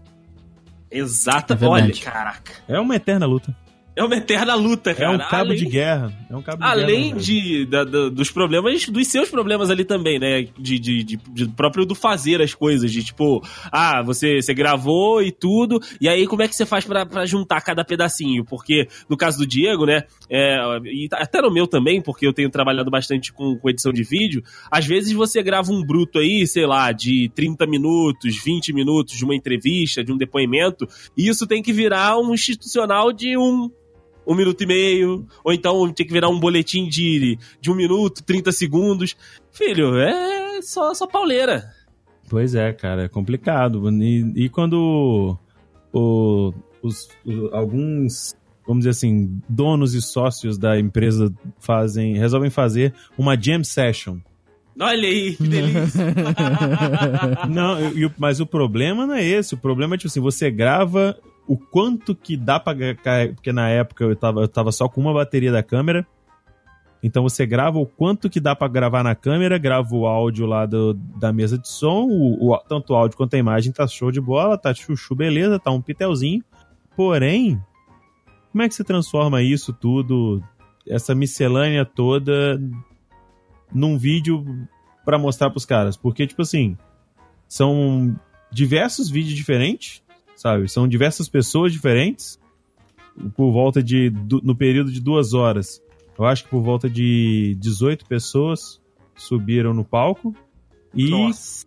Exata. 0.91 1.57
É. 1.59 1.65
Olha, 1.65 1.93
caraca. 1.93 2.53
É 2.67 2.79
uma 2.79 2.95
eterna 2.95 3.25
luta. 3.25 3.55
É 3.95 4.03
uma 4.03 4.15
eterna 4.15 4.55
luta, 4.55 4.91
É 4.91 4.93
cara. 4.93 5.11
um 5.11 5.17
cabo 5.17 5.35
Além- 5.51 5.57
de 5.57 5.65
guerra. 5.65 6.13
É 6.29 6.35
um 6.35 6.41
cabo 6.41 6.57
de 6.59 6.63
Além 6.63 7.03
guerra. 7.09 7.19
de, 7.19 7.65
da- 7.65 7.83
da- 7.83 8.09
dos 8.09 8.31
problemas, 8.31 8.85
dos 8.87 9.07
seus 9.07 9.29
problemas 9.29 9.69
ali 9.69 9.83
também, 9.83 10.17
né? 10.17 10.43
De, 10.57 10.79
de, 10.79 11.03
de- 11.03 11.17
de 11.17 11.47
próprio 11.49 11.85
do 11.85 11.93
fazer 11.93 12.41
as 12.41 12.53
coisas, 12.53 12.91
de 12.91 13.03
tipo, 13.03 13.43
ah, 13.71 14.01
você, 14.01 14.41
você 14.41 14.53
gravou 14.53 15.21
e 15.21 15.31
tudo, 15.33 15.81
e 15.99 16.07
aí 16.07 16.25
como 16.27 16.41
é 16.43 16.47
que 16.47 16.55
você 16.55 16.65
faz 16.65 16.85
pra, 16.85 17.05
pra 17.05 17.25
juntar 17.25 17.59
cada 17.61 17.83
pedacinho? 17.83 18.45
Porque 18.45 18.87
no 19.09 19.17
caso 19.17 19.37
do 19.39 19.45
Diego, 19.47 19.85
né? 19.85 20.03
é, 20.29 20.57
e 20.85 21.09
até 21.11 21.41
no 21.41 21.51
meu 21.51 21.67
também, 21.67 22.01
porque 22.01 22.25
eu 22.25 22.31
tenho 22.33 22.49
trabalhado 22.49 22.89
bastante 22.89 23.33
com, 23.33 23.57
com 23.57 23.69
edição 23.69 23.91
de 23.91 24.03
vídeo, 24.03 24.41
às 24.71 24.85
vezes 24.85 25.11
você 25.11 25.43
grava 25.43 25.71
um 25.73 25.83
bruto 25.83 26.19
aí, 26.19 26.47
sei 26.47 26.65
lá, 26.65 26.91
de 26.93 27.29
30 27.35 27.65
minutos, 27.67 28.41
20 28.41 28.71
minutos 28.71 29.17
de 29.17 29.25
uma 29.25 29.35
entrevista, 29.35 30.03
de 30.03 30.13
um 30.13 30.17
depoimento, 30.17 30.87
e 31.17 31.27
isso 31.27 31.45
tem 31.45 31.61
que 31.61 31.73
virar 31.73 32.17
um 32.17 32.33
institucional 32.33 33.11
de 33.11 33.35
um 33.37 33.69
um 34.29 34.35
minuto 34.35 34.61
e 34.61 34.65
meio, 34.67 35.25
ou 35.43 35.51
então 35.51 35.91
tem 35.91 36.05
que 36.05 36.13
virar 36.13 36.29
um 36.29 36.39
boletim 36.39 36.87
de, 36.87 37.37
de 37.59 37.71
um 37.71 37.75
minuto, 37.75 38.23
30 38.23 38.51
segundos. 38.51 39.15
Filho, 39.51 39.97
é 39.97 40.61
só, 40.61 40.93
só 40.93 41.07
pauleira. 41.07 41.63
Pois 42.29 42.53
é, 42.53 42.71
cara, 42.71 43.05
é 43.05 43.07
complicado. 43.09 43.89
E, 44.01 44.45
e 44.45 44.49
quando 44.49 45.35
o- 45.91 46.53
os, 46.81 47.09
o- 47.25 47.49
alguns, 47.53 48.35
vamos 48.67 48.81
dizer 48.81 48.91
assim, 48.91 49.41
donos 49.49 49.95
e 49.95 50.01
sócios 50.01 50.57
da 50.57 50.79
empresa 50.79 51.33
fazem, 51.59 52.15
resolvem 52.17 52.51
fazer 52.51 52.93
uma 53.17 53.35
jam 53.35 53.63
session. 53.63 54.17
Olha 54.79 55.07
aí, 55.09 55.35
que 55.35 55.47
delícia. 55.47 56.05
Não, 57.49 57.91
e 57.93 58.05
o- 58.05 58.13
mas 58.17 58.39
o 58.39 58.45
problema 58.45 59.05
não 59.05 59.13
é 59.15 59.25
esse. 59.25 59.53
O 59.53 59.57
problema 59.57 59.95
é, 59.95 59.97
tipo 59.97 60.07
assim, 60.07 60.19
você 60.21 60.49
grava 60.49 61.17
o 61.49 61.57
quanto 61.57 62.15
que 62.15 62.37
dá 62.37 62.59
pra... 62.59 62.75
Porque 63.33 63.51
na 63.51 63.69
época 63.69 64.03
eu 64.03 64.15
tava, 64.15 64.41
eu 64.41 64.47
tava 64.47 64.71
só 64.71 64.87
com 64.87 65.01
uma 65.01 65.11
bateria 65.13 65.51
da 65.51 65.63
câmera. 65.63 66.05
Então 67.01 67.23
você 67.23 67.45
grava 67.45 67.79
o 67.79 67.85
quanto 67.87 68.29
que 68.29 68.39
dá 68.39 68.55
pra 68.55 68.67
gravar 68.67 69.01
na 69.03 69.15
câmera, 69.15 69.57
grava 69.57 69.95
o 69.95 70.05
áudio 70.05 70.45
lá 70.45 70.65
do, 70.65 70.93
da 70.93 71.33
mesa 71.33 71.57
de 71.57 71.67
som, 71.67 72.03
o, 72.07 72.51
o- 72.53 72.57
tanto 72.67 72.93
o 72.93 72.95
áudio 72.95 73.17
quanto 73.17 73.33
a 73.33 73.39
imagem 73.39 73.71
tá 73.73 73.87
show 73.87 74.11
de 74.11 74.21
bola, 74.21 74.57
tá 74.57 74.73
chuchu 74.73 75.15
beleza, 75.15 75.57
tá 75.57 75.71
um 75.71 75.81
pitelzinho. 75.81 76.43
Porém, 76.95 77.59
como 78.51 78.61
é 78.61 78.67
que 78.67 78.75
você 78.75 78.83
transforma 78.83 79.41
isso 79.41 79.71
tudo, 79.73 80.43
essa 80.87 81.15
miscelânea 81.15 81.83
toda, 81.85 82.61
num 83.73 83.97
vídeo 83.97 84.45
pra 85.05 85.17
mostrar 85.17 85.49
pros 85.49 85.65
caras? 85.65 85.95
Porque, 85.97 86.27
tipo 86.27 86.41
assim, 86.41 86.77
são 87.47 88.13
diversos 88.51 89.09
vídeos 89.09 89.35
diferentes, 89.35 90.03
sabe? 90.39 90.69
São 90.69 90.87
diversas 90.87 91.27
pessoas 91.27 91.73
diferentes, 91.73 92.39
por 93.35 93.51
volta 93.51 93.83
de. 93.83 94.09
no 94.41 94.55
período 94.55 94.89
de 94.89 95.01
duas 95.01 95.33
horas. 95.33 95.81
Eu 96.17 96.25
acho 96.25 96.45
que 96.45 96.49
por 96.49 96.61
volta 96.61 96.89
de 96.89 97.57
18 97.59 98.05
pessoas 98.05 98.81
subiram 99.15 99.73
no 99.73 99.83
palco. 99.83 100.33
E 100.93 101.09
Nossa. 101.09 101.65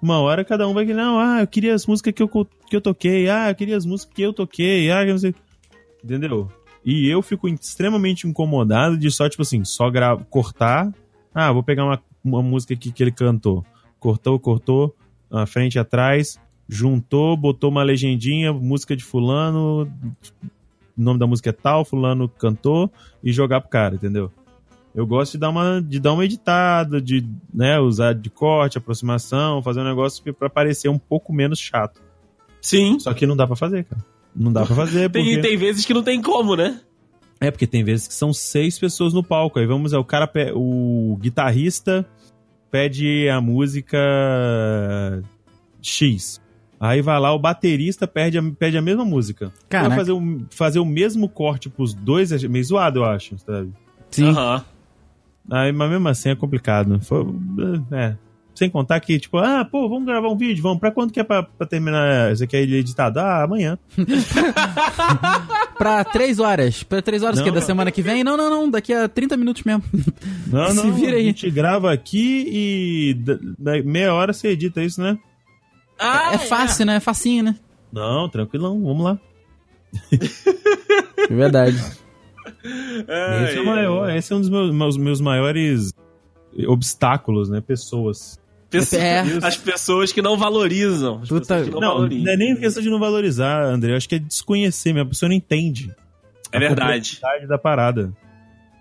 uma 0.00 0.20
hora 0.20 0.44
cada 0.44 0.68
um 0.68 0.72
vai 0.72 0.86
que 0.86 0.94
não, 0.94 1.18
ah, 1.18 1.40
eu 1.40 1.46
queria 1.48 1.74
as 1.74 1.84
músicas 1.84 2.14
que 2.14 2.22
eu, 2.22 2.28
que 2.28 2.76
eu 2.76 2.80
toquei, 2.80 3.28
ah, 3.28 3.50
eu 3.50 3.54
queria 3.54 3.76
as 3.76 3.84
músicas 3.84 4.14
que 4.14 4.22
eu 4.22 4.32
toquei, 4.32 4.90
ah, 4.90 5.02
eu 5.02 5.10
não 5.10 5.18
sei. 5.18 5.34
Entendeu? 6.02 6.48
E 6.84 7.08
eu 7.08 7.22
fico 7.22 7.48
extremamente 7.48 8.26
incomodado 8.26 8.96
de 8.96 9.10
só, 9.10 9.28
tipo 9.28 9.42
assim, 9.42 9.64
só 9.64 9.90
cortar. 10.30 10.92
Ah, 11.34 11.52
vou 11.52 11.62
pegar 11.62 11.84
uma, 11.84 12.02
uma 12.24 12.42
música 12.42 12.74
aqui 12.74 12.92
que 12.92 13.02
ele 13.02 13.12
cantou. 13.12 13.64
Cortou, 13.98 14.38
cortou, 14.38 14.94
à 15.30 15.46
frente 15.46 15.78
atrás, 15.78 16.40
juntou, 16.72 17.36
botou 17.36 17.68
uma 17.68 17.82
legendinha, 17.82 18.50
música 18.50 18.96
de 18.96 19.04
fulano, 19.04 19.82
o 20.96 21.02
nome 21.02 21.18
da 21.20 21.26
música 21.26 21.50
é 21.50 21.52
tal, 21.52 21.84
fulano 21.84 22.28
cantou, 22.28 22.90
e 23.22 23.30
jogar 23.30 23.60
pro 23.60 23.68
cara, 23.68 23.94
entendeu? 23.94 24.32
Eu 24.94 25.06
gosto 25.06 25.32
de 25.32 25.38
dar 25.38 25.50
uma, 25.50 25.82
de 25.82 26.00
dar 26.00 26.14
uma 26.14 26.24
editada, 26.24 27.00
de 27.00 27.26
né, 27.52 27.78
usar 27.78 28.14
de 28.14 28.30
corte, 28.30 28.78
aproximação, 28.78 29.62
fazer 29.62 29.80
um 29.80 29.84
negócio 29.84 30.32
pra 30.34 30.48
parecer 30.48 30.88
um 30.88 30.98
pouco 30.98 31.32
menos 31.32 31.58
chato. 31.58 32.00
Sim. 32.60 32.98
Só 32.98 33.12
que 33.12 33.26
não 33.26 33.36
dá 33.36 33.46
pra 33.46 33.56
fazer, 33.56 33.84
cara. 33.84 34.02
Não 34.34 34.52
dá 34.52 34.64
pra 34.64 34.74
fazer, 34.74 35.08
porque... 35.12 35.32
Tem, 35.34 35.40
tem 35.42 35.56
vezes 35.56 35.84
que 35.84 35.94
não 35.94 36.02
tem 36.02 36.20
como, 36.20 36.56
né? 36.56 36.80
É, 37.40 37.50
porque 37.50 37.66
tem 37.66 37.84
vezes 37.84 38.08
que 38.08 38.14
são 38.14 38.32
seis 38.32 38.78
pessoas 38.78 39.12
no 39.12 39.22
palco. 39.22 39.58
Aí 39.58 39.66
vamos, 39.66 39.92
é 39.92 39.98
o 39.98 40.04
cara, 40.04 40.30
o 40.54 41.18
guitarrista 41.20 42.06
pede 42.70 43.28
a 43.28 43.40
música 43.40 43.98
X. 45.82 46.41
Aí 46.84 47.00
vai 47.00 47.20
lá, 47.20 47.32
o 47.32 47.38
baterista 47.38 48.08
pede 48.08 48.36
a, 48.38 48.42
pede 48.58 48.76
a 48.76 48.82
mesma 48.82 49.04
música. 49.04 49.52
Caraca. 49.68 49.90
Vai 49.90 49.98
fazer 49.98 50.10
o, 50.12 50.40
fazer 50.50 50.78
o 50.80 50.84
mesmo 50.84 51.28
corte 51.28 51.68
pros 51.70 51.94
dois 51.94 52.32
é 52.32 52.48
meio 52.48 52.64
zoado, 52.64 52.98
eu 52.98 53.04
acho, 53.04 53.38
sabe? 53.38 53.70
Sim. 54.10 54.30
Aham. 54.30 54.64
Aí, 55.48 55.70
mas 55.70 55.90
mesmo 55.90 56.08
assim 56.08 56.30
é 56.30 56.34
complicado. 56.34 57.00
Foi, 57.02 57.24
é. 57.92 58.16
Sem 58.52 58.68
contar 58.68 58.98
que, 58.98 59.18
tipo, 59.20 59.38
ah, 59.38 59.64
pô, 59.64 59.88
vamos 59.88 60.06
gravar 60.06 60.28
um 60.28 60.36
vídeo, 60.36 60.60
vamos. 60.60 60.80
Pra 60.80 60.90
quando 60.90 61.12
que 61.12 61.20
é 61.20 61.24
pra, 61.24 61.44
pra 61.44 61.66
terminar? 61.66 62.34
Você 62.36 62.48
quer 62.48 62.60
ele 62.62 62.76
editado? 62.76 63.20
Ah, 63.20 63.44
amanhã. 63.44 63.78
Pra 65.78 66.04
três 66.04 66.38
horas. 66.38 66.82
Pra 66.82 67.02
três 67.02 67.22
horas 67.22 67.38
Não, 67.38 67.44
que 67.44 67.50
é 67.50 67.52
da 67.52 67.60
semana 67.60 67.90
que 67.90 68.02
vem? 68.02 68.22
Não, 68.22 68.36
não, 68.36 68.48
não. 68.50 68.70
Daqui 68.70 68.92
a 68.92 69.08
30 69.08 69.36
minutos 69.36 69.64
mesmo. 69.64 69.82
Não, 70.46 70.68
Se 70.70 70.76
não. 70.76 70.92
vira 70.92 71.16
aí. 71.16 71.22
A 71.22 71.26
gente 71.26 71.50
grava 71.50 71.92
aqui 71.92 72.44
e 72.48 73.14
da- 73.14 73.38
da- 73.58 73.82
meia 73.82 74.12
hora 74.14 74.32
você 74.32 74.48
edita 74.48 74.82
isso, 74.82 75.00
né? 75.00 75.18
Ah, 76.02 76.34
é 76.34 76.38
fácil, 76.38 76.86
né? 76.86 76.96
É 76.96 77.00
facinho, 77.00 77.44
né? 77.44 77.56
Não, 77.92 78.28
tranquilão, 78.28 78.82
vamos 78.82 79.04
lá. 79.04 79.18
É 81.30 81.34
verdade. 81.34 81.76
É, 83.08 83.44
esse 83.44 83.58
é 83.58 83.62
maior, 83.64 84.10
esse 84.10 84.32
é 84.32 84.36
um 84.36 84.40
dos 84.40 84.48
meus, 84.50 84.72
meus, 84.74 84.96
meus 84.96 85.20
maiores 85.20 85.92
obstáculos, 86.66 87.48
né? 87.48 87.60
Pessoas. 87.60 88.40
Pessoa- 88.70 89.02
É. 89.02 89.22
As 89.42 89.56
pessoas 89.56 90.12
que 90.12 90.22
não 90.22 90.36
valorizam. 90.36 91.20
As 91.22 91.28
Puta- 91.28 91.40
pessoas 91.40 91.64
que 91.68 91.70
não, 91.74 91.80
Não, 91.80 91.88
valorizam. 91.94 92.24
não 92.24 92.32
é 92.32 92.36
nem 92.36 92.56
questão 92.56 92.82
de 92.82 92.88
não 92.90 92.98
valorizar, 92.98 93.62
André. 93.64 93.92
Eu 93.92 93.96
acho 93.96 94.08
que 94.08 94.14
é 94.14 94.18
desconhecer, 94.18 94.92
mesmo. 94.92 95.06
a 95.06 95.10
pessoa 95.10 95.28
não 95.28 95.36
entende. 95.36 95.94
É 96.50 96.56
a 96.56 96.60
verdade. 96.60 97.20
da 97.48 97.58
parada. 97.58 98.12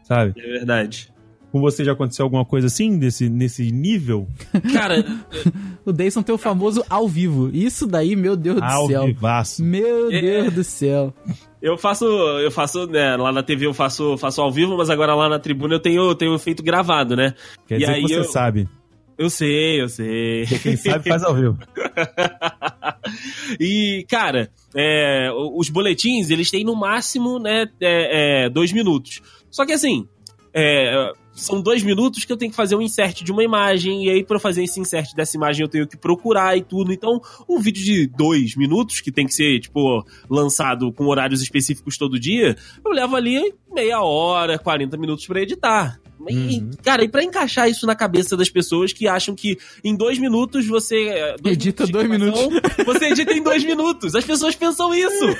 Sabe? 0.03 0.33
É 0.37 0.41
verdade. 0.41 1.11
Com 1.51 1.59
você 1.59 1.83
já 1.83 1.91
aconteceu 1.91 2.23
alguma 2.23 2.45
coisa 2.45 2.67
assim, 2.67 2.97
desse, 2.97 3.27
nesse 3.29 3.71
nível? 3.71 4.27
Cara, 4.73 5.03
O 5.85 5.91
Dayson 5.91 6.21
tem 6.21 6.33
o 6.33 6.37
famoso 6.37 6.83
ao 6.89 7.07
vivo. 7.07 7.49
Isso 7.53 7.85
daí, 7.87 8.15
meu 8.15 8.35
Deus 8.37 8.57
do 8.57 8.63
Ao 8.63 8.87
céu. 8.87 9.05
vivaço. 9.05 9.63
Meu 9.63 10.11
É. 10.11 10.21
Deus 10.21 10.53
do 10.53 10.63
céu. 10.63 11.13
eu 11.61 11.77
faço, 11.77 12.05
eu 12.05 12.51
faço, 12.51 12.85
né, 12.87 13.15
lá 13.17 13.31
na 13.31 13.43
TV 13.43 13.65
eu 13.65 13.73
faço, 13.73 14.17
faço 14.17 14.41
ao 14.41 14.51
vivo, 14.51 14.77
mas 14.77 14.89
agora 14.89 15.13
lá 15.15 15.27
na 15.27 15.39
tribuna 15.39 15.75
eu 15.75 15.79
tenho, 15.79 16.13
tenho 16.15 16.37
feito 16.39 16.63
gravado, 16.63 17.15
né? 17.15 17.33
Quer 17.67 17.75
E 17.75 17.79
dizer 17.79 17.91
aí 17.93 18.01
que 18.03 18.07
você 18.13 18.19
eu- 18.19 18.23
sabe. 18.25 18.69
Eu 19.17 19.29
sei, 19.29 19.79
eu 19.81 19.87
sei. 19.89 20.45
Quem 20.63 20.75
sabe 20.75 21.07
faz 21.07 21.21
ao 21.23 21.35
vivo. 21.35 21.57
e, 23.59 24.05
cara, 24.09 24.49
é, 24.75 25.29
os 25.55 25.69
boletins, 25.69 26.29
eles 26.29 26.49
têm 26.49 26.63
no 26.63 26.75
máximo, 26.75 27.37
né, 27.39 27.65
é, 27.79 28.45
é, 28.45 28.49
dois 28.49 28.71
minutos. 28.71 29.21
Só 29.49 29.65
que 29.65 29.73
assim, 29.73 30.07
é, 30.53 31.11
são 31.33 31.61
dois 31.61 31.81
minutos 31.83 32.25
que 32.25 32.31
eu 32.31 32.37
tenho 32.37 32.51
que 32.51 32.55
fazer 32.57 32.75
um 32.75 32.81
insert 32.81 33.23
de 33.23 33.31
uma 33.31 33.43
imagem, 33.43 34.05
e 34.05 34.09
aí 34.09 34.23
pra 34.23 34.35
eu 34.35 34.39
fazer 34.39 34.63
esse 34.63 34.79
insert 34.79 35.13
dessa 35.15 35.35
imagem 35.37 35.63
eu 35.63 35.69
tenho 35.69 35.87
que 35.87 35.97
procurar 35.97 36.57
e 36.57 36.61
tudo. 36.61 36.91
Então, 36.93 37.19
um 37.47 37.59
vídeo 37.59 37.83
de 37.83 38.07
dois 38.07 38.55
minutos, 38.55 38.99
que 39.01 39.11
tem 39.11 39.25
que 39.25 39.33
ser, 39.33 39.59
tipo, 39.59 40.05
lançado 40.29 40.91
com 40.91 41.05
horários 41.07 41.41
específicos 41.41 41.97
todo 41.97 42.19
dia, 42.19 42.55
eu 42.85 42.91
levo 42.91 43.15
ali 43.15 43.53
meia 43.73 44.01
hora, 44.01 44.59
40 44.59 44.97
minutos 44.97 45.25
pra 45.25 45.41
editar. 45.41 45.99
E, 46.29 46.35
Uhum. 46.59 46.69
cara, 46.83 47.03
e 47.03 47.09
pra 47.09 47.23
encaixar 47.23 47.67
isso 47.67 47.87
na 47.87 47.95
cabeça 47.95 48.37
das 48.37 48.47
pessoas 48.49 48.93
que 48.93 49.07
acham 49.07 49.33
que 49.33 49.57
em 49.83 49.95
dois 49.95 50.19
minutos 50.19 50.67
você. 50.67 51.35
dois 51.41 51.55
Edita 51.55 51.85
de 51.85 51.91
dois 51.91 52.07
gravação, 52.07 52.49
Você 52.85 53.05
edita 53.05 53.33
em 53.33 53.41
dois 53.41 53.63
minutos. 53.63 54.13
As 54.13 54.23
pessoas 54.23 54.55
pensam 54.55 54.93
isso. 54.93 55.35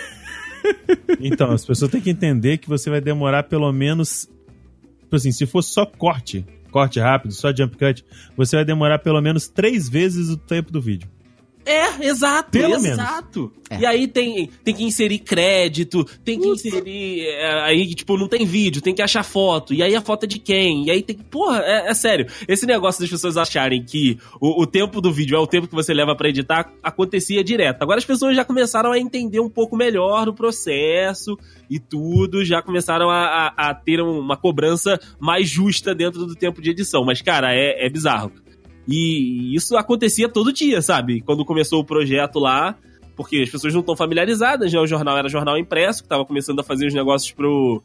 Então, 1.20 1.52
as 1.52 1.66
pessoas 1.66 1.92
têm 1.92 2.02
que 2.02 2.10
entender 2.10 2.58
que 2.58 2.68
você 2.68 2.90
vai 2.90 3.02
demorar 3.02 3.44
pelo 3.44 3.72
menos. 3.72 4.28
Tipo 5.12 5.18
assim, 5.18 5.32
se 5.34 5.46
for 5.46 5.62
só 5.62 5.86
corte, 5.86 6.46
corte 6.72 6.98
rápido, 6.98 7.34
só 7.34 7.54
jump 7.54 7.76
cut, 7.76 8.06
você 8.38 8.56
vai 8.56 8.64
demorar 8.64 9.00
pelo 9.00 9.20
menos 9.20 9.46
três 9.46 9.90
vezes 9.90 10.30
o 10.30 10.38
tempo 10.38 10.72
do 10.72 10.80
vídeo. 10.80 11.10
É, 11.66 12.06
exato, 12.06 12.52
Pelo 12.52 12.76
exato. 12.76 13.52
É. 13.70 13.80
E 13.80 13.86
aí 13.86 14.08
tem, 14.08 14.50
tem 14.64 14.74
que 14.74 14.84
inserir 14.84 15.20
crédito, 15.20 16.04
tem 16.26 16.40
que 16.40 16.48
inserir. 16.48 17.26
é, 17.28 17.62
aí, 17.64 17.94
tipo, 17.94 18.18
não 18.18 18.28
tem 18.28 18.46
vídeo, 18.46 18.82
tem 18.82 18.94
que 18.94 19.02
achar 19.02 19.24
foto. 19.24 19.74
E 19.74 19.82
aí 19.82 19.96
a 19.96 20.02
foto 20.02 20.26
é 20.26 20.28
de 20.28 20.40
quem? 20.40 20.88
E 20.88 20.92
aí 20.92 21.02
tem 21.02 21.16
que. 21.16 21.24
Porra, 21.24 21.60
é, 21.60 21.90
é 21.90 21.94
sério. 21.94 22.28
Esse 22.48 22.66
negócio 22.66 23.02
das 23.02 23.10
pessoas 23.10 23.38
acharem 23.38 23.84
que 23.84 24.18
o, 24.42 24.64
o 24.64 24.68
tempo 24.68 25.00
do 25.00 25.12
vídeo 25.12 25.38
é 25.38 25.40
o 25.40 25.48
tempo 25.48 25.68
que 25.68 25.76
você 25.76 25.94
leva 25.94 26.16
pra 26.16 26.30
editar 26.30 26.72
acontecia 26.84 27.44
direto. 27.44 27.82
Agora 27.82 28.00
as 28.00 28.06
pessoas 28.06 28.36
já 28.36 28.44
começaram 28.44 28.92
a 28.92 29.00
entender 29.00 29.40
um 29.40 29.50
pouco 29.50 29.78
melhor 29.78 30.28
o 30.28 30.34
processo 30.34 31.38
e 31.70 31.80
tudo, 31.80 32.44
já 32.44 32.62
começaram 32.62 33.10
a, 33.10 33.54
a, 33.56 33.70
a 33.70 33.74
ter 33.74 34.02
uma 34.02 34.36
cobrança 34.36 35.00
mais 35.20 35.48
justa 35.48 35.96
dentro 35.96 36.26
do 36.26 36.36
tempo 36.36 36.62
de 36.62 36.72
edição. 36.72 37.06
Mas, 37.06 37.22
cara, 37.22 37.54
é, 37.54 37.86
é 37.86 37.90
bizarro. 37.90 38.32
E 38.88 39.56
isso 39.56 39.78
acontecia 39.78 40.28
todo 40.28 40.52
dia, 40.52 40.82
sabe? 40.82 41.22
Quando 41.22 41.46
começou 41.46 41.80
o 41.80 41.86
projeto 41.86 42.40
lá, 42.40 42.76
porque 43.16 43.38
as 43.38 43.50
pessoas 43.50 43.74
não 43.74 43.82
estão 43.82 43.96
familiarizadas, 43.96 44.72
né? 44.74 44.80
O 44.80 44.88
jornal 44.88 45.18
era 45.18 45.30
jornal 45.30 45.58
impresso, 45.58 46.04
que 46.04 46.10
tava 46.10 46.26
começando 46.26 46.60
a 46.60 46.64
fazer 46.64 46.88
os 46.88 46.94
negócios 46.94 47.32
pro, 47.32 47.82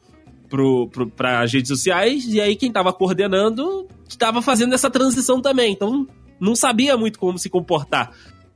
pro, 0.48 0.88
pro, 0.88 1.06
pras 1.06 1.52
redes 1.52 1.68
sociais, 1.68 2.26
e 2.26 2.40
aí 2.40 2.56
quem 2.56 2.72
tava 2.72 2.92
coordenando 2.92 3.86
estava 4.08 4.40
fazendo 4.40 4.74
essa 4.74 4.90
transição 4.90 5.40
também. 5.40 5.72
Então 5.72 6.06
não 6.40 6.54
sabia 6.54 6.96
muito 6.96 7.18
como 7.18 7.38
se 7.38 7.50
comportar. 7.50 8.12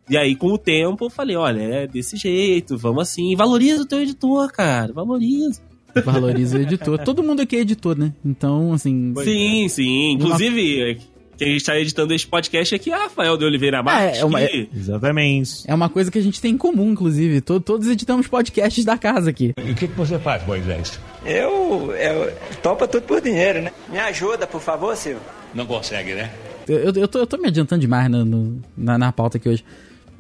E 0.09 0.17
aí, 0.17 0.35
com 0.35 0.49
o 0.49 0.59
tempo, 0.59 1.05
eu 1.05 1.11
falei, 1.11 1.37
olha, 1.37 1.61
é 1.61 1.87
desse 1.87 2.17
jeito, 2.17 2.77
vamos 2.77 3.03
assim, 3.03 3.37
valoriza 3.37 3.83
o 3.83 3.87
teu 3.87 4.01
editor, 4.01 4.51
cara, 4.51 4.93
valoriza. 4.93 5.63
Valoriza 6.05 6.59
o 6.59 6.61
editor. 6.63 6.99
Todo 7.05 7.23
mundo 7.23 7.43
aqui 7.43 7.57
é 7.57 7.61
editor, 7.61 7.97
né? 7.97 8.13
Então, 8.25 8.73
assim. 8.73 9.15
sim, 9.23 9.69
sim. 9.69 10.13
Inclusive, 10.13 10.99
quem 11.41 11.57
está 11.57 11.75
editando 11.79 12.13
este 12.13 12.27
podcast 12.27 12.75
aqui 12.75 12.91
é 12.93 12.95
Rafael 12.95 13.35
de 13.39 13.47
Oliveira 13.47 13.83
Marques, 13.83 14.19
é 14.21 14.25
uma- 14.27 14.41
que- 14.43 14.69
Exatamente. 14.77 15.63
É 15.67 15.75
uma 15.75 15.89
coisa 15.89 16.11
que 16.11 16.19
a 16.19 16.23
gente 16.23 16.39
tem 16.39 16.53
em 16.53 16.59
comum, 16.59 16.93
inclusive. 16.93 17.41
To- 17.41 17.59
Todos 17.61 17.89
editamos 17.89 18.27
podcasts 18.29 18.85
da 18.85 18.99
casa 18.99 19.31
aqui. 19.31 19.55
E 19.57 19.71
o 19.71 19.75
que, 19.75 19.89
que 19.89 19.95
você 19.97 20.19
faz, 20.19 20.47
Moisés? 20.47 21.01
Eu, 21.25 21.93
eu 21.93 22.31
topa 22.63 22.87
tudo 22.87 23.05
por 23.05 23.23
dinheiro, 23.23 23.63
né? 23.63 23.73
Me 23.89 23.99
ajuda, 23.99 24.47
por 24.47 24.61
favor, 24.61 24.95
Silvio. 24.95 25.23
Não 25.55 25.65
consegue, 25.65 26.13
né? 26.15 26.31
Eu, 26.69 26.79
eu, 26.79 26.93
eu 26.95 27.09
tô, 27.09 27.21
eu 27.21 27.27
tô 27.27 27.39
me 27.39 27.49
adiantando 27.49 27.81
demais 27.81 28.11
na, 28.11 28.23
no- 28.23 28.61
na, 28.77 28.99
na 28.99 29.11
pauta 29.11 29.39
aqui 29.39 29.49
hoje. 29.49 29.65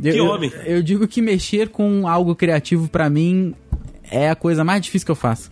Eu, 0.02 0.12
Que 0.14 0.18
eu- 0.18 0.24
homem. 0.24 0.50
Eu, 0.64 0.82
digo 0.82 1.06
que 1.06 1.20
mexer 1.20 1.68
com 1.68 2.08
algo 2.08 2.34
criativo, 2.34 2.88
pra 2.88 3.10
mim, 3.10 3.54
é 4.10 4.30
a 4.30 4.34
coisa 4.34 4.64
mais 4.64 4.80
difícil 4.80 5.04
que 5.04 5.12
eu 5.12 5.16
faço. 5.16 5.50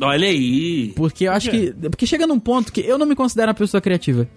Olha 0.00 0.26
aí. 0.28 0.92
Porque 0.96 1.24
eu 1.24 1.32
acho 1.32 1.50
que. 1.50 1.72
Porque 1.90 2.06
chega 2.06 2.26
num 2.26 2.38
ponto 2.38 2.72
que 2.72 2.80
eu 2.80 2.98
não 2.98 3.06
me 3.06 3.14
considero 3.16 3.48
uma 3.48 3.54
pessoa 3.54 3.80
criativa. 3.80 4.28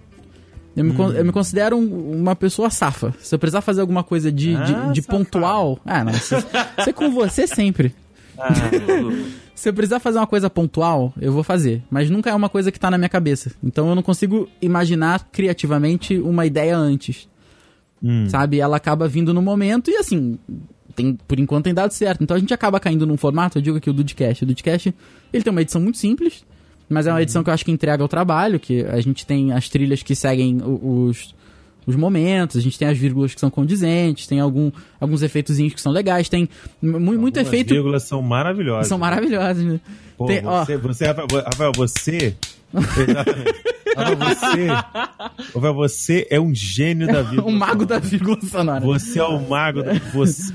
Eu 0.76 0.84
me, 0.84 0.94
con- 0.94 1.12
eu 1.12 1.24
me 1.24 1.32
considero 1.32 1.76
um- 1.76 2.20
uma 2.20 2.34
pessoa 2.34 2.70
safa. 2.70 3.14
Se 3.20 3.34
eu 3.34 3.38
precisar 3.38 3.60
fazer 3.60 3.80
alguma 3.82 4.02
coisa 4.02 4.32
de, 4.32 4.54
de, 4.54 4.74
Ah, 4.74 4.90
de 4.92 5.02
safado. 5.02 5.18
pontual. 5.18 5.78
Ah, 5.84 6.02
não. 6.04 6.12
Isso 6.12 6.34
isso 6.36 6.90
é 6.90 6.92
com 6.92 7.10
você 7.10 7.46
sempre. 7.46 7.94
Se 9.54 9.68
eu 9.68 9.74
precisar 9.74 10.00
fazer 10.00 10.18
uma 10.18 10.26
coisa 10.26 10.50
pontual, 10.50 11.12
eu 11.20 11.32
vou 11.32 11.44
fazer. 11.44 11.82
Mas 11.90 12.10
nunca 12.10 12.30
é 12.30 12.34
uma 12.34 12.48
coisa 12.48 12.72
que 12.72 12.80
tá 12.80 12.90
na 12.90 12.98
minha 12.98 13.08
cabeça. 13.08 13.52
Então 13.62 13.88
eu 13.88 13.94
não 13.94 14.02
consigo 14.02 14.48
imaginar 14.60 15.28
criativamente 15.30 16.18
uma 16.18 16.44
ideia 16.46 16.76
antes. 16.76 17.28
Hum. 18.02 18.28
Sabe? 18.28 18.58
Ela 18.58 18.76
acaba 18.78 19.06
vindo 19.06 19.32
no 19.32 19.40
momento 19.42 19.90
e 19.90 19.96
assim. 19.96 20.38
Tem, 20.96 21.14
por 21.26 21.38
enquanto 21.38 21.64
tem 21.64 21.72
dado 21.74 21.92
certo. 21.92 22.22
Então 22.22 22.36
a 22.36 22.40
gente 22.40 22.52
acaba 22.52 22.78
caindo 22.80 23.06
num 23.06 23.16
formato, 23.16 23.56
eu 23.58 23.62
digo 23.62 23.76
aqui 23.78 23.88
o 23.88 23.92
Dudcast. 23.94 24.42
O 24.42 24.46
Dudcast, 24.46 24.92
ele 25.32 25.42
tem 25.44 25.50
uma 25.50 25.62
edição 25.62 25.80
muito 25.80 25.96
simples, 25.96 26.44
mas 26.88 27.06
é 27.06 27.12
uma 27.12 27.22
edição 27.22 27.42
que 27.42 27.50
eu 27.50 27.54
acho 27.54 27.64
que 27.64 27.70
entrega 27.70 28.04
o 28.04 28.08
trabalho, 28.08 28.58
que 28.60 28.82
a 28.84 29.00
gente 29.00 29.24
tem 29.26 29.52
as 29.52 29.68
trilhas 29.68 30.02
que 30.02 30.14
seguem 30.14 30.60
os, 30.64 31.34
os 31.86 31.96
momentos, 31.96 32.56
a 32.56 32.60
gente 32.60 32.78
tem 32.78 32.88
as 32.88 32.98
vírgulas 32.98 33.34
que 33.34 33.40
são 33.40 33.50
condizentes, 33.50 34.26
tem 34.26 34.40
algum, 34.40 34.70
alguns 35.00 35.22
efeitozinhos 35.22 35.74
que 35.74 35.80
são 35.80 35.90
legais, 35.92 36.28
tem 36.28 36.48
mu- 36.82 37.00
muito 37.00 37.40
As 37.40 37.46
efeito... 37.46 37.72
vírgulas 37.74 38.02
são 38.04 38.20
maravilhosas. 38.22 38.88
São 38.88 38.98
maravilhosos, 38.98 39.64
né? 39.64 39.80
Pô, 40.16 40.26
Tem- 40.26 40.44
ó. 40.46 40.64
você, 40.64 40.76
você, 40.76 41.06
Rafael, 41.06 41.72
você. 41.74 42.36
Exatamente. 42.74 43.62
Você. 43.94 44.66
Rafael, 45.54 45.74
você 45.74 46.26
é 46.30 46.40
um 46.40 46.54
gênio 46.54 47.06
da 47.06 47.20
vírgula. 47.22 47.48
o 47.48 47.52
mago 47.52 47.84
da 47.84 47.98
vírgula 47.98 48.40
sonora. 48.40 48.80
Você 48.80 49.18
é 49.18 49.24
o 49.24 49.40
mago 49.48 49.82
da. 49.82 49.94
Você, 50.14 50.52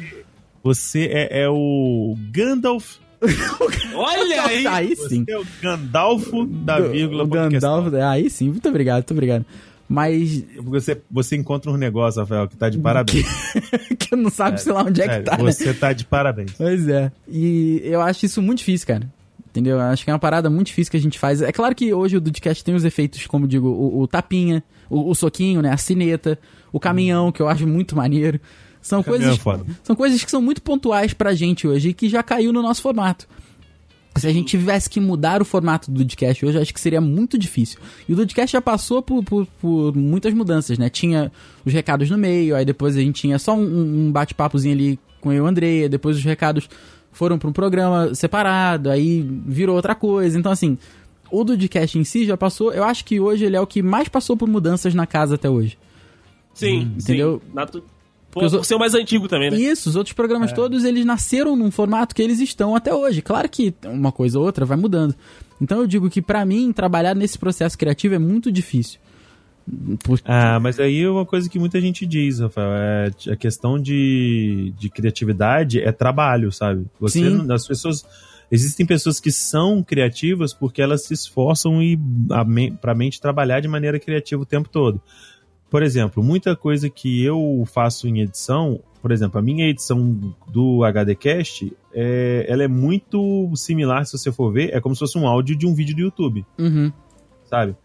você 0.63 1.05
é, 1.11 1.43
é 1.43 1.49
o 1.49 2.15
Gandalf. 2.32 2.95
Olha 3.95 4.43
aí! 4.43 4.68
Aí 4.68 4.95
sim. 4.95 5.24
Você 5.26 5.32
é 5.32 5.39
o 5.39 5.45
Gandalfo 5.61 6.45
da 6.45 6.80
vírgula. 6.80 7.24
o 7.24 7.28
porque 7.28 7.49
Gandalf, 7.49 7.93
aí 7.93 8.30
sim, 8.30 8.49
muito 8.49 8.68
obrigado, 8.70 8.97
muito 8.97 9.11
obrigado. 9.11 9.45
Mas 9.89 10.43
Você, 10.63 11.01
você 11.09 11.38
encontra 11.38 11.72
um 11.72 11.78
negócio, 11.78 12.20
Rafael, 12.20 12.47
que 12.47 12.57
tá 12.57 12.70
de 12.70 12.78
parabéns. 12.78 13.26
que 13.97 14.13
eu 14.13 14.18
não 14.18 14.30
sabe, 14.30 14.61
sei 14.61 14.74
lá, 14.74 14.84
onde 14.84 15.01
é 15.01 15.05
Sério, 15.05 15.24
que 15.24 15.30
tá, 15.30 15.38
né? 15.38 15.43
você 15.43 15.74
tá 15.74 15.93
de 15.93 16.05
parabéns. 16.05 16.51
Pois 16.57 16.88
é. 16.89 17.11
E 17.28 17.82
eu 17.86 18.01
acho 18.01 18.26
isso 18.26 18.41
muito 18.41 18.59
difícil, 18.59 18.86
cara. 18.86 19.09
Entendeu? 19.49 19.78
Eu 19.78 19.82
acho 19.84 20.03
que 20.03 20.09
é 20.09 20.13
uma 20.13 20.20
parada 20.20 20.49
muito 20.49 20.68
difícil 20.68 20.91
que 20.91 20.97
a 20.97 21.01
gente 21.01 21.18
faz. 21.18 21.41
É 21.41 21.51
claro 21.53 21.74
que 21.74 21.93
hoje 21.93 22.18
o 22.18 22.22
Dudcast 22.22 22.63
tem 22.63 22.76
os 22.76 22.84
efeitos, 22.84 23.26
como 23.28 23.47
digo, 23.47 23.68
o, 23.70 24.01
o 24.01 24.07
tapinha, 24.07 24.61
o, 24.89 25.09
o 25.09 25.15
soquinho, 25.15 25.61
né? 25.61 25.72
A 25.72 25.78
sineta, 25.78 26.38
o 26.72 26.80
caminhão, 26.80 27.32
que 27.32 27.41
eu 27.41 27.47
acho 27.47 27.65
muito 27.65 27.95
maneiro. 27.95 28.39
São 28.88 29.04
coisas, 29.04 29.36
é 29.36 29.38
foda. 29.38 29.66
são 29.84 29.96
coisas 29.96 30.24
que 30.24 30.32
são 30.32 30.42
muito 30.42 30.62
pontuais 30.62 31.14
pra 31.14 31.34
gente 31.34 31.68
hoje 31.68 31.90
e 31.90 31.94
que 31.94 32.08
já 32.08 32.24
caiu 32.24 32.54
no 32.54 32.62
nosso 32.62 32.82
formato. 32.82 33.28
Se 34.16 34.26
a 34.26 34.32
gente 34.32 34.48
tivesse 34.48 34.90
que 34.90 35.00
mudar 35.00 35.42
o 35.42 35.46
formato 35.46 35.92
do 35.92 36.00
Dudcast 36.00 36.44
hoje, 36.44 36.58
eu 36.58 36.62
acho 36.62 36.74
que 36.74 36.80
seria 36.80 37.02
muito 37.02 37.38
difícil. 37.38 37.80
E 38.08 38.14
o 38.14 38.16
Dudcast 38.16 38.54
já 38.54 38.62
passou 38.62 39.02
por, 39.02 39.24
por, 39.24 39.46
por 39.62 39.96
muitas 39.96 40.34
mudanças, 40.34 40.78
né? 40.78 40.90
Tinha 40.90 41.32
os 41.64 41.72
recados 41.72 42.10
no 42.10 42.18
meio, 42.18 42.56
aí 42.56 42.66
depois 42.66 42.96
a 42.98 43.02
gente 43.02 43.22
tinha 43.22 43.38
só 43.38 43.54
um, 43.54 44.08
um 44.08 44.12
bate-papozinho 44.12 44.74
ali 44.74 45.00
com 45.22 45.32
eu 45.32 45.38
e 45.38 45.42
o 45.42 45.48
André, 45.48 45.88
depois 45.88 46.18
os 46.18 46.24
recados 46.24 46.68
foram 47.12 47.38
para 47.38 47.50
um 47.50 47.54
programa 47.54 48.16
separado, 48.16 48.90
aí 48.90 49.22
virou 49.46 49.76
outra 49.76 49.94
coisa. 49.94 50.40
Então, 50.40 50.52
assim, 50.52 50.78
o 51.30 51.44
Dudcast 51.44 52.00
em 52.00 52.04
si 52.04 52.26
já 52.26 52.38
passou. 52.38 52.72
Eu 52.72 52.84
acho 52.84 53.04
que 53.04 53.20
hoje 53.20 53.46
ele 53.46 53.56
é 53.56 53.62
o 53.62 53.68
que 53.68 53.82
mais 53.82 54.08
passou 54.08 54.38
por 54.38 54.48
mudanças 54.48 54.94
na 54.96 55.06
casa 55.06 55.36
até 55.36 55.50
hoje. 55.50 55.78
Sim, 56.54 56.94
Entendeu? 56.98 57.42
sim. 57.46 57.52
Natu... 57.54 57.84
Pô, 58.40 58.42
Porque 58.42 58.46
os 58.48 58.52
por 58.54 58.62
o- 58.62 58.64
ser 58.64 58.76
o 58.76 58.80
mais 58.80 58.94
antigo 58.94 59.28
também, 59.28 59.52
né? 59.52 59.58
Isso, 59.58 59.90
os 59.90 59.96
outros 59.96 60.14
programas 60.14 60.52
todos, 60.54 60.84
eles 60.84 61.06
nasceram 61.06 61.56
num 61.56 61.72
formato 61.72 62.14
que 62.16 62.22
eles 62.22 62.40
estão 62.40 62.76
até 62.76 62.94
hoje. 62.94 63.22
Claro 63.22 63.48
que 63.50 63.74
uma 63.86 64.12
coisa 64.12 64.40
ou 64.40 64.46
outra 64.46 64.66
vai 64.66 64.78
mudando. 64.78 65.16
Então 65.62 65.80
eu 65.80 65.88
digo 65.88 66.10
que 66.10 66.22
pra 66.22 66.46
mim, 66.46 66.72
trabalhar 66.72 67.16
nesse 67.16 67.38
processo 67.38 67.78
criativo 67.78 68.16
é 68.16 68.20
muito 68.20 68.52
difícil. 68.52 69.00
Por- 70.04 70.22
Ah, 70.24 70.60
mas 70.62 70.80
aí 70.80 71.02
é 71.02 71.10
uma 71.10 71.26
coisa 71.26 71.50
que 71.50 71.60
muita 71.60 71.82
gente 71.82 72.06
diz, 72.06 72.40
Rafael. 72.40 72.72
É, 72.74 73.12
a 73.32 73.36
questão 73.36 73.78
de, 73.78 74.74
de 74.80 74.90
criatividade 74.90 75.82
é 75.82 75.92
trabalho, 75.92 76.52
sabe? 76.52 76.86
Você, 77.00 77.20
Sim. 77.30 77.52
as 77.52 77.68
pessoas. 77.68 78.06
Existem 78.50 78.86
pessoas 78.86 79.20
que 79.20 79.30
são 79.30 79.84
criativas 79.84 80.54
porque 80.54 80.82
elas 80.82 81.04
se 81.06 81.14
esforçam 81.14 81.84
e 81.84 82.00
a 82.32 82.46
men 82.46 82.72
pra 82.76 82.96
mente 82.96 83.20
trabalhar 83.20 83.60
de 83.60 83.68
maneira 83.68 84.00
criativa 84.00 84.42
o 84.42 84.46
tempo 84.46 84.70
todo. 84.70 85.02
Por 85.70 85.84
exemplo, 85.84 86.24
muita 86.24 86.55
coisa 86.55 86.89
que 86.89 87.24
eu 87.24 87.63
faço 87.65 88.07
em 88.07 88.22
edição, 88.22 88.80
por 89.01 89.11
exemplo, 89.11 89.38
a 89.38 89.41
minha 89.41 89.68
edição 89.68 90.18
do 90.47 90.84
HDcast, 90.86 91.76
é, 91.93 92.45
ela 92.47 92.63
é 92.63 92.68
muito 92.68 93.51
similar, 93.55 94.05
se 94.05 94.18
você 94.18 94.32
for 94.32 94.51
ver, 94.51 94.74
é 94.74 94.80
como 94.80 94.95
se 94.95 94.99
fosse 94.99 95.18
um 95.18 95.28
áudio 95.28 95.57
de 95.57 95.68
um 95.68 95.74
vídeo 95.74 95.95
do 95.95 96.01
YouTube 96.01 96.45
Uhum. 96.57 96.91
sabe? 97.43 97.76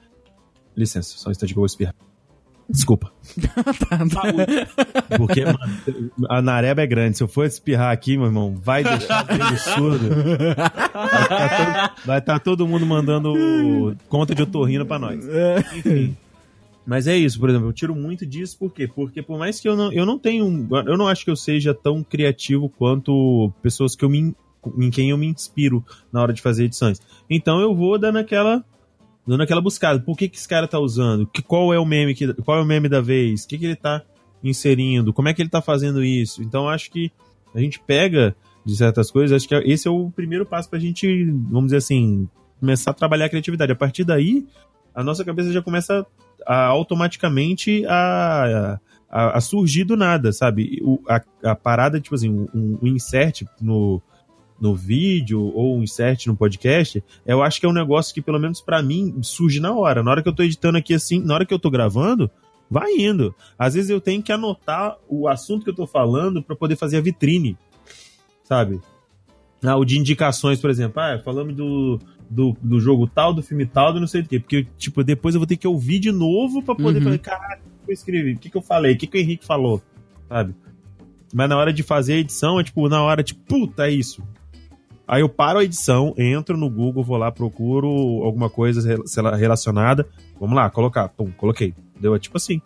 Licença, 0.77 1.15
só 1.19 1.29
um 1.29 1.33
instante 1.33 1.53
que 1.53 1.59
eu 1.59 1.63
vou 1.63 1.67
espirrar. 1.67 1.95
Desculpa. 2.69 3.13
Porque, 5.19 5.45
mano, 5.45 5.59
a 6.31 6.41
nareba 6.41 6.81
é 6.83 6.87
grande. 6.87 7.17
Se 7.19 7.23
eu 7.23 7.29
for 7.29 7.45
espirrar 7.45 7.93
aqui, 7.93 8.17
meu 8.17 8.27
irmão, 8.27 8.55
vai 8.57 8.83
deixar 8.83 9.27
o 9.27 9.59
surdo. 9.59 10.09
Vai 10.09 11.23
estar 11.23 11.49
todo, 11.57 12.07
vai 12.07 12.21
tá 12.23 12.39
todo 12.39 12.67
mundo 12.67 12.87
mandando 12.87 13.35
conta 14.09 14.35
de 14.35 14.43
otorrino 14.43 14.87
pra 14.87 14.99
nós. 14.99 15.23
Enfim. 15.77 16.17
Mas 16.85 17.07
é 17.07 17.17
isso, 17.17 17.39
por 17.39 17.49
exemplo, 17.49 17.69
eu 17.69 17.73
tiro 17.73 17.95
muito 17.95 18.27
disso, 18.27 18.59
por 18.59 18.73
quê? 18.73 18.89
Porque 18.89 19.23
por 19.23 19.39
mais 19.39 19.61
que 19.61 19.69
eu 19.69 19.77
não, 19.77 19.93
eu 19.93 20.05
não 20.05 20.19
tenho. 20.19 20.69
Eu 20.87 20.97
não 20.97 21.07
acho 21.07 21.25
que 21.25 21.31
eu 21.31 21.37
seja 21.37 21.73
tão 21.73 22.03
criativo 22.03 22.69
quanto 22.69 23.53
pessoas 23.63 23.95
que 23.95 24.05
eu 24.05 24.09
me, 24.09 24.35
em 24.79 24.91
quem 24.91 25.11
eu 25.11 25.19
me 25.19 25.27
inspiro 25.27 25.85
na 26.13 26.21
hora 26.21 26.33
de 26.33 26.43
fazer 26.43 26.65
edições. 26.65 27.01
Então 27.31 27.61
eu 27.61 27.75
vou 27.75 27.99
dando 27.99 28.19
aquela. 28.19 28.65
Dando 29.25 29.45
aquela 29.45 29.61
buscada. 29.61 30.01
Por 30.01 30.17
que, 30.17 30.29
que 30.29 30.37
esse 30.37 30.49
cara 30.49 30.67
tá 30.67 30.81
usando? 30.81 31.29
Que, 31.29 31.41
qual 31.41 31.73
é 31.73 31.79
o 31.79 31.87
meme 31.87 32.13
que, 32.13 32.35
qual 32.43 32.59
é 32.59 32.61
o 32.61 32.65
meme 32.65 32.89
da 32.89 33.01
vez? 33.01 33.45
O 33.45 33.49
que, 33.49 33.57
que 33.57 33.65
ele 33.67 33.77
tá 33.77 34.03
inserindo? 34.43 35.13
Como 35.13 35.29
é 35.29 35.35
que 35.35 35.41
ele 35.41 35.49
tá 35.49 35.63
fazendo 35.63 36.03
isso? 36.03 36.43
Então 36.43 36.69
acho 36.69 36.91
que 36.91 37.13
a 37.55 37.61
gente 37.61 37.79
pega 37.79 38.35
de 38.65 38.77
certas 38.77 39.11
coisas, 39.11 39.37
acho 39.37 39.49
que 39.49 39.55
esse 39.55 39.87
é 39.87 39.91
o 39.91 40.11
primeiro 40.11 40.47
passo 40.47 40.69
pra 40.69 40.79
gente, 40.79 41.25
vamos 41.25 41.67
dizer 41.67 41.79
assim, 41.79 42.29
começar 42.59 42.93
a 42.93 42.95
trabalhar 42.95 43.27
a 43.27 43.29
criatividade. 43.29 43.73
A 43.73 43.77
partir 43.77 44.05
daí, 44.05 44.47
a 44.95 45.03
nossa 45.03 45.25
cabeça 45.25 45.53
já 45.53 45.63
começa 45.63 46.01
a, 46.01 46.07
automaticamente 46.47 47.85
a, 47.87 48.79
a, 49.11 49.39
a 49.39 49.41
surgir 49.41 49.85
do 49.85 49.97
nada, 49.97 50.33
sabe? 50.33 50.81
O, 50.83 50.99
a, 51.09 51.23
a 51.51 51.55
parada, 51.55 52.01
tipo 52.01 52.15
assim, 52.15 52.31
um, 52.31 52.79
um 52.83 52.87
insert 52.87 53.43
no, 53.61 54.01
no 54.61 54.75
vídeo 54.75 55.41
ou 55.55 55.77
um 55.77 55.83
insert 55.83 56.27
no 56.27 56.37
podcast, 56.37 57.03
eu 57.27 57.43
acho 57.43 57.61
que 57.61 57.67
é 57.67 57.69
um 57.69 57.73
negócio 57.73 58.15
que, 58.15 58.23
pelo 58.23 58.39
menos 58.39 58.61
pra 58.61 58.83
mim, 58.83 59.19
surge 59.23 59.61
na 59.61 59.75
hora. 59.75 60.03
Na 60.03 60.11
hora 60.11 60.23
que 60.23 60.29
eu 60.29 60.35
tô 60.35 60.43
editando 60.43 60.79
aqui 60.79 60.95
assim, 60.95 61.21
na 61.21 61.35
hora 61.35 61.45
que 61.45 61.53
eu 61.53 61.59
tô 61.59 61.71
gravando, 61.71 62.31
vai 62.71 62.93
indo. 62.93 63.35
Às 63.59 63.75
vezes 63.75 63.91
eu 63.91 64.01
tenho 64.01 64.23
que 64.23 64.33
anotar 64.33 64.97
o 65.09 65.29
assunto 65.29 65.65
que 65.65 65.71
eu 65.71 65.75
tô 65.75 65.87
falando 65.87 66.43
pra 66.43 66.57
poder 66.57 66.77
fazer 66.77 66.97
a 66.97 67.01
vitrine, 67.01 67.59
sabe? 68.45 68.81
Ah, 69.63 69.77
o 69.77 69.85
de 69.85 69.99
indicações, 69.99 70.61
por 70.61 70.71
exemplo. 70.71 71.01
Ah, 71.01 71.21
falamos 71.23 71.55
do, 71.55 71.99
do, 72.35 72.57
do 72.63 72.81
jogo 72.81 73.07
tal, 73.07 73.33
do 73.35 73.43
filme 73.43 73.67
tal, 73.67 73.93
do 73.93 74.01
não 74.01 74.07
sei 74.07 74.23
do 74.23 74.29
quê. 74.29 74.41
Porque, 74.41 74.67
tipo, 74.79 75.05
depois 75.05 75.35
eu 75.35 75.41
vou 75.41 75.47
ter 75.47 75.57
que 75.57 75.67
ouvir 75.69 75.99
de 75.99 76.11
novo 76.11 76.63
pra 76.63 76.75
poder 76.75 76.99
Uhum. 76.99 77.05
falar, 77.05 77.19
caralho, 77.19 77.61
o 77.83 77.85
que 77.87 77.91
eu 77.91 77.95
escrevi? 77.95 78.33
O 78.33 78.39
que, 78.39 78.49
que 78.51 78.57
eu 78.57 78.63
falei? 78.63 78.95
O 78.95 78.97
que, 78.99 79.07
que 79.07 79.19
o 79.19 79.21
Henrique 79.21 79.45
falou? 79.45 79.83
Sabe? 80.29 80.55
Mas 81.35 81.49
na 81.49 81.57
hora 81.57 81.73
de 81.73 81.83
fazer 81.83 82.15
a 82.15 82.19
edição, 82.19 82.59
é 82.61 82.65
tipo, 82.65 82.89
na 82.89 83.03
hora, 83.03 83.23
tipo, 83.23 83.41
puta, 83.47 83.87
é 83.87 83.91
isso. 83.93 84.23
Aí 85.07 85.21
eu 85.21 85.29
paro 85.29 85.59
a 85.59 85.65
edição, 85.65 86.15
entro 86.17 86.57
no 86.57 86.71
Google, 86.71 87.03
vou 87.05 87.17
lá, 87.19 87.31
procuro 87.31 87.89
alguma 88.23 88.49
coisa 88.49 88.87
rela- 88.87 89.07
sei 89.07 89.23
lá, 89.23 89.35
relacionada. 89.37 90.07
Vamos 90.41 90.57
lá, 90.57 90.71
colocar. 90.71 91.09
Pum, 91.09 91.31
coloquei. 91.33 91.75
Deu, 92.01 92.15
é 92.15 92.19
tipo 92.19 92.37
assim. 92.37 92.63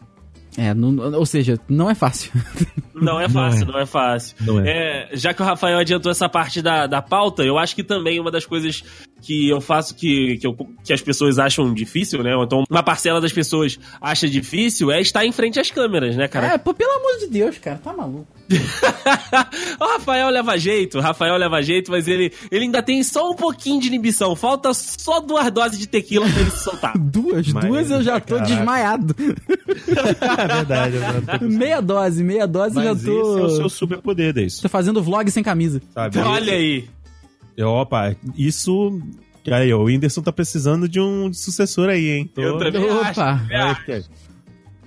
É, 0.57 0.73
não- 0.73 0.97
ou 1.19 1.27
seja, 1.27 1.59
não 1.69 1.91
é 1.91 1.95
fácil. 1.95 2.31
Não 3.01 3.21
é 3.21 3.29
fácil, 3.29 3.67
não 3.67 3.79
é 3.79 3.87
fácil. 3.87 4.37
Não 4.41 4.61
é. 4.61 4.71
É, 5.13 5.17
já 5.17 5.35
que 5.35 5.43
o 5.43 5.45
Rafael 5.45 5.79
adiantou 5.79 6.11
essa 6.11 6.29
parte 6.29 6.63
da, 6.63 6.87
da 6.87 7.03
pauta, 7.03 7.43
eu 7.45 7.59
acho 7.59 7.75
que 7.75 7.83
também 7.83 8.19
uma 8.19 8.31
das 8.31 8.47
coisas 8.47 8.83
que 9.23 9.49
eu 9.49 9.61
faço 9.61 9.95
que, 9.95 10.37
que, 10.39 10.47
eu- 10.47 10.57
que 10.85 10.93
as 10.93 11.01
pessoas 11.01 11.39
acham 11.39 11.73
difícil, 11.75 12.23
né? 12.23 12.35
Ou 12.37 12.45
então 12.45 12.65
uma 12.71 12.83
parcela 12.83 13.21
das 13.21 13.33
pessoas 13.33 13.79
acha 14.01 14.29
difícil 14.29 14.91
é 14.91 15.01
estar 15.01 15.25
em 15.25 15.33
frente 15.33 15.59
às 15.59 15.71
câmeras, 15.71 16.17
né, 16.17 16.29
cara? 16.29 16.47
É, 16.55 16.59
pô, 16.59 16.73
pelo 16.75 16.91
amor 16.93 17.19
de 17.21 17.27
Deus, 17.29 17.59
cara, 17.59 17.79
tá 17.83 17.93
maluco. 17.93 18.27
o 19.81 19.85
Rafael 19.85 20.29
leva 20.31 20.57
jeito, 20.57 20.99
o 20.99 21.01
Rafael 21.01 21.37
leva 21.37 21.61
jeito, 21.63 21.91
mas 21.91 22.07
ele, 22.07 22.33
ele 22.51 22.65
ainda 22.67 22.83
tem 22.83 23.03
só 23.03 23.31
um 23.31 23.35
pouquinho 23.35 23.81
de 23.81 23.89
inibição. 23.89 24.37
Falta 24.37 24.73
só 24.75 25.21
duas 25.21 25.51
doses 25.51 25.79
de 25.79 25.87
tequila 25.89 26.29
pra 26.31 26.41
ele 26.41 26.51
se 26.51 26.63
soltar. 26.65 26.93
Duas, 27.17 27.49
Mas, 27.49 27.65
duas 27.65 27.91
eu 27.91 28.03
já 28.03 28.21
tô 28.21 28.35
caraca. 28.37 28.55
desmaiado. 28.55 29.15
É 29.87 30.47
verdade, 30.55 30.97
é 30.97 31.01
verdade. 31.13 31.45
meia 31.45 31.81
dose, 31.81 32.23
meia 32.23 32.47
dose 32.47 32.75
Mas 32.75 32.86
já 32.87 32.93
esse 32.93 33.05
tô. 33.07 33.39
é 33.39 33.43
o 33.45 33.51
seu 33.51 33.69
superpoder 33.69 34.33
disso, 34.33 34.63
Tô 34.63 34.69
fazendo 34.69 35.03
vlog 35.03 35.31
sem 35.31 35.43
camisa. 35.43 35.81
sabe? 35.95 36.19
Olha 36.19 36.53
aí. 36.53 36.85
Eu, 37.57 37.69
opa, 37.69 38.15
isso. 38.37 39.01
Aí, 39.51 39.73
ó, 39.73 39.79
o 39.79 39.85
Whindersson 39.85 40.23
tá 40.23 40.33
precisando 40.33 40.89
de 40.89 41.01
um 41.01 41.33
sucessor 41.33 41.89
aí, 41.89 42.09
hein? 42.11 42.31
Tô- 42.35 42.43
Eu 42.43 42.59
também. 42.59 42.83
Opa! 42.91 43.41
acho. 43.51 44.11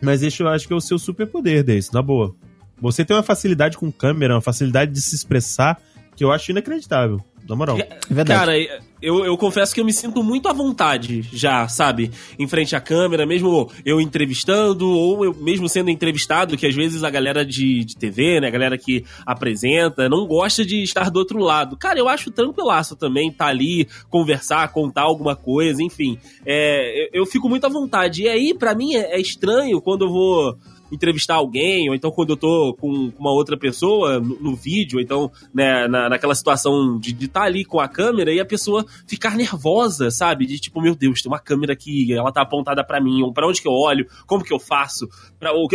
Mas 0.01 0.21
esse 0.21 0.41
eu 0.41 0.47
acho 0.49 0.67
que 0.67 0.73
é 0.73 0.75
o 0.75 0.81
seu 0.81 0.99
superpoder 0.99 1.63
desse, 1.63 1.93
na 1.93 2.01
boa. 2.01 2.35
Você 2.81 3.03
tem 3.03 3.15
uma 3.15 3.23
facilidade 3.23 3.77
com 3.77 3.91
câmera, 3.91 4.35
uma 4.35 4.41
facilidade 4.41 4.91
de 4.91 5.01
se 5.01 5.15
expressar 5.15 5.81
que 6.15 6.23
eu 6.23 6.31
acho 6.31 6.51
inacreditável. 6.51 7.19
Na 7.47 7.55
moral. 7.55 7.77
verdade. 8.09 8.39
Cara, 8.39 8.57
eu, 9.01 9.25
eu 9.25 9.37
confesso 9.37 9.73
que 9.73 9.79
eu 9.79 9.85
me 9.85 9.93
sinto 9.93 10.21
muito 10.23 10.47
à 10.49 10.53
vontade 10.53 11.21
já, 11.31 11.67
sabe? 11.67 12.11
Em 12.37 12.47
frente 12.47 12.75
à 12.75 12.81
câmera, 12.81 13.25
mesmo 13.25 13.71
eu 13.85 14.01
entrevistando, 14.01 14.89
ou 14.89 15.23
eu 15.23 15.33
mesmo 15.33 15.69
sendo 15.69 15.89
entrevistado, 15.89 16.57
que 16.57 16.67
às 16.67 16.75
vezes 16.75 17.03
a 17.03 17.09
galera 17.09 17.45
de, 17.45 17.85
de 17.85 17.95
TV, 17.95 18.41
né, 18.41 18.47
a 18.47 18.51
galera 18.51 18.77
que 18.77 19.05
apresenta, 19.25 20.09
não 20.09 20.27
gosta 20.27 20.65
de 20.65 20.83
estar 20.83 21.09
do 21.09 21.17
outro 21.17 21.39
lado. 21.39 21.77
Cara, 21.77 21.97
eu 21.97 22.09
acho 22.09 22.29
tranquilaço 22.31 22.95
também 22.95 23.29
estar 23.29 23.45
tá 23.45 23.51
ali, 23.51 23.87
conversar, 24.09 24.71
contar 24.73 25.03
alguma 25.03 25.35
coisa, 25.35 25.81
enfim. 25.81 26.17
É, 26.45 27.05
eu, 27.05 27.21
eu 27.21 27.25
fico 27.25 27.47
muito 27.47 27.65
à 27.65 27.69
vontade. 27.69 28.23
E 28.23 28.27
aí, 28.27 28.53
para 28.53 28.75
mim, 28.75 28.95
é, 28.95 29.15
é 29.15 29.19
estranho 29.19 29.81
quando 29.81 30.05
eu 30.05 30.09
vou 30.09 30.57
entrevistar 30.91 31.35
alguém, 31.35 31.89
ou 31.89 31.95
então 31.95 32.11
quando 32.11 32.31
eu 32.31 32.37
tô 32.37 32.75
com 32.79 33.11
uma 33.17 33.31
outra 33.31 33.57
pessoa 33.57 34.19
no, 34.19 34.39
no 34.39 34.55
vídeo, 34.55 34.99
então 34.99 35.31
né, 35.53 35.87
na, 35.87 36.09
naquela 36.09 36.35
situação 36.35 36.97
de 36.99 37.11
estar 37.11 37.41
tá 37.41 37.45
ali 37.45 37.65
com 37.65 37.79
a 37.79 37.87
câmera 37.87 38.31
e 38.33 38.39
a 38.39 38.45
pessoa 38.45 38.85
ficar 39.07 39.35
nervosa, 39.35 40.09
sabe? 40.11 40.45
De 40.45 40.59
tipo, 40.59 40.81
meu 40.81 40.95
Deus, 40.95 41.21
tem 41.21 41.31
uma 41.31 41.39
câmera 41.39 41.73
aqui, 41.73 42.11
ela 42.13 42.31
tá 42.31 42.41
apontada 42.41 42.83
para 42.83 43.01
mim, 43.01 43.21
ou 43.21 43.33
pra 43.33 43.47
onde 43.47 43.61
que 43.61 43.67
eu 43.67 43.73
olho, 43.73 44.07
como 44.25 44.43
que 44.43 44.53
eu 44.53 44.59
faço, 44.59 45.07
pra, 45.39 45.51
ou, 45.53 45.67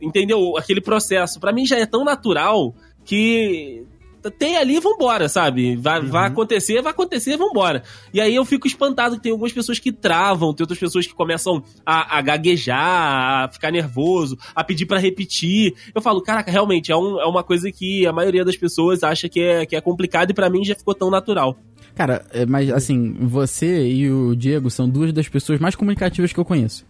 entendeu? 0.00 0.56
Aquele 0.56 0.80
processo, 0.80 1.40
para 1.40 1.52
mim 1.52 1.66
já 1.66 1.78
é 1.78 1.86
tão 1.86 2.04
natural 2.04 2.74
que 3.04 3.84
tem 4.28 4.56
ali, 4.56 4.80
vambora, 4.80 5.28
sabe? 5.28 5.76
Vai, 5.76 6.00
uhum. 6.00 6.08
vai 6.08 6.26
acontecer, 6.26 6.82
vai 6.82 6.90
acontecer, 6.90 7.36
vambora. 7.36 7.82
E 8.12 8.20
aí 8.20 8.34
eu 8.34 8.44
fico 8.44 8.66
espantado 8.66 9.16
que 9.16 9.22
tem 9.22 9.32
algumas 9.32 9.52
pessoas 9.52 9.78
que 9.78 9.92
travam, 9.92 10.52
tem 10.52 10.64
outras 10.64 10.78
pessoas 10.78 11.06
que 11.06 11.14
começam 11.14 11.62
a, 11.86 12.18
a 12.18 12.20
gaguejar, 12.20 13.44
a 13.44 13.48
ficar 13.52 13.70
nervoso, 13.70 14.36
a 14.54 14.64
pedir 14.64 14.86
para 14.86 14.98
repetir. 14.98 15.74
Eu 15.94 16.02
falo, 16.02 16.20
caraca, 16.20 16.50
realmente, 16.50 16.90
é, 16.90 16.96
um, 16.96 17.20
é 17.20 17.26
uma 17.26 17.44
coisa 17.44 17.70
que 17.70 18.06
a 18.06 18.12
maioria 18.12 18.44
das 18.44 18.56
pessoas 18.56 19.04
acha 19.04 19.28
que 19.28 19.40
é, 19.40 19.64
que 19.64 19.76
é 19.76 19.80
complicado 19.80 20.30
e 20.30 20.34
para 20.34 20.50
mim 20.50 20.64
já 20.64 20.74
ficou 20.74 20.94
tão 20.94 21.10
natural. 21.10 21.56
Cara, 21.94 22.24
é, 22.32 22.46
mas 22.46 22.70
assim, 22.70 23.12
você 23.20 23.86
e 23.88 24.10
o 24.10 24.34
Diego 24.34 24.70
são 24.70 24.88
duas 24.88 25.12
das 25.12 25.28
pessoas 25.28 25.58
mais 25.58 25.74
comunicativas 25.74 26.32
que 26.32 26.40
eu 26.40 26.44
conheço. 26.44 26.86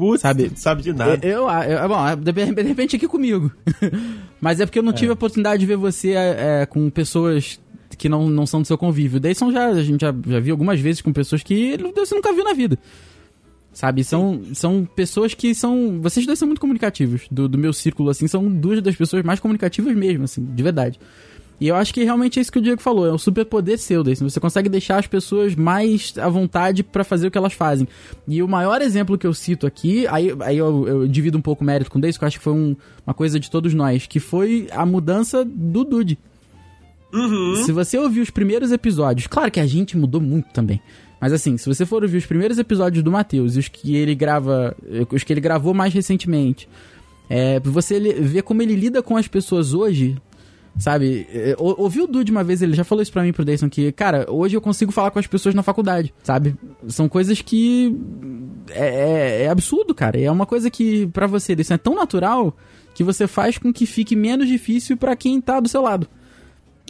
Putz, 0.00 0.22
sabe, 0.22 0.50
sabe 0.56 0.80
de 0.80 0.94
nada. 0.94 1.26
Eu, 1.26 1.46
eu, 1.46 1.78
eu 1.78 1.88
bom, 1.90 2.16
de, 2.16 2.32
de 2.32 2.62
repente 2.62 2.96
aqui 2.96 3.06
comigo. 3.06 3.52
Mas 4.40 4.58
é 4.58 4.64
porque 4.64 4.78
eu 4.78 4.82
não 4.82 4.94
tive 4.94 5.08
é. 5.08 5.10
a 5.10 5.12
oportunidade 5.12 5.60
de 5.60 5.66
ver 5.66 5.76
você 5.76 6.12
é, 6.12 6.62
é, 6.62 6.66
com 6.66 6.88
pessoas 6.88 7.60
que 7.98 8.08
não, 8.08 8.30
não 8.30 8.46
são 8.46 8.62
do 8.62 8.66
seu 8.66 8.78
convívio. 8.78 9.20
Daí 9.20 9.34
são 9.34 9.52
já, 9.52 9.66
a 9.66 9.82
gente 9.82 10.00
já, 10.00 10.14
já 10.26 10.40
viu 10.40 10.54
algumas 10.54 10.80
vezes 10.80 11.02
com 11.02 11.12
pessoas 11.12 11.42
que 11.42 11.76
você 11.94 12.14
nunca 12.14 12.32
viu 12.32 12.42
na 12.42 12.54
vida. 12.54 12.78
Sabe? 13.74 14.02
São, 14.02 14.40
são 14.54 14.88
pessoas 14.96 15.34
que 15.34 15.54
são. 15.54 16.00
Vocês 16.00 16.24
dois 16.24 16.38
são 16.38 16.48
muito 16.48 16.62
comunicativos. 16.62 17.26
Do, 17.30 17.46
do 17.46 17.58
meu 17.58 17.74
círculo, 17.74 18.08
assim, 18.08 18.26
são 18.26 18.50
duas 18.50 18.80
das 18.80 18.96
pessoas 18.96 19.22
mais 19.22 19.38
comunicativas 19.38 19.94
mesmo, 19.94 20.24
assim, 20.24 20.42
de 20.42 20.62
verdade. 20.62 20.98
E 21.60 21.68
eu 21.68 21.76
acho 21.76 21.92
que 21.92 22.02
realmente 22.02 22.38
é 22.38 22.42
isso 22.42 22.50
que 22.50 22.58
o 22.58 22.62
Diego 22.62 22.80
falou, 22.80 23.06
é 23.06 23.12
um 23.12 23.18
superpoder 23.18 23.78
seu, 23.78 24.02
desse. 24.02 24.24
Você 24.24 24.40
consegue 24.40 24.68
deixar 24.68 24.98
as 24.98 25.06
pessoas 25.06 25.54
mais 25.54 26.14
à 26.16 26.28
vontade 26.28 26.82
para 26.82 27.04
fazer 27.04 27.26
o 27.26 27.30
que 27.30 27.36
elas 27.36 27.52
fazem. 27.52 27.86
E 28.26 28.42
o 28.42 28.48
maior 28.48 28.80
exemplo 28.80 29.18
que 29.18 29.26
eu 29.26 29.34
cito 29.34 29.66
aqui, 29.66 30.06
aí, 30.06 30.34
aí 30.40 30.56
eu, 30.56 30.88
eu 30.88 31.08
divido 31.08 31.36
um 31.36 31.42
pouco 31.42 31.62
o 31.62 31.66
mérito 31.66 31.90
com 31.90 31.98
o 31.98 32.00
Deis, 32.00 32.16
que 32.16 32.24
eu 32.24 32.28
acho 32.28 32.38
que 32.38 32.44
foi 32.44 32.54
um, 32.54 32.74
uma 33.06 33.12
coisa 33.12 33.38
de 33.38 33.50
todos 33.50 33.74
nós, 33.74 34.06
que 34.06 34.18
foi 34.18 34.68
a 34.72 34.86
mudança 34.86 35.44
do 35.44 35.84
Dude. 35.84 36.18
Uhum. 37.12 37.56
Se 37.56 37.72
você 37.72 37.98
ouvir 37.98 38.20
os 38.20 38.30
primeiros 38.30 38.72
episódios, 38.72 39.26
claro 39.26 39.50
que 39.50 39.60
a 39.60 39.66
gente 39.66 39.98
mudou 39.98 40.20
muito 40.20 40.48
também. 40.54 40.80
Mas 41.20 41.34
assim, 41.34 41.58
se 41.58 41.68
você 41.68 41.84
for 41.84 42.02
ouvir 42.02 42.16
os 42.16 42.24
primeiros 42.24 42.58
episódios 42.58 43.04
do 43.04 43.10
Matheus 43.10 43.56
e 43.56 43.58
os 43.58 43.68
que 43.68 43.94
ele 43.96 44.14
grava. 44.14 44.74
Os 45.12 45.22
que 45.22 45.32
ele 45.32 45.40
gravou 45.40 45.74
mais 45.74 45.92
recentemente, 45.92 46.66
é, 47.28 47.60
você 47.60 48.00
ver 48.00 48.42
como 48.42 48.62
ele 48.62 48.74
lida 48.74 49.02
com 49.02 49.16
as 49.16 49.28
pessoas 49.28 49.74
hoje, 49.74 50.16
Sabe? 50.78 51.26
É, 51.32 51.54
ouvi 51.58 52.00
o 52.00 52.06
Dude 52.06 52.30
uma 52.30 52.44
vez, 52.44 52.62
ele 52.62 52.74
já 52.74 52.84
falou 52.84 53.02
isso 53.02 53.12
pra 53.12 53.22
mim 53.22 53.32
pro 53.32 53.44
Dayson, 53.44 53.68
que, 53.68 53.92
cara, 53.92 54.26
hoje 54.30 54.56
eu 54.56 54.60
consigo 54.60 54.92
falar 54.92 55.10
com 55.10 55.18
as 55.18 55.26
pessoas 55.26 55.54
na 55.54 55.62
faculdade, 55.62 56.14
sabe? 56.22 56.56
São 56.88 57.08
coisas 57.08 57.42
que. 57.42 57.94
É, 58.70 58.86
é, 58.86 59.42
é 59.42 59.48
absurdo, 59.48 59.94
cara. 59.94 60.18
É 60.18 60.30
uma 60.30 60.46
coisa 60.46 60.70
que, 60.70 61.06
para 61.08 61.26
você, 61.26 61.54
isso 61.54 61.72
é 61.72 61.78
tão 61.78 61.94
natural 61.94 62.56
que 62.94 63.04
você 63.04 63.26
faz 63.26 63.58
com 63.58 63.72
que 63.72 63.86
fique 63.86 64.16
menos 64.16 64.48
difícil 64.48 64.96
para 64.96 65.16
quem 65.16 65.40
tá 65.40 65.60
do 65.60 65.68
seu 65.68 65.82
lado. 65.82 66.08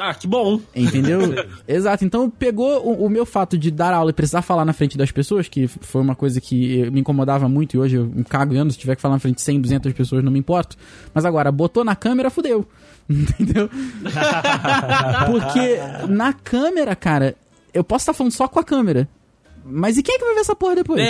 Ah, 0.00 0.14
que 0.14 0.26
bom. 0.26 0.60
Entendeu? 0.74 1.20
Exato. 1.68 2.04
Então 2.04 2.30
pegou 2.30 2.84
o, 2.86 3.04
o, 3.04 3.10
meu 3.10 3.26
fato 3.26 3.58
de 3.58 3.70
dar 3.70 3.92
aula 3.92 4.10
e 4.10 4.14
precisar 4.14 4.42
falar 4.42 4.64
na 4.64 4.72
frente 4.72 4.96
das 4.96 5.12
pessoas, 5.12 5.48
que 5.48 5.68
foi 5.68 6.00
uma 6.00 6.14
coisa 6.14 6.40
que 6.40 6.90
me 6.90 7.00
incomodava 7.00 7.48
muito 7.48 7.76
e 7.76 7.78
hoje 7.78 7.96
eu 7.96 8.06
me 8.06 8.24
cago 8.24 8.54
se 8.70 8.78
tiver 8.78 8.96
que 8.96 9.02
falar 9.02 9.14
na 9.14 9.20
frente 9.20 9.36
de 9.36 9.42
100, 9.42 9.60
200 9.60 9.92
pessoas, 9.92 10.24
não 10.24 10.32
me 10.32 10.38
importo. 10.38 10.76
Mas 11.12 11.24
agora, 11.24 11.52
botou 11.52 11.84
na 11.84 11.94
câmera, 11.94 12.30
fudeu. 12.30 12.66
Entendeu? 13.08 13.68
Porque 15.30 15.78
na 16.08 16.32
câmera, 16.32 16.96
cara, 16.96 17.36
eu 17.74 17.84
posso 17.84 18.02
estar 18.02 18.14
falando 18.14 18.32
só 18.32 18.48
com 18.48 18.58
a 18.58 18.64
câmera. 18.64 19.08
Mas 19.64 19.98
e 19.98 20.02
quem 20.02 20.14
é 20.14 20.18
que 20.18 20.24
vai 20.24 20.34
ver 20.34 20.40
essa 20.40 20.56
porra 20.56 20.76
depois? 20.76 21.00
É, 21.00 21.04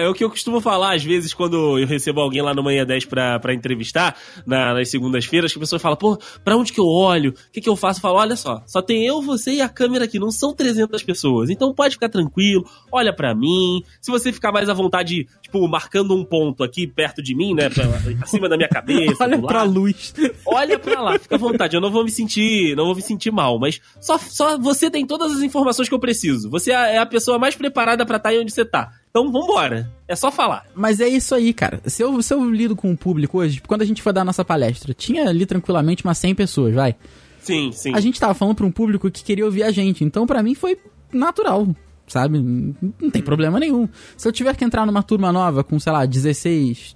é, 0.00 0.04
é 0.04 0.08
o 0.08 0.14
que 0.14 0.24
eu 0.24 0.30
costumo 0.30 0.60
falar, 0.60 0.94
às 0.94 1.04
vezes, 1.04 1.34
quando 1.34 1.78
eu 1.78 1.86
recebo 1.86 2.20
alguém 2.20 2.42
lá 2.42 2.54
no 2.54 2.62
Manhã 2.62 2.84
10 2.84 3.04
pra, 3.04 3.38
pra 3.38 3.54
entrevistar, 3.54 4.16
na, 4.46 4.74
nas 4.74 4.90
segundas-feiras, 4.90 5.52
que 5.52 5.58
a 5.58 5.60
pessoa 5.60 5.78
fala, 5.78 5.96
pô, 5.96 6.18
pra 6.44 6.56
onde 6.56 6.72
que 6.72 6.80
eu 6.80 6.86
olho? 6.86 7.30
O 7.30 7.52
que 7.52 7.60
que 7.60 7.68
eu 7.68 7.76
faço? 7.76 7.98
Eu 7.98 8.02
falo, 8.02 8.18
olha 8.18 8.36
só, 8.36 8.62
só 8.66 8.80
tem 8.80 9.06
eu, 9.06 9.20
você 9.20 9.52
e 9.52 9.60
a 9.60 9.68
câmera 9.68 10.04
aqui, 10.04 10.18
não 10.18 10.30
são 10.30 10.54
300 10.54 11.02
pessoas. 11.02 11.50
Então 11.50 11.74
pode 11.74 11.94
ficar 11.94 12.08
tranquilo, 12.08 12.64
olha 12.90 13.12
pra 13.12 13.34
mim. 13.34 13.82
Se 14.00 14.10
você 14.10 14.32
ficar 14.32 14.50
mais 14.52 14.68
à 14.68 14.74
vontade, 14.74 15.26
tipo, 15.42 15.66
marcando 15.68 16.14
um 16.14 16.24
ponto 16.24 16.64
aqui 16.64 16.86
perto 16.86 17.22
de 17.22 17.34
mim, 17.34 17.54
né, 17.54 17.68
pra, 17.68 17.84
acima 18.22 18.48
da 18.48 18.56
minha 18.56 18.68
cabeça. 18.70 19.24
olha 19.24 19.38
pra 19.38 19.62
luz. 19.62 20.14
Olha 20.46 20.78
pra 20.78 21.00
lá, 21.02 21.18
fica 21.18 21.34
à 21.34 21.38
vontade. 21.38 21.76
Eu 21.76 21.80
não 21.80 21.90
vou 21.90 22.04
me 22.04 22.10
sentir, 22.10 22.74
não 22.76 22.86
vou 22.86 22.94
me 22.94 23.02
sentir 23.02 23.30
mal, 23.30 23.58
mas 23.58 23.80
só, 24.00 24.18
só 24.18 24.58
você 24.58 24.90
tem 24.90 25.06
todas 25.06 25.32
as 25.32 25.42
informações 25.42 25.88
que 25.88 25.94
eu 25.94 26.00
preciso. 26.00 26.48
Você 26.50 26.72
é 26.72 26.98
a 26.98 27.06
pessoa 27.06 27.38
mais 27.38 27.54
preparada 27.54 27.89
preparada 27.90 28.06
para 28.06 28.16
estar 28.16 28.28
tá 28.28 28.34
aí 28.34 28.40
onde 28.40 28.52
você 28.52 28.64
tá. 28.64 28.92
Então 29.10 29.30
vambora. 29.30 29.90
É 30.06 30.14
só 30.14 30.30
falar. 30.30 30.66
Mas 30.74 31.00
é 31.00 31.08
isso 31.08 31.34
aí, 31.34 31.52
cara. 31.52 31.80
Se 31.86 32.02
eu, 32.02 32.22
se 32.22 32.32
eu 32.32 32.48
lido 32.50 32.76
com 32.76 32.92
o 32.92 32.96
público 32.96 33.38
hoje, 33.38 33.60
quando 33.66 33.82
a 33.82 33.84
gente 33.84 34.02
foi 34.02 34.12
dar 34.12 34.20
a 34.20 34.24
nossa 34.24 34.44
palestra, 34.44 34.94
tinha 34.94 35.28
ali 35.28 35.46
tranquilamente 35.46 36.04
umas 36.04 36.18
100 36.18 36.34
pessoas, 36.34 36.74
vai. 36.74 36.94
Sim, 37.40 37.72
sim. 37.72 37.94
A 37.94 38.00
gente 38.00 38.20
tava 38.20 38.34
falando 38.34 38.56
pra 38.56 38.66
um 38.66 38.70
público 38.70 39.10
que 39.10 39.24
queria 39.24 39.44
ouvir 39.44 39.62
a 39.62 39.70
gente. 39.70 40.04
Então 40.04 40.26
para 40.26 40.42
mim 40.42 40.54
foi 40.54 40.78
natural, 41.12 41.66
sabe? 42.06 42.38
Não 42.38 43.10
tem 43.10 43.22
problema 43.22 43.58
nenhum. 43.58 43.88
Se 44.16 44.28
eu 44.28 44.32
tiver 44.32 44.54
que 44.54 44.64
entrar 44.64 44.86
numa 44.86 45.02
turma 45.02 45.32
nova 45.32 45.64
com, 45.64 45.78
sei 45.80 45.92
lá, 45.92 46.06
16, 46.06 46.94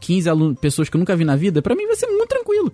15 0.00 0.28
alunos, 0.30 0.58
pessoas 0.58 0.88
que 0.88 0.96
eu 0.96 0.98
nunca 0.98 1.16
vi 1.16 1.24
na 1.24 1.36
vida, 1.36 1.60
para 1.60 1.74
mim 1.74 1.86
vai 1.86 1.96
ser 1.96 2.06
muito 2.06 2.28
tranquilo. 2.28 2.72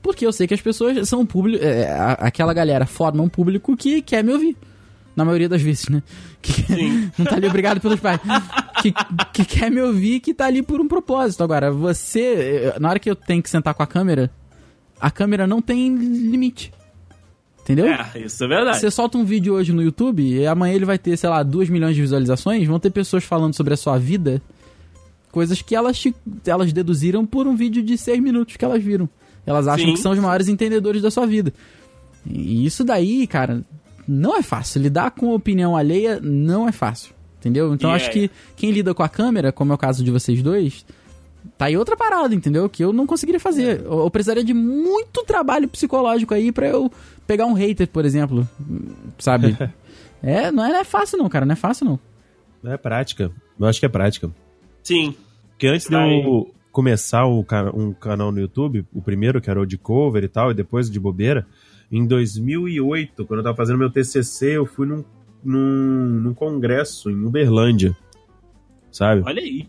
Porque 0.00 0.24
eu 0.24 0.32
sei 0.32 0.46
que 0.46 0.54
as 0.54 0.60
pessoas 0.60 1.08
são 1.08 1.22
um 1.22 1.26
público. 1.26 1.64
É, 1.64 1.90
aquela 2.20 2.54
galera 2.54 2.86
forma 2.86 3.20
um 3.20 3.28
público 3.28 3.76
que 3.76 4.00
quer 4.00 4.22
me 4.22 4.32
ouvir. 4.32 4.56
Na 5.18 5.24
maioria 5.24 5.48
das 5.48 5.60
vezes, 5.60 5.88
né? 5.88 6.00
Que 6.40 7.10
não 7.18 7.26
tá 7.26 7.34
ali 7.34 7.48
obrigado 7.48 7.80
pelos 7.80 7.98
pais. 7.98 8.20
Que, 8.80 8.94
que 9.32 9.44
quer 9.44 9.68
me 9.68 9.82
ouvir 9.82 10.20
que 10.20 10.32
tá 10.32 10.46
ali 10.46 10.62
por 10.62 10.80
um 10.80 10.86
propósito. 10.86 11.42
Agora, 11.42 11.72
você, 11.72 12.72
na 12.78 12.88
hora 12.88 13.00
que 13.00 13.10
eu 13.10 13.16
tenho 13.16 13.42
que 13.42 13.50
sentar 13.50 13.74
com 13.74 13.82
a 13.82 13.86
câmera, 13.86 14.30
a 15.00 15.10
câmera 15.10 15.44
não 15.44 15.60
tem 15.60 15.92
limite. 15.92 16.72
Entendeu? 17.62 17.88
É, 17.88 18.12
isso 18.14 18.44
é 18.44 18.46
verdade. 18.46 18.78
Você 18.78 18.92
solta 18.92 19.18
um 19.18 19.24
vídeo 19.24 19.54
hoje 19.54 19.72
no 19.72 19.82
YouTube 19.82 20.22
e 20.22 20.46
amanhã 20.46 20.72
ele 20.72 20.84
vai 20.84 20.98
ter, 20.98 21.16
sei 21.16 21.28
lá, 21.28 21.42
2 21.42 21.68
milhões 21.68 21.96
de 21.96 22.00
visualizações, 22.00 22.64
vão 22.64 22.78
ter 22.78 22.90
pessoas 22.90 23.24
falando 23.24 23.54
sobre 23.54 23.74
a 23.74 23.76
sua 23.76 23.98
vida, 23.98 24.40
coisas 25.32 25.60
que 25.60 25.74
elas, 25.74 25.98
te, 25.98 26.14
elas 26.46 26.72
deduziram 26.72 27.26
por 27.26 27.48
um 27.48 27.56
vídeo 27.56 27.82
de 27.82 27.98
6 27.98 28.22
minutos 28.22 28.56
que 28.56 28.64
elas 28.64 28.80
viram. 28.80 29.08
Elas 29.44 29.66
acham 29.66 29.86
Sim. 29.88 29.94
que 29.94 30.00
são 30.00 30.12
os 30.12 30.18
maiores 30.20 30.46
entendedores 30.46 31.02
da 31.02 31.10
sua 31.10 31.26
vida. 31.26 31.52
E 32.24 32.64
isso 32.64 32.84
daí, 32.84 33.26
cara, 33.26 33.64
não 34.08 34.36
é 34.36 34.42
fácil. 34.42 34.80
Lidar 34.80 35.10
com 35.10 35.30
a 35.30 35.34
opinião 35.34 35.76
alheia 35.76 36.18
não 36.20 36.66
é 36.66 36.72
fácil. 36.72 37.14
Entendeu? 37.38 37.72
Então 37.74 37.90
yeah. 37.90 38.04
acho 38.04 38.12
que 38.12 38.30
quem 38.56 38.70
lida 38.70 38.94
com 38.94 39.02
a 39.02 39.08
câmera, 39.08 39.52
como 39.52 39.70
é 39.70 39.74
o 39.74 39.78
caso 39.78 40.02
de 40.02 40.10
vocês 40.10 40.42
dois, 40.42 40.84
tá 41.56 41.66
aí 41.66 41.76
outra 41.76 41.96
parada, 41.96 42.34
entendeu? 42.34 42.68
Que 42.68 42.82
eu 42.82 42.92
não 42.92 43.06
conseguiria 43.06 43.38
fazer. 43.38 43.80
Eu, 43.84 44.00
eu 44.00 44.10
precisaria 44.10 44.42
de 44.42 44.54
muito 44.54 45.22
trabalho 45.24 45.68
psicológico 45.68 46.34
aí 46.34 46.50
para 46.50 46.66
eu 46.66 46.90
pegar 47.26 47.46
um 47.46 47.52
hater, 47.52 47.86
por 47.88 48.04
exemplo. 48.04 48.48
Sabe? 49.18 49.56
é, 50.22 50.50
não 50.50 50.64
é, 50.64 50.70
não 50.70 50.80
é 50.80 50.84
fácil 50.84 51.18
não, 51.18 51.28
cara. 51.28 51.46
Não 51.46 51.52
é 51.52 51.56
fácil 51.56 51.86
não. 51.86 52.00
É 52.72 52.76
prática. 52.76 53.30
Eu 53.58 53.66
acho 53.66 53.78
que 53.78 53.86
é 53.86 53.88
prática. 53.88 54.30
Sim. 54.82 55.14
Porque 55.50 55.68
antes 55.68 55.88
de 55.88 55.94
eu 55.94 56.52
começar 56.72 57.24
o, 57.24 57.44
um 57.74 57.92
canal 57.92 58.32
no 58.32 58.40
YouTube, 58.40 58.84
o 58.92 59.00
primeiro, 59.00 59.40
que 59.40 59.50
era 59.50 59.60
o 59.60 59.66
de 59.66 59.78
cover 59.78 60.24
e 60.24 60.28
tal, 60.28 60.50
e 60.50 60.54
depois 60.54 60.90
de 60.90 60.98
bobeira, 60.98 61.46
em 61.90 62.06
2008, 62.06 63.24
quando 63.24 63.40
eu 63.40 63.44
tava 63.44 63.56
fazendo 63.56 63.78
meu 63.78 63.90
TCC, 63.90 64.56
eu 64.56 64.66
fui 64.66 64.86
num, 64.86 65.04
num, 65.42 66.20
num 66.20 66.34
congresso 66.34 67.10
em 67.10 67.24
Uberlândia, 67.24 67.96
sabe? 68.90 69.22
Olha 69.24 69.42
aí. 69.42 69.66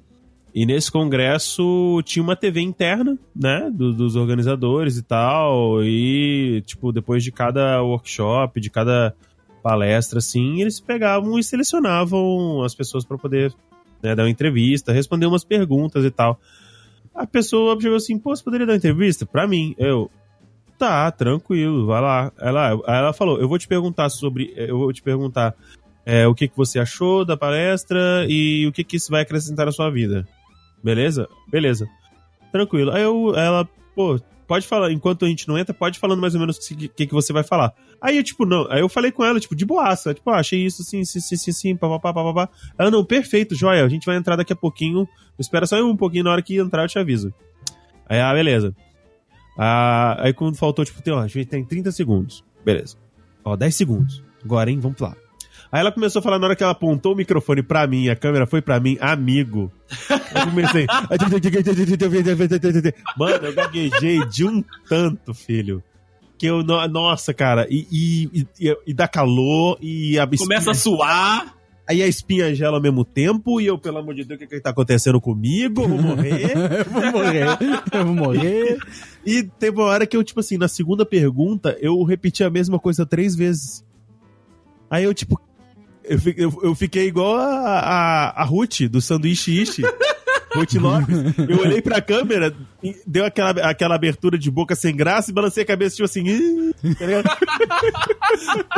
E 0.54 0.66
nesse 0.66 0.92
congresso 0.92 2.02
tinha 2.04 2.24
uma 2.24 2.36
TV 2.36 2.60
interna, 2.62 3.18
né, 3.36 3.70
do, 3.72 3.94
dos 3.94 4.16
organizadores 4.16 4.98
e 4.98 5.04
tal, 5.04 5.84
e, 5.84 6.62
tipo, 6.66 6.92
depois 6.92 7.24
de 7.24 7.32
cada 7.32 7.82
workshop, 7.84 8.60
de 8.60 8.70
cada 8.70 9.16
palestra, 9.62 10.20
assim, 10.20 10.62
eles 10.62 10.80
pegavam 10.80 11.38
e 11.38 11.44
selecionavam 11.44 12.64
as 12.64 12.74
pessoas 12.74 13.06
para 13.06 13.18
poder 13.18 13.54
né, 14.02 14.16
dar 14.16 14.24
uma 14.24 14.30
entrevista, 14.30 14.92
responder 14.92 15.28
umas 15.28 15.44
perguntas 15.44 16.04
e 16.04 16.12
tal. 16.12 16.40
A 17.14 17.28
pessoa 17.28 17.80
chegou 17.80 17.98
assim, 17.98 18.18
pô, 18.18 18.36
você 18.36 18.44
poderia 18.44 18.66
dar 18.66 18.74
uma 18.74 18.78
entrevista? 18.78 19.26
Pra 19.26 19.48
mim, 19.48 19.76
eu, 19.78 20.10
tá, 20.80 21.12
tranquilo, 21.12 21.86
vai 21.86 22.02
lá. 22.02 22.32
Ela, 22.40 22.80
ela 22.88 23.14
falou, 23.14 23.40
eu 23.40 23.48
vou 23.48 23.60
te 23.60 23.68
perguntar 23.68 24.10
sobre, 24.10 24.54
eu 24.56 24.78
vou 24.78 24.94
te 24.94 25.04
perguntar 25.04 25.54
é, 26.06 26.26
o 26.26 26.34
que, 26.34 26.48
que 26.48 26.58
você 26.58 26.80
achou 26.80 27.26
da 27.26 27.36
palestra 27.36 28.26
e 28.28 28.66
o 28.66 28.72
que, 28.72 28.84
que 28.84 28.96
isso 28.96 29.12
vai 29.12 29.22
acrescentar 29.22 29.66
na 29.66 29.72
sua 29.72 29.92
vida. 29.92 30.26
Beleza? 30.82 31.28
Beleza. 31.48 31.88
Tranquilo. 32.52 32.92
Aí 32.92 33.04
eu, 33.04 33.36
ela, 33.36 33.68
pô, 33.94 34.20
pode 34.48 34.66
falar, 34.66 34.92
enquanto 34.92 35.26
a 35.26 35.28
gente 35.28 35.48
não 35.48 35.58
entra, 35.58 35.74
pode 35.74 36.00
falando 36.00 36.22
mais 36.22 36.34
ou 36.34 36.40
menos 36.40 36.58
o 36.58 36.76
que, 36.76 36.88
que, 36.88 37.08
que 37.08 37.14
você 37.14 37.34
vai 37.34 37.44
falar. 37.44 37.74
Aí 38.02 38.16
eu, 38.16 38.24
tipo, 38.24 38.46
não, 38.46 38.66
aí 38.72 38.80
eu 38.80 38.88
falei 38.88 39.12
com 39.12 39.24
ela, 39.24 39.40
tipo, 39.40 39.56
de 39.56 39.66
boaça, 39.66 40.14
tipo, 40.14 40.30
ah, 40.30 40.40
achei 40.40 40.66
isso, 40.66 40.84
sim, 40.84 41.04
sim, 41.04 41.20
sim, 41.20 41.36
sim, 41.36 41.52
sim, 41.52 41.76
papapá, 41.76 42.14
papapá. 42.14 42.50
Ela, 42.78 42.90
não, 42.90 43.04
perfeito, 43.04 43.54
joia, 43.54 43.84
a 43.84 43.90
gente 43.90 44.06
vai 44.06 44.16
entrar 44.16 44.38
daqui 44.38 44.54
a 44.54 44.56
pouquinho, 44.56 45.06
espera 45.38 45.68
só 45.68 45.76
um 45.84 45.98
pouquinho, 45.98 46.24
na 46.24 46.32
hora 46.32 46.42
que 46.42 46.58
entrar 46.58 46.84
eu 46.84 46.88
te 46.88 46.98
aviso. 46.98 47.34
Aí, 48.08 48.20
ah, 48.22 48.34
beleza. 48.34 48.74
Ah, 49.62 50.16
aí 50.20 50.34
quando 50.34 50.56
faltou, 50.56 50.86
tipo, 50.86 51.02
tem, 51.02 51.14
ó, 51.14 51.20
a 51.20 51.28
gente 51.28 51.46
tem 51.48 51.66
30 51.66 51.92
segundos. 51.92 52.44
Beleza. 52.64 52.96
Ó, 53.44 53.58
10 53.58 53.76
segundos. 53.76 54.24
Agora, 54.44 54.72
hein, 54.72 54.80
vamos 54.80 55.00
lá. 55.02 55.16
Aí 55.72 55.82
ela 55.82 55.92
começou 55.92 56.22
a 56.22 56.24
falar 56.24 56.40
na 56.40 56.46
hora 56.48 56.56
que 56.56 56.64
ela 56.64 56.72
apontou 56.72 57.14
o 57.14 57.16
microfone 57.16 57.62
pra 57.62 57.86
mim, 57.86 58.08
a 58.10 58.16
câmera 58.16 58.48
foi 58.48 58.62
pra 58.62 58.80
mim, 58.80 58.98
amigo. 59.02 59.70
Eu 60.10 60.46
comecei. 60.46 60.88
Mano, 63.18 63.46
eu 63.48 63.54
gaguejei 63.54 64.26
de 64.28 64.46
um 64.46 64.64
tanto, 64.88 65.34
filho. 65.34 65.84
Que 66.38 66.46
eu. 66.48 66.64
no- 66.64 66.88
Nossa, 66.88 67.34
cara. 67.34 67.68
E, 67.70 67.86
e, 67.92 68.48
e, 68.60 68.78
e 68.88 68.94
dá 68.94 69.08
calor 69.10 69.78
e 69.82 70.18
a 70.18 70.26
Começa 70.26 70.72
a 70.72 70.74
suar. 70.74 71.56
Aí 71.90 72.04
a 72.04 72.08
espinha 72.08 72.54
gela 72.54 72.78
ao 72.78 72.82
mesmo 72.84 73.04
tempo 73.04 73.60
e 73.60 73.66
eu, 73.66 73.76
pelo 73.76 73.98
amor 73.98 74.14
de 74.14 74.24
Deus, 74.24 74.38
o 74.38 74.40
que, 74.40 74.46
que 74.48 74.62
tá 74.62 74.70
acontecendo 74.70 75.20
comigo? 75.20 75.82
Eu 75.82 75.90
vou 75.90 75.98
morrer. 75.98 76.52
eu 76.86 76.86
vou 76.86 77.12
morrer. 77.12 77.48
Eu 77.92 78.06
vou 78.06 78.14
morrer. 78.14 78.78
e 79.26 79.42
teve 79.42 79.76
uma 79.76 79.86
hora 79.86 80.06
que 80.06 80.16
eu, 80.16 80.24
tipo 80.24 80.40
assim, 80.40 80.56
na 80.56 80.68
segunda 80.68 81.04
pergunta, 81.04 81.76
eu 81.82 82.04
repeti 82.04 82.44
a 82.44 82.50
mesma 82.52 82.78
coisa 82.78 83.08
três 83.08 83.36
vezes. 83.36 83.84
Aí 84.88 85.04
eu, 85.04 85.16
tipo, 85.16 85.42
eu, 86.04 86.20
eu, 86.38 86.60
eu 86.62 86.76
fiquei 86.76 87.08
igual 87.08 87.36
a, 87.38 87.80
a, 87.80 88.42
a 88.42 88.44
Ruth, 88.44 88.82
do 88.82 89.02
sanduíche 89.02 89.60
Ishi. 89.60 89.82
Ruth 90.54 90.74
Lopes. 90.76 91.18
Eu 91.50 91.60
olhei 91.60 91.82
pra 91.82 92.02
câmera, 92.02 92.56
deu 93.06 93.26
aquela, 93.26 93.50
aquela 93.68 93.96
abertura 93.96 94.38
de 94.38 94.52
boca 94.52 94.76
sem 94.76 94.96
graça 94.96 95.32
e 95.32 95.34
balancei 95.34 95.64
a 95.64 95.66
cabeça, 95.66 95.96
tipo 95.96 96.06
assim. 96.06 96.72
Tá 97.00 97.06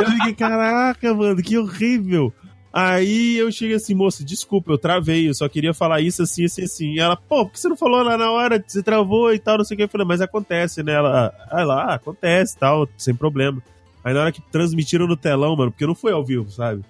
eu 0.00 0.10
fiquei, 0.12 0.34
caraca, 0.34 1.14
mano, 1.14 1.42
que 1.42 1.58
horrível. 1.58 2.32
Aí 2.72 3.36
eu 3.36 3.52
cheguei 3.52 3.76
assim, 3.76 3.94
moça, 3.94 4.24
desculpa, 4.24 4.72
eu 4.72 4.78
travei, 4.78 5.28
eu 5.28 5.34
só 5.34 5.46
queria 5.48 5.74
falar 5.74 6.00
isso 6.00 6.22
assim, 6.22 6.44
assim, 6.46 6.62
assim. 6.62 6.92
E 6.94 7.00
ela, 7.00 7.16
pô, 7.16 7.44
por 7.44 7.52
que 7.52 7.60
você 7.60 7.68
não 7.68 7.76
falou 7.76 8.02
lá 8.02 8.16
na 8.16 8.30
hora? 8.30 8.62
Você 8.66 8.82
travou 8.82 9.32
e 9.34 9.38
tal, 9.38 9.58
não 9.58 9.64
sei 9.64 9.74
o 9.74 9.78
que. 9.78 9.84
Eu 9.84 9.88
falei, 9.88 10.06
mas 10.06 10.20
acontece, 10.22 10.82
né? 10.82 10.94
Ela, 10.94 11.32
ah, 11.50 11.64
lá, 11.64 11.94
acontece 11.94 12.56
tal, 12.56 12.88
sem 12.96 13.14
problema. 13.14 13.62
Aí 14.02 14.14
na 14.14 14.20
hora 14.22 14.32
que 14.32 14.40
transmitiram 14.50 15.06
no 15.06 15.16
telão, 15.16 15.54
mano, 15.54 15.70
porque 15.70 15.86
não 15.86 15.94
foi 15.94 16.12
ao 16.12 16.24
vivo, 16.24 16.50
sabe? 16.50 16.82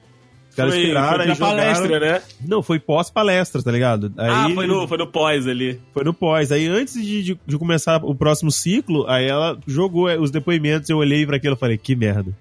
Os 0.51 0.57
caras 0.57 0.75
Foi, 0.75 0.83
esperaram 0.83 1.25
foi 1.25 1.33
e 1.33 1.35
jogaram. 1.35 1.57
palestra, 1.57 2.01
né? 2.01 2.23
Não, 2.47 2.63
foi 2.63 2.79
pós-palestra, 2.79 3.63
tá 3.63 3.73
ligado? 3.73 4.13
Aí, 4.19 4.31
Ah, 4.31 4.51
foi 4.55 4.67
no, 4.67 4.87
foi 4.87 4.99
no 4.99 5.07
pós 5.07 5.49
ali. 5.49 5.81
foi 5.95 6.05
no 6.05 6.13
pós. 6.13 6.53
Aí 6.53 6.67
antes 6.69 6.95
de, 6.95 7.23
de, 7.23 7.41
de 7.47 7.59
começar 7.59 8.05
o 8.05 8.15
próximo 8.15 8.51
ciclo, 8.53 9.07
aí 9.09 9.27
ela 9.27 9.59
jogou 9.67 10.11
eh, 10.11 10.19
os 10.19 10.31
depoimentos, 10.31 10.91
eu 10.91 10.99
olhei 10.99 11.25
pra 11.27 11.37
aquilo 11.37 11.55
e 11.55 11.59
falei, 11.59 11.79
que 11.79 11.97
merda. 11.97 12.33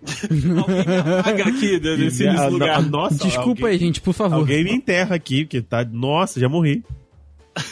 Paga 1.24 1.42
aqui 1.44 1.78
Que 1.80 1.96
nesse 1.96 2.24
merda. 2.24 2.48
lugar. 2.48 2.82
Nossa, 2.82 3.16
Desculpa 3.16 3.50
alguém, 3.62 3.66
aí, 3.66 3.78
gente, 3.78 4.00
por 4.00 4.12
favor. 4.14 4.36
Alguém 4.36 4.64
me 4.64 4.72
enterra 4.72 5.14
aqui, 5.16 5.44
porque 5.44 5.60
tá. 5.60 5.84
Nossa, 5.84 6.40
já 6.40 6.48
morri. 6.48 6.82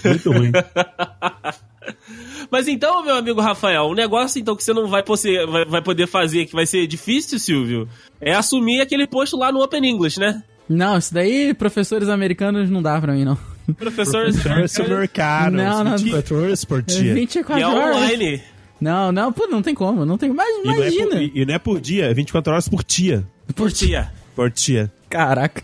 Muito 0.04 0.30
ruim. 0.32 0.52
Mas 2.50 2.68
então, 2.68 3.04
meu 3.04 3.14
amigo 3.16 3.40
Rafael, 3.40 3.84
um 3.88 3.94
negócio 3.94 4.38
então 4.40 4.56
que 4.56 4.62
você 4.64 4.72
não 4.72 4.86
vai, 4.88 5.02
poder- 5.02 5.46
vai, 5.46 5.64
vai 5.64 5.82
poder 5.82 6.06
fazer, 6.06 6.46
que 6.46 6.52
vai 6.54 6.66
ser 6.66 6.86
difícil, 6.86 7.38
Silvio, 7.38 7.88
é 8.20 8.32
assumir 8.34 8.80
aquele 8.80 9.06
posto 9.06 9.36
lá 9.36 9.52
no 9.52 9.62
Open 9.62 9.84
English, 9.86 10.18
né? 10.18 10.42
Não, 10.68 10.98
isso 10.98 11.12
daí, 11.14 11.54
professores 11.54 12.08
americanos, 12.08 12.68
não 12.70 12.82
dá 12.82 13.00
pra 13.00 13.12
mim, 13.14 13.24
não. 13.24 13.38
Professor 13.76 14.30
Supermercado. 14.68 15.52
Não, 15.54 15.84
não, 15.84 15.96
24 15.96 16.42
horas 16.42 16.64
por 16.64 16.82
dia. 16.82 17.14
24 17.14 17.58
e 17.58 17.62
é 17.62 17.66
horas. 17.66 18.40
Não, 18.80 19.10
não, 19.12 19.32
pô, 19.32 19.46
não 19.48 19.60
tem 19.62 19.74
como, 19.74 20.04
não 20.04 20.16
tem. 20.16 20.32
Mas 20.32 20.48
E 20.48 20.62
não, 20.64 20.72
é 20.72 20.76
imagina. 20.78 21.10
por, 21.10 21.22
e, 21.22 21.32
e 21.34 21.44
não 21.46 21.54
é 21.54 21.58
por 21.58 21.80
dia, 21.80 22.04
é 22.06 22.14
24 22.14 22.52
horas 22.52 22.68
por 22.68 22.84
dia. 22.84 23.24
Por 23.54 23.70
dia. 23.70 24.10
Por 24.36 24.50
dia. 24.50 24.90
Caraca. 25.10 25.62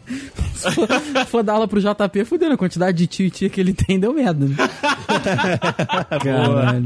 Se 0.55 0.71
for, 0.73 0.89
for 1.27 1.43
dar 1.45 1.53
aula 1.53 1.69
pro 1.69 1.79
JP, 1.81 2.25
fudendo 2.25 2.55
a 2.55 2.57
quantidade 2.57 2.97
de 2.97 3.07
tio 3.07 3.27
e 3.27 3.31
tia 3.31 3.49
que 3.51 3.61
ele 3.61 3.73
tem, 3.75 4.01
deu 4.01 4.13
merda. 4.13 4.47
Né? 4.47 4.57
Caralho. 6.23 6.85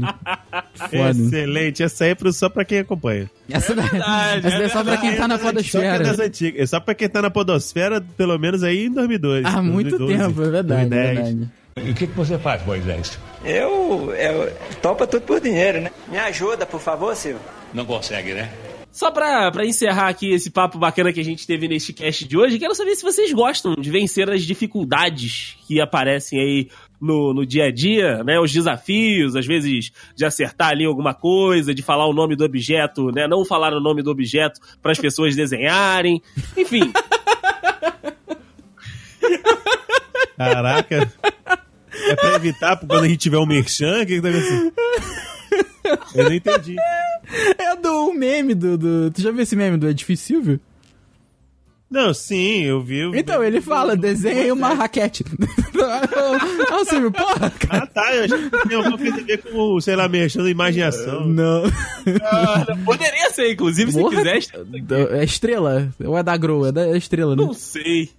Foda. 0.75 1.09
Excelente. 1.11 1.83
Essa 1.83 2.03
aí 2.05 2.11
é 2.11 2.15
pro- 2.15 2.31
só 2.33 2.49
pra 2.49 2.65
quem 2.65 2.79
acompanha. 2.79 3.29
Essa 3.49 3.73
daí, 3.75 3.87
verdade, 3.89 4.47
essa 4.47 4.57
é 4.57 4.63
é 4.65 4.69
só 4.69 4.83
pra 4.83 4.97
quem 4.97 5.15
tá 5.15 5.27
na 5.27 5.35
Só 5.37 5.41
que 5.41 5.47
é 5.47 5.51
podosfera. 5.53 6.25
antigas. 6.25 6.61
É 6.61 6.65
só 6.65 6.79
pra 6.79 6.93
quem 6.95 7.09
tá 7.09 7.21
na 7.21 7.29
podosfera, 7.29 8.01
pelo 8.17 8.37
menos 8.37 8.63
aí 8.63 8.85
em 8.85 8.91
2002. 8.91 9.45
Há 9.45 9.61
muito 9.61 9.97
2012, 9.97 10.17
tempo, 10.29 10.41
é 10.41 10.49
verdade, 10.51 10.81
é 10.83 10.87
2010. 10.89 11.15
verdade. 11.15 11.51
E 11.83 11.91
o 11.91 11.93
que, 11.93 12.07
que 12.07 12.15
você 12.15 12.37
faz, 12.37 12.65
Moisés? 12.65 13.17
Eu, 13.43 14.13
eu 14.13 14.53
topa 14.81 15.07
tudo 15.07 15.23
por 15.23 15.39
dinheiro, 15.39 15.81
né? 15.81 15.91
Me 16.07 16.17
ajuda, 16.17 16.65
por 16.65 16.79
favor, 16.79 17.15
Silvio. 17.15 17.41
Não 17.73 17.85
consegue, 17.85 18.33
né? 18.33 18.51
Só 18.91 19.11
pra, 19.11 19.51
pra 19.51 19.65
encerrar 19.65 20.09
aqui 20.09 20.33
esse 20.33 20.49
papo 20.49 20.79
bacana 20.79 21.13
que 21.13 21.19
a 21.19 21.23
gente 21.23 21.45
teve 21.45 21.67
neste 21.67 21.93
cast 21.93 22.27
de 22.27 22.35
hoje, 22.35 22.57
quero 22.57 22.73
saber 22.73 22.95
se 22.95 23.03
vocês 23.03 23.31
gostam 23.31 23.75
de 23.75 23.89
vencer 23.89 24.29
as 24.29 24.41
dificuldades 24.43 25.55
que 25.67 25.79
aparecem 25.79 26.39
aí 26.39 26.69
no, 26.99 27.33
no 27.33 27.45
dia 27.45 27.65
a 27.65 27.71
dia, 27.71 28.23
né? 28.23 28.39
Os 28.39 28.51
desafios, 28.51 29.35
às 29.35 29.45
vezes 29.45 29.91
de 30.15 30.25
acertar 30.25 30.69
ali 30.69 30.85
alguma 30.85 31.13
coisa, 31.13 31.73
de 31.73 31.83
falar 31.83 32.07
o 32.07 32.13
nome 32.13 32.35
do 32.35 32.43
objeto, 32.43 33.11
né? 33.11 33.27
Não 33.27 33.45
falar 33.45 33.73
o 33.73 33.79
nome 33.79 34.01
do 34.01 34.09
objeto 34.09 34.59
para 34.81 34.91
as 34.91 34.99
pessoas 34.99 35.35
desenharem. 35.35 36.21
Enfim, 36.57 36.91
Caraca. 40.37 41.11
É 42.07 42.15
pra 42.15 42.35
evitar 42.35 42.75
pra 42.77 42.87
quando 42.87 43.03
a 43.03 43.07
gente 43.07 43.19
tiver 43.19 43.37
um 43.37 43.45
merchan? 43.45 44.01
O 44.01 44.05
que 44.05 44.15
que 44.15 44.21
tá 44.21 44.29
acontecendo? 44.29 44.73
Eu 46.15 46.23
não 46.25 46.33
entendi. 46.33 46.75
É 47.57 47.75
do 47.75 48.13
meme 48.13 48.53
do, 48.53 48.77
do. 48.77 49.11
Tu 49.11 49.21
já 49.21 49.31
viu 49.31 49.41
esse 49.41 49.55
meme 49.55 49.77
do 49.77 49.87
Edifício 49.87 50.25
Silvio? 50.27 50.59
Não, 51.89 52.13
sim, 52.13 52.63
eu 52.65 52.83
vi. 52.83 53.03
o- 53.05 53.15
Então, 53.15 53.43
ele 53.43 53.59
fala, 53.61 53.95
desenha 53.95 54.53
uma 54.53 54.73
raquete. 54.73 55.23
Ah, 55.81 56.83
Silvio, 56.85 57.09
porra, 57.11 57.49
cara. 57.51 57.83
Ah, 57.83 57.87
tá. 57.87 58.13
Eu 58.13 58.25
achei 58.25 58.49
que 58.49 58.67
tinha 58.67 58.77
alguma 58.77 58.97
coisa 58.97 59.15
a 59.15 59.23
ver 59.23 59.37
com, 59.37 59.79
sei 59.79 59.95
lá, 59.95 60.09
mexendo 60.09 60.49
imagem 60.49 60.81
e 60.81 60.85
ação. 60.85 61.25
Não. 61.25 61.63
poderia 62.83 63.29
ser, 63.31 63.53
inclusive, 63.53 63.91
se 63.93 63.99
Porra. 63.99 64.17
quiser. 64.17 64.39
É 65.11 65.23
estrela. 65.23 65.89
Ou 66.03 66.17
é 66.17 66.21
da 66.23 66.35
Grow? 66.35 66.65
É 66.67 66.71
da 66.73 66.85
é 66.89 66.97
estrela, 66.97 67.33
né? 67.35 67.43
Não 67.43 67.53
sei. 67.53 68.09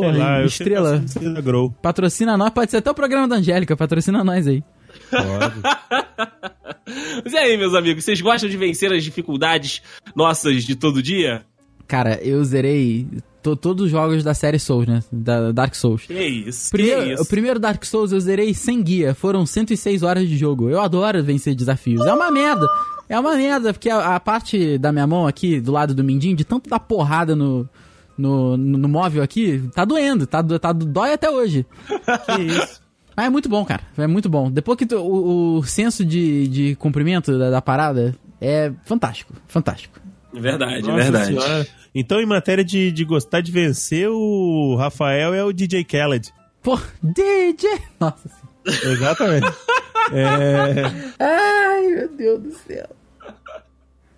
Porra, 0.00 0.16
lá, 0.16 0.44
estrela. 0.44 0.98
da 1.34 1.40
Grow. 1.40 1.70
Patrocina 1.82 2.36
nós, 2.36 2.50
pode 2.50 2.70
ser 2.70 2.78
até 2.78 2.90
o 2.90 2.94
programa 2.94 3.28
da 3.28 3.36
Angélica, 3.36 3.76
patrocina 3.76 4.22
nós 4.24 4.46
aí. 4.46 4.62
Pode. 5.10 5.54
Mas 7.24 7.32
e 7.32 7.36
aí, 7.36 7.56
meus 7.56 7.74
amigos, 7.74 8.04
vocês 8.04 8.20
gostam 8.20 8.48
de 8.48 8.56
vencer 8.56 8.92
as 8.92 9.02
dificuldades 9.02 9.82
nossas 10.14 10.64
de 10.64 10.74
todo 10.76 11.02
dia? 11.02 11.42
Cara, 11.86 12.18
eu 12.22 12.42
zerei 12.44 13.06
to- 13.42 13.56
todos 13.56 13.86
os 13.86 13.90
jogos 13.90 14.22
da 14.24 14.34
série 14.34 14.58
Souls, 14.58 14.86
né? 14.86 15.02
Da 15.12 15.52
Dark 15.52 15.74
Souls. 15.74 16.02
Que 16.06 16.14
isso? 16.24 16.70
Primeiro, 16.70 17.02
que 17.04 17.12
isso? 17.14 17.22
O 17.22 17.26
primeiro 17.26 17.58
Dark 17.60 17.84
Souls 17.84 18.12
eu 18.12 18.20
zerei 18.20 18.54
sem 18.54 18.82
guia. 18.82 19.14
Foram 19.14 19.44
106 19.46 20.02
horas 20.02 20.28
de 20.28 20.36
jogo. 20.36 20.68
Eu 20.70 20.80
adoro 20.80 21.22
vencer 21.22 21.54
desafios. 21.54 22.04
É 22.06 22.12
uma 22.12 22.30
merda. 22.30 22.66
É 23.08 23.18
uma 23.20 23.34
merda, 23.36 23.72
porque 23.72 23.90
a, 23.90 24.14
a 24.16 24.20
parte 24.20 24.78
da 24.78 24.90
minha 24.90 25.06
mão 25.06 25.26
aqui, 25.26 25.60
do 25.60 25.72
lado 25.72 25.94
do 25.94 26.02
mindinho, 26.02 26.34
de 26.36 26.44
tanto 26.44 26.70
dar 26.70 26.80
porrada 26.80 27.36
no, 27.36 27.68
no, 28.16 28.56
no, 28.56 28.78
no 28.78 28.88
móvel 28.88 29.22
aqui, 29.22 29.62
tá 29.74 29.84
doendo. 29.84 30.26
Tá, 30.26 30.42
tá, 30.42 30.72
dói 30.72 31.12
até 31.12 31.30
hoje. 31.30 31.66
Que 32.34 32.42
isso. 32.42 32.82
Mas 33.16 33.26
é 33.26 33.30
muito 33.30 33.48
bom, 33.48 33.64
cara. 33.64 33.82
É 33.96 34.06
muito 34.08 34.28
bom. 34.28 34.50
Depois 34.50 34.76
que 34.76 34.86
tu- 34.86 34.96
o, 34.98 35.58
o 35.58 35.62
senso 35.64 36.04
de, 36.04 36.48
de 36.48 36.74
cumprimento 36.76 37.38
da, 37.38 37.48
da 37.50 37.62
parada 37.62 38.14
é 38.40 38.72
fantástico. 38.84 39.32
Fantástico. 39.46 40.00
Verdade, 40.32 40.82
Nossa 40.82 40.94
verdade. 41.02 41.26
Senhora. 41.26 41.66
Então, 41.94 42.20
em 42.20 42.26
matéria 42.26 42.64
de, 42.64 42.90
de 42.90 43.04
gostar 43.04 43.40
de 43.40 43.52
vencer, 43.52 44.08
o 44.10 44.74
Rafael 44.76 45.32
é 45.32 45.44
o 45.44 45.52
DJ 45.52 45.84
Khaled. 45.84 46.32
Pô, 46.60 46.76
DJ! 47.00 47.70
Nossa 48.00 48.28
senhora. 48.28 48.92
Exatamente. 48.92 49.46
é... 50.12 50.82
Ai, 51.20 51.86
meu 51.86 52.08
Deus 52.16 52.42
do 52.42 52.50
céu. 52.66 52.88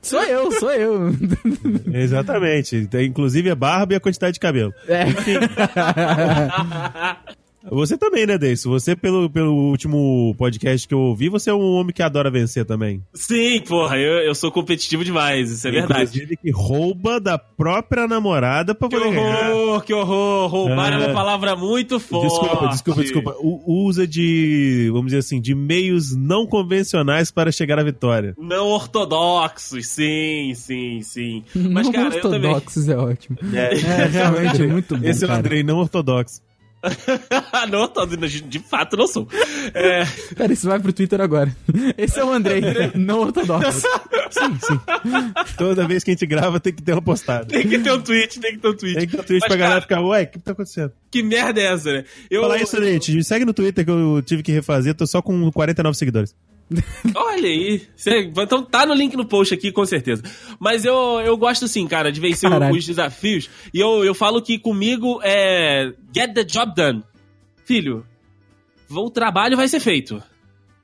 Sou 0.07 0.23
eu, 0.23 0.53
sou 0.53 0.73
eu. 0.73 1.11
Exatamente. 1.93 2.89
Inclusive 3.05 3.51
a 3.51 3.57
barba 3.57 3.95
e 3.95 3.97
a 3.97 4.01
quantidade 4.01 4.35
de 4.35 4.41
cabelo. 4.41 4.73
É. 4.87 5.07
Você 7.71 7.97
também, 7.99 8.27
né, 8.27 8.39
Deison? 8.39 8.71
Você, 8.71 8.95
pelo, 8.95 9.29
pelo 9.29 9.53
último 9.53 10.35
podcast 10.39 10.87
que 10.87 10.95
eu 10.95 11.01
ouvi, 11.01 11.29
você 11.29 11.51
é 11.51 11.55
um 11.55 11.73
homem 11.75 11.93
que 11.93 12.03
adora 12.03 12.31
vencer 12.31 12.65
também. 12.65 13.03
Sim, 13.15 13.61
porra, 13.67 13.97
eu, 13.99 14.19
eu 14.25 14.35
sou 14.35 14.51
competitivo 14.53 15.05
demais, 15.05 15.51
isso 15.51 15.67
é 15.67 15.71
verdade. 15.71 16.03
Inclusive 16.05 16.37
que 16.37 16.51
rouba 16.51 17.21
da 17.21 17.39
própria 17.39 18.07
namorada 18.07 18.75
pra 18.75 18.89
Que 18.89 18.97
poder 18.97 19.11
ganhar. 19.13 19.51
horror, 19.51 19.83
que 19.83 19.93
horror. 19.95 20.49
Roubar 20.49 20.93
é 20.93 20.97
Ah. 20.97 20.99
uma 21.07 21.15
palavra 21.15 21.57
muito 21.57 21.99
forte. 21.99 22.29
Desculpa, 22.29 22.69
desculpa, 22.69 23.03
desculpa. 23.03 23.37
U- 23.41 23.63
usa 23.87 24.07
de, 24.07 24.89
vamos 24.93 25.07
dizer 25.07 25.19
assim, 25.19 25.41
de 25.41 25.55
meios 25.55 26.15
não 26.17 26.47
convencionais 26.47 27.31
para 27.31 27.51
chegar 27.51 27.79
à 27.79 27.83
vitória. 27.85 28.35
Não 28.39 28.67
ortodoxos, 28.69 29.87
sim, 29.89 30.53
sim, 30.55 31.01
sim. 31.03 31.43
Mas, 31.55 31.87
não 31.87 31.93
cara, 31.93 32.15
eu 32.15 32.21
também. 32.23 32.51
ortodoxos 32.51 32.89
é 32.89 32.97
ótimo. 32.97 33.39
É, 33.53 33.75
realmente 34.07 34.63
é 34.63 34.67
muito 34.67 34.97
bom, 34.97 35.07
Esse 35.09 35.25
é 35.25 35.27
o 35.27 35.29
cara. 35.29 35.41
Andrei, 35.41 35.63
não 35.63 35.79
ortodoxo. 35.79 36.41
não 37.71 37.81
ortodoxo, 37.81 38.43
de 38.43 38.59
fato 38.59 38.97
não 38.97 39.07
sou. 39.07 39.29
É, 39.75 40.05
Pera, 40.35 40.53
isso 40.53 40.69
vai 40.69 40.79
pro 40.79 40.93
Twitter 40.93 41.21
agora. 41.21 41.55
Esse 41.97 42.21
é 42.21 42.25
o 42.25 42.31
Andrei, 42.31 42.61
não 42.95 43.21
ortodoxo. 43.21 43.87
Sim, 44.31 44.59
sim. 44.61 44.81
Toda 45.57 45.87
vez 45.87 46.05
que 46.05 46.11
a 46.11 46.15
gente 46.15 46.27
grava 46.27 46.61
tem 46.61 46.73
que 46.73 46.83
ter 46.83 46.93
uma 46.93 47.03
postada. 47.03 47.47
tem 47.47 47.69
que 47.69 47.79
ter 47.79 47.93
um 47.93 48.01
tweet, 48.01 48.41
tem 48.41 48.53
que 48.53 48.59
ter 48.59 48.69
um 48.69 48.77
tweet. 48.77 48.97
Tem 48.97 49.07
que 49.07 49.13
ter 49.17 49.21
um 49.21 49.25
tweet 49.25 49.41
Mas, 49.41 49.49
pra 49.49 49.57
galera 49.57 49.81
cara, 49.81 50.01
ficar, 50.01 50.01
ué, 50.09 50.23
o 50.23 50.27
que 50.27 50.39
tá 50.39 50.53
acontecendo? 50.53 50.93
Que 51.11 51.23
merda 51.23 51.61
é 51.61 51.73
essa, 51.73 51.93
né? 51.93 52.05
Eu, 52.31 52.43
Falar 52.43 52.59
isso, 52.61 52.83
gente, 52.83 53.13
me 53.13 53.25
segue 53.25 53.45
no 53.45 53.55
Twitter 53.55 53.85
que 53.85 53.91
eu 53.91 54.23
tive 54.25 54.43
que 54.43 54.53
refazer, 54.53 54.95
tô 54.95 55.07
só 55.07 55.23
com 55.23 55.51
49 55.51 55.97
seguidores. 55.97 56.35
Olha 57.15 57.49
aí. 57.49 57.83
Então 58.37 58.63
tá 58.63 58.85
no 58.85 58.95
link 58.95 59.17
no 59.17 59.25
post 59.25 59.55
aqui, 59.55 59.71
com 59.71 59.85
certeza. 59.85 60.23
Mas 60.59 60.85
eu, 60.85 61.21
eu 61.25 61.37
gosto 61.37 61.65
assim, 61.65 61.87
cara, 61.87 62.11
de 62.11 62.21
vencer 62.21 62.51
Caralho. 62.51 62.75
os 62.75 62.85
desafios. 62.85 63.49
E 63.73 63.79
eu, 63.81 64.05
eu 64.05 64.15
falo 64.15 64.43
que 64.43 64.59
comigo 64.59 65.21
é. 65.23 65.93
Get 66.15 66.35
the 66.35 66.45
job 66.45 66.75
done. 66.75 67.03
Filho, 67.65 68.05
o 68.91 69.11
trabalho 69.11 69.57
vai 69.57 69.69
ser 69.69 69.81
feito. 69.81 70.23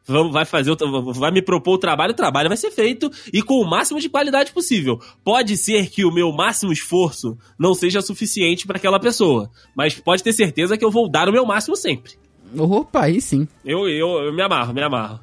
Vai 0.05 0.45
fazer, 0.45 0.75
vai 1.15 1.31
me 1.31 1.41
propor 1.41 1.75
o 1.75 1.79
trabalho, 1.79 2.11
o 2.11 2.17
trabalho 2.17 2.49
vai 2.49 2.57
ser 2.57 2.73
feito 2.73 3.09
e 3.33 3.41
com 3.41 3.61
o 3.61 3.65
máximo 3.65 4.01
de 4.01 4.09
qualidade 4.09 4.51
possível. 4.51 5.01
Pode 5.23 5.57
ser 5.57 5.89
que 5.91 6.05
o 6.05 6.13
meu 6.13 6.33
máximo 6.33 6.73
esforço 6.73 7.39
não 7.57 7.73
seja 7.73 8.03
suficiente 8.03 8.67
para 8.67 8.79
aquela 8.79 8.99
pessoa, 8.99 9.49
mas 9.77 9.95
pode 9.95 10.25
ter 10.25 10.33
certeza 10.33 10.77
que 10.77 10.85
eu 10.85 10.91
vou 10.91 11.09
dar 11.09 11.29
o 11.29 11.33
meu 11.33 11.47
máximo 11.47 11.77
sempre. 11.77 12.15
Opa, 12.59 13.05
aí 13.05 13.21
sim. 13.21 13.47
Eu, 13.65 13.89
eu, 13.89 14.25
eu 14.25 14.33
me 14.33 14.43
amarro, 14.43 14.75
me 14.75 14.83
amarro. 14.83 15.21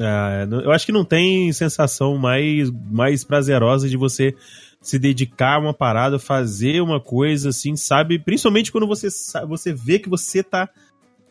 Ah, 0.00 0.46
eu 0.50 0.70
acho 0.72 0.86
que 0.86 0.92
não 0.92 1.04
tem 1.04 1.52
sensação 1.52 2.16
mais, 2.16 2.70
mais 2.90 3.24
prazerosa 3.24 3.88
de 3.88 3.96
você 3.96 4.34
se 4.80 4.98
dedicar 4.98 5.54
a 5.56 5.58
uma 5.60 5.74
parada, 5.74 6.18
fazer 6.18 6.80
uma 6.80 7.00
coisa 7.00 7.50
assim, 7.50 7.76
sabe? 7.76 8.18
Principalmente 8.18 8.72
quando 8.72 8.86
você, 8.86 9.08
você 9.46 9.72
vê 9.72 9.98
que 9.98 10.08
você 10.08 10.42
tá, 10.42 10.68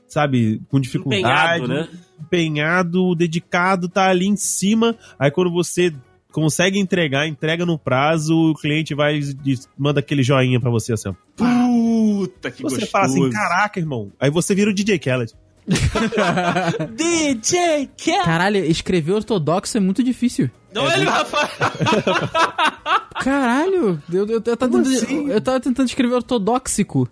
sabe, 0.07 0.62
com 0.70 0.80
dificuldade, 0.80 1.64
Empenhado, 1.64 1.68
né? 1.68 1.89
empenhado, 2.20 3.16
dedicado, 3.16 3.89
tá 3.89 4.07
ali 4.07 4.28
em 4.28 4.38
cima. 4.38 4.95
Aí 5.20 5.30
quando 5.32 5.51
você 5.51 5.93
consegue 6.32 6.80
entregar, 6.80 7.28
entrega 7.28 7.66
no 7.66 7.78
prazo, 7.78 8.51
o 8.51 8.55
cliente 8.55 8.95
vai 8.95 9.20
e 9.20 9.55
manda 9.78 9.99
aquele 9.99 10.24
joinha 10.24 10.62
pra 10.62 10.70
você 10.72 10.93
assim. 10.93 11.14
Puta 11.36 12.51
que 12.51 12.62
Você 12.64 12.76
gostoso. 12.76 12.91
fala 12.91 13.05
assim, 13.05 13.30
caraca, 13.32 13.80
irmão. 13.80 14.12
Aí 14.20 14.30
você 14.30 14.55
vira 14.55 14.70
o 14.70 14.74
DJ 14.74 14.97
Khaled. 14.97 15.34
DJ 16.95 17.89
Cat. 17.97 18.26
Caralho, 18.26 18.57
escrever 18.65 19.13
ortodoxo 19.13 19.78
é 19.78 19.80
muito 19.80 20.03
difícil. 20.03 20.49
Não, 20.74 20.89
ele, 20.91 21.05
rapaz. 21.05 21.49
Caralho, 23.22 24.01
eu, 24.11 24.26
eu, 24.28 24.41
eu, 24.45 24.57
tava 24.57 24.72
tentando, 24.72 24.89
assim? 24.89 25.30
eu 25.30 25.41
tava 25.41 25.59
tentando 25.59 25.88
escrever 25.88 26.15
ortodóxico. 26.15 27.07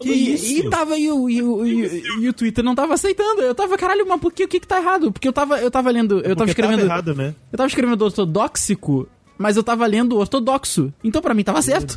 Que 0.00 0.10
e, 0.10 0.34
isso? 0.34 0.46
E 0.66 0.70
tava, 0.70 0.96
e, 0.96 1.10
o- 1.10 1.28
e, 1.28 1.42
o- 1.42 1.66
e, 1.66 1.84
o- 1.86 2.22
e 2.22 2.28
o 2.28 2.32
Twitter 2.32 2.62
não 2.62 2.74
tava 2.74 2.94
aceitando. 2.94 3.40
Eu 3.42 3.54
tava, 3.54 3.76
caralho, 3.76 4.06
mas 4.06 4.20
por 4.20 4.32
que, 4.32 4.44
o 4.44 4.48
que 4.48 4.60
que 4.60 4.66
tá 4.66 4.78
errado? 4.78 5.10
Porque 5.10 5.26
eu 5.26 5.32
tava, 5.32 5.58
eu 5.58 5.70
tava 5.70 5.90
lendo, 5.90 6.16
eu 6.18 6.22
tava 6.36 6.36
Porque 6.36 6.50
escrevendo, 6.50 6.82
errado, 6.84 7.14
né? 7.14 7.34
eu 7.50 7.56
tava 7.56 7.66
escrevendo 7.66 8.02
ortodóxico, 8.04 9.08
mas 9.38 9.56
eu 9.56 9.62
tava 9.62 9.86
lendo 9.86 10.16
ortodoxo. 10.16 10.92
Então 11.02 11.22
pra 11.22 11.32
mim 11.32 11.44
tava 11.44 11.62
certo. 11.62 11.96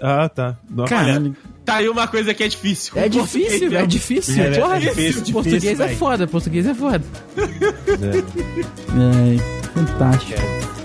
Ah, 0.00 0.28
tá. 0.28 0.56
Caralho, 0.88 1.34
Tá 1.64 1.76
aí 1.76 1.88
uma 1.88 2.06
coisa 2.06 2.34
que 2.34 2.42
é 2.44 2.48
difícil. 2.48 2.92
é 2.94 3.06
O 3.06 3.10
português 3.10 3.50
difícil, 3.52 3.78
é 3.78 3.86
difícil. 3.86 4.42
É, 4.42 4.46
é 4.48 4.60
Porra, 4.60 4.78
difícil, 4.80 5.32
português 5.32 5.62
difícil, 5.62 5.84
é 5.84 5.96
foda, 5.96 6.26
português 6.26 6.66
é 6.66 6.74
foda. 6.74 7.02
É. 7.38 8.74
Ai, 8.92 9.38
fantástico. 9.72 10.83